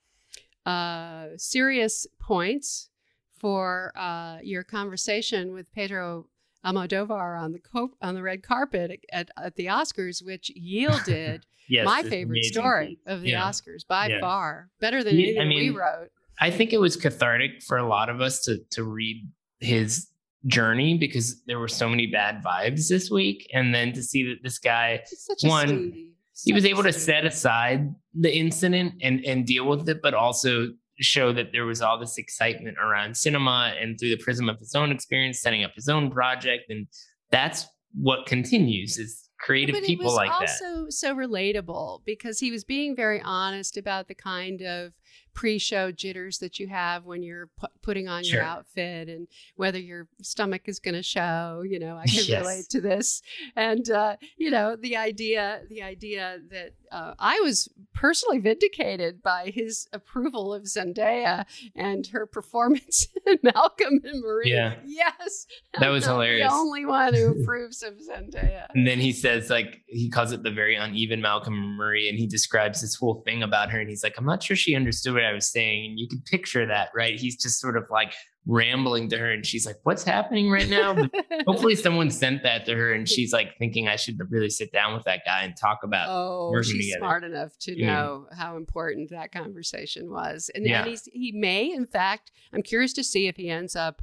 uh, 0.66 1.28
serious 1.36 2.06
points 2.20 2.90
for 3.38 3.92
uh, 3.96 4.38
your 4.42 4.62
conversation 4.62 5.52
with 5.52 5.72
Pedro 5.72 6.26
Almodovar 6.64 7.40
on 7.40 7.52
the 7.52 7.58
co- 7.58 7.96
on 8.02 8.14
the 8.14 8.22
red 8.22 8.42
carpet 8.42 9.04
at, 9.12 9.30
at 9.36 9.56
the 9.56 9.66
Oscars, 9.66 10.24
which 10.24 10.50
yielded 10.54 11.46
yes, 11.68 11.84
my 11.86 12.02
favorite 12.02 12.36
amazing. 12.38 12.52
story 12.52 12.98
of 13.06 13.22
the 13.22 13.30
Yeah. 13.30 13.42
Oscars 13.42 13.86
by 13.86 14.08
Yeah. 14.08 14.20
far, 14.20 14.70
better 14.80 15.02
than 15.02 15.14
anything 15.14 15.38
I 15.40 15.44
we 15.44 15.48
mean, 15.48 15.74
wrote. 15.74 16.10
I 16.40 16.50
think 16.50 16.72
it 16.72 16.80
was 16.80 16.96
cathartic 16.96 17.62
for 17.62 17.76
a 17.78 17.86
lot 17.86 18.08
of 18.08 18.20
us 18.20 18.40
to 18.44 18.58
to 18.72 18.84
read 18.84 19.28
his 19.60 20.06
journey 20.46 20.96
because 20.96 21.42
there 21.46 21.58
were 21.58 21.68
so 21.68 21.88
many 21.88 22.06
bad 22.06 22.42
vibes 22.42 22.88
this 22.88 23.10
week, 23.10 23.48
and 23.52 23.74
then 23.74 23.92
to 23.92 24.02
see 24.02 24.22
that 24.24 24.42
this 24.42 24.58
guy 24.58 25.02
He's 25.08 25.24
such 25.24 25.44
a 25.44 25.48
one, 25.48 26.12
he 26.44 26.52
was 26.54 26.64
able 26.64 26.82
to 26.82 26.92
set 26.92 27.24
aside 27.26 27.94
the 28.14 28.34
incident 28.34 28.94
and 29.02 29.24
and 29.24 29.46
deal 29.46 29.66
with 29.68 29.88
it, 29.88 30.00
but 30.02 30.14
also 30.14 30.68
show 31.00 31.32
that 31.32 31.52
there 31.52 31.64
was 31.64 31.82
all 31.82 31.98
this 31.98 32.18
excitement 32.18 32.76
around 32.78 33.16
cinema 33.16 33.74
and 33.80 33.98
through 33.98 34.10
the 34.10 34.22
prism 34.22 34.48
of 34.48 34.58
his 34.58 34.74
own 34.74 34.90
experience, 34.90 35.40
setting 35.40 35.64
up 35.64 35.72
his 35.74 35.88
own 35.88 36.10
project, 36.10 36.64
and 36.68 36.86
that's 37.30 37.66
what 37.94 38.26
continues 38.26 38.98
is 38.98 39.28
creative 39.40 39.74
but 39.74 39.82
people 39.82 40.04
it 40.04 40.08
was 40.08 40.14
like 40.14 40.30
that. 40.30 40.62
also 40.62 40.86
so 40.90 41.14
relatable 41.14 42.00
because 42.04 42.38
he 42.38 42.50
was 42.50 42.62
being 42.62 42.94
very 42.94 43.20
honest 43.22 43.76
about 43.76 44.06
the 44.06 44.14
kind 44.14 44.62
of 44.62 44.92
pre-show 45.34 45.92
jitters 45.92 46.38
that 46.38 46.58
you 46.58 46.66
have 46.68 47.04
when 47.04 47.22
you're 47.22 47.48
pu- 47.58 47.66
putting 47.82 48.08
on 48.08 48.22
Sure. 48.24 48.40
your 48.40 48.44
outfit 48.44 49.08
and 49.08 49.28
whether 49.56 49.78
your 49.78 50.08
stomach 50.22 50.62
is 50.66 50.78
going 50.80 50.94
to 50.94 51.02
show 51.02 51.62
you 51.66 51.78
know 51.78 51.96
i 51.96 52.04
can 52.06 52.24
Yes. 52.26 52.40
relate 52.42 52.68
to 52.70 52.80
this 52.80 53.22
and 53.56 53.88
uh, 53.90 54.16
you 54.36 54.50
know 54.50 54.76
the 54.76 54.96
idea 54.96 55.62
the 55.68 55.82
idea 55.82 56.38
that 56.50 56.72
uh, 56.90 57.14
i 57.18 57.38
was 57.40 57.68
personally 57.94 58.38
vindicated 58.38 59.22
by 59.22 59.50
his 59.54 59.86
approval 59.92 60.52
of 60.52 60.64
zendaya 60.64 61.44
and 61.76 62.08
her 62.08 62.26
performance 62.26 63.06
in 63.26 63.38
malcolm 63.42 64.00
and 64.04 64.20
marie 64.22 64.50
Yeah. 64.52 64.74
yes 64.84 65.46
That 65.74 65.82
I'm 65.86 65.92
was 65.92 66.04
hilarious. 66.06 66.48
the 66.50 66.54
only 66.54 66.84
one 66.86 67.14
who 67.14 67.40
approves 67.40 67.82
of 67.82 67.94
zendaya 67.94 68.66
And 68.74 68.86
then 68.86 68.98
he 68.98 69.12
says, 69.12 69.48
like, 69.50 69.82
he 69.86 70.08
calls 70.10 70.32
it 70.32 70.42
the 70.42 70.50
very 70.50 70.74
uneven 70.76 71.20
Malcolm 71.20 71.54
and 71.54 71.76
Marie, 71.76 72.08
and 72.08 72.18
he 72.18 72.26
describes 72.26 72.80
this 72.80 72.94
whole 72.94 73.22
thing 73.26 73.42
about 73.42 73.70
her. 73.70 73.80
And 73.80 73.88
he's 73.88 74.02
like, 74.04 74.14
I'm 74.18 74.24
not 74.24 74.42
sure 74.42 74.56
she 74.56 74.74
understood 75.06 75.14
what 75.14 75.24
I 75.24 75.32
was 75.32 75.50
saying. 75.50 75.90
And 75.90 75.98
you 75.98 76.08
can 76.08 76.20
picture 76.22 76.66
that, 76.66 76.90
right? 76.94 77.18
He's 77.18 77.36
just 77.36 77.60
sort 77.60 77.76
of 77.76 77.88
like 77.90 78.12
rambling 78.46 79.08
to 79.10 79.18
her, 79.18 79.30
and 79.30 79.44
she's 79.44 79.66
like, 79.66 79.76
What's 79.82 80.02
happening 80.04 80.50
right 80.50 80.68
now? 80.68 80.96
Hopefully, 81.46 81.74
someone 81.74 82.10
sent 82.10 82.42
that 82.42 82.64
to 82.66 82.74
her, 82.74 82.92
and 82.92 83.08
she's 83.08 83.32
like 83.32 83.56
thinking, 83.58 83.88
I 83.88 83.96
should 83.96 84.18
really 84.30 84.50
sit 84.50 84.72
down 84.72 84.94
with 84.94 85.04
that 85.04 85.20
guy 85.24 85.42
and 85.42 85.56
talk 85.56 85.80
about. 85.84 86.08
Oh, 86.08 86.50
working 86.50 86.72
she's 86.72 86.86
together. 86.86 87.00
smart 87.00 87.24
enough 87.24 87.58
to 87.60 87.78
Yeah. 87.78 87.92
know 87.92 88.26
how 88.36 88.56
important 88.56 89.10
that 89.10 89.32
conversation 89.32 90.10
was. 90.10 90.50
And, 90.54 90.66
Yeah. 90.66 90.80
and 90.80 90.90
he's, 90.90 91.04
he 91.12 91.32
may, 91.32 91.70
in 91.72 91.86
fact, 91.86 92.32
I'm 92.52 92.62
curious 92.62 92.92
to 92.94 93.04
see 93.04 93.26
if 93.26 93.36
he 93.36 93.48
ends 93.50 93.76
up 93.76 94.02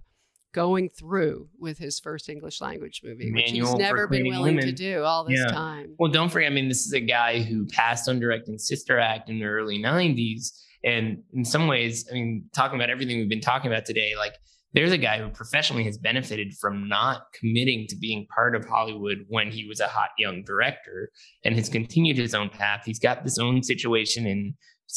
going 0.53 0.89
through 0.89 1.49
with 1.59 1.77
his 1.77 1.99
first 1.99 2.29
English 2.29 2.61
language 2.61 3.01
movie, 3.03 3.31
which 3.31 3.51
he's 3.51 3.73
never 3.75 4.07
been 4.07 4.27
willing 4.27 4.57
to 4.59 4.71
do 4.71 5.03
all 5.03 5.23
this 5.25 5.37
Yeah. 5.39 5.51
time. 5.53 5.93
Well, 5.99 6.09
don't 6.11 6.29
forget, 6.29 6.51
I 6.51 6.55
mean, 6.55 6.67
this 6.67 6.85
is 6.85 6.93
a 6.93 6.99
guy 6.99 7.41
who 7.43 7.65
passed 7.67 8.07
on 8.09 8.19
directing 8.19 8.57
Sister 8.57 8.97
Act 8.97 9.29
in 9.29 9.39
the 9.39 9.45
early 9.45 9.77
90s. 9.77 10.63
And 10.83 11.23
in 11.33 11.43
some 11.43 11.67
ways, 11.67 12.07
I 12.09 12.13
mean, 12.13 12.45
talking 12.53 12.77
about 12.77 12.89
everything 12.89 13.17
we've 13.17 13.29
been 13.29 13.41
talking 13.41 13.71
about 13.71 13.85
today, 13.85 14.13
like 14.17 14.33
there's 14.73 14.91
a 14.91 14.97
guy 14.97 15.19
who 15.19 15.29
professionally 15.29 15.83
has 15.85 15.97
benefited 15.97 16.53
from 16.59 16.87
not 16.87 17.23
committing 17.33 17.87
to 17.87 17.95
being 17.95 18.27
part 18.33 18.55
of 18.55 18.65
Hollywood 18.65 19.25
when 19.27 19.49
he 19.51 19.65
was 19.65 19.79
a 19.79 19.87
hot 19.87 20.09
young 20.17 20.43
director 20.43 21.09
and 21.43 21.55
has 21.55 21.69
continued 21.69 22.17
his 22.17 22.35
own 22.35 22.49
path. 22.49 22.83
He's 22.85 22.99
got 22.99 23.23
this 23.23 23.39
own 23.39 23.63
situation 23.63 24.27
in, 24.27 24.55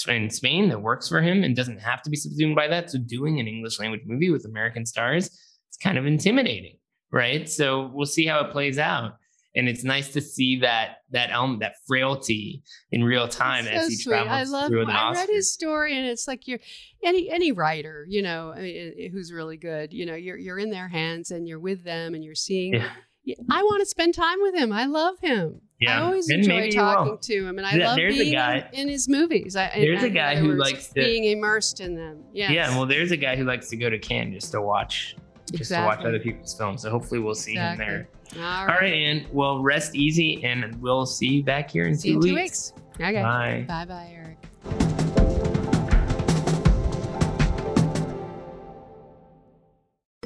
in 0.08 0.28
Spain 0.28 0.68
that 0.68 0.82
works 0.82 1.08
for 1.08 1.22
him 1.22 1.44
and 1.44 1.56
doesn't 1.56 1.80
have 1.80 2.02
to 2.02 2.10
be 2.10 2.16
subsumed 2.16 2.56
by 2.56 2.68
that. 2.68 2.90
So 2.90 2.98
doing 2.98 3.40
an 3.40 3.46
English 3.46 3.78
language 3.78 4.02
movie 4.04 4.30
with 4.30 4.44
American 4.44 4.84
stars, 4.84 5.26
it's 5.68 5.78
kind 5.82 5.96
of 5.96 6.04
intimidating, 6.04 6.76
right? 7.12 7.48
So 7.48 7.90
we'll 7.94 8.06
see 8.06 8.26
how 8.26 8.40
it 8.40 8.50
plays 8.50 8.78
out 8.78 9.14
and 9.54 9.68
it's 9.68 9.82
nice 9.84 10.12
to 10.12 10.20
see 10.20 10.60
that 10.60 10.98
that 11.10 11.30
element, 11.30 11.60
that 11.60 11.74
frailty 11.86 12.62
in 12.92 13.02
real 13.04 13.26
time 13.28 13.66
It's 13.66 13.76
as 13.76 13.82
so 13.84 13.88
he 13.90 13.96
sweet. 13.96 14.14
I 14.14 14.22
travels 14.24 14.50
love. 14.50 14.68
through 14.68 14.86
the 14.86 14.92
I 14.92 15.12
read 15.12 15.28
his 15.28 15.52
story, 15.52 15.96
and 15.96 16.06
it's 16.06 16.28
like 16.28 16.46
you're 16.46 16.60
any 17.04 17.28
any 17.30 17.52
writer, 17.52 18.06
you 18.08 18.22
know, 18.22 18.52
I 18.56 18.60
mean, 18.60 19.10
who's 19.12 19.32
really 19.32 19.56
good. 19.56 19.92
You 19.92 20.06
know, 20.06 20.14
you're 20.14 20.36
you're 20.36 20.58
in 20.58 20.70
their 20.70 20.88
hands, 20.88 21.30
and 21.30 21.46
you're 21.48 21.60
with 21.60 21.84
them, 21.84 22.14
and 22.14 22.24
you're 22.24 22.34
seeing. 22.34 22.74
Yeah. 22.74 22.88
Yeah, 23.22 23.34
I 23.50 23.62
want 23.62 23.80
to 23.80 23.86
spend 23.86 24.14
time 24.14 24.38
with 24.40 24.54
him. 24.54 24.72
I 24.72 24.86
love 24.86 25.16
him. 25.20 25.60
Yeah, 25.78 25.98
I 26.00 26.02
always 26.04 26.30
and 26.30 26.38
enjoy 26.38 26.54
maybe 26.56 26.74
you 26.74 26.80
will. 26.80 26.94
talking 26.94 27.18
to 27.20 27.46
him, 27.48 27.58
and 27.58 27.66
I 27.66 27.74
Yeah, 27.76 27.88
love 27.88 27.96
being 27.98 28.32
in, 28.32 28.62
in 28.72 28.88
his 28.88 29.10
movies. 29.10 29.56
I, 29.56 29.70
There's 29.74 30.02
a 30.02 30.08
guy 30.08 30.36
who 30.36 30.54
likes 30.54 30.88
to- 30.88 30.94
being 30.94 31.24
immersed 31.24 31.80
in 31.80 31.96
them. 31.96 32.24
Yes. 32.32 32.50
Yeah, 32.52 32.70
well, 32.70 32.86
there's 32.86 33.10
a 33.10 33.18
guy 33.18 33.36
who 33.36 33.44
likes 33.44 33.68
to 33.70 33.76
go 33.76 33.90
to 33.90 33.98
Cannes 33.98 34.32
just 34.32 34.52
to 34.52 34.62
watch, 34.62 35.16
just 35.52 35.70
to 35.72 35.80
watch 35.84 36.00
other 36.00 36.18
people's 36.18 36.54
films. 36.54 36.82
So 36.82 36.90
hopefully 36.90 37.20
we'll 37.20 37.34
see 37.34 37.52
Exactly. 37.52 37.84
him 37.84 37.90
there. 38.34 38.44
All 38.44 38.60
All 38.60 38.66
right. 38.68 38.80
right, 38.80 38.92
and 38.92 39.26
well, 39.32 39.60
rest 39.62 39.94
easy, 39.96 40.44
and 40.44 40.80
we'll 40.80 41.06
see 41.06 41.26
you 41.26 41.42
back 41.44 41.70
here 41.70 41.86
in 41.86 41.96
See 41.96 42.08
you 42.08 42.14
two 42.14 42.20
in 42.20 42.26
two 42.28 42.34
weeks. 42.36 42.72
weeks. 42.76 42.82
Okay. 43.00 43.22
Bye. 43.22 43.64
Bye, 43.66 43.84
bye, 43.86 44.12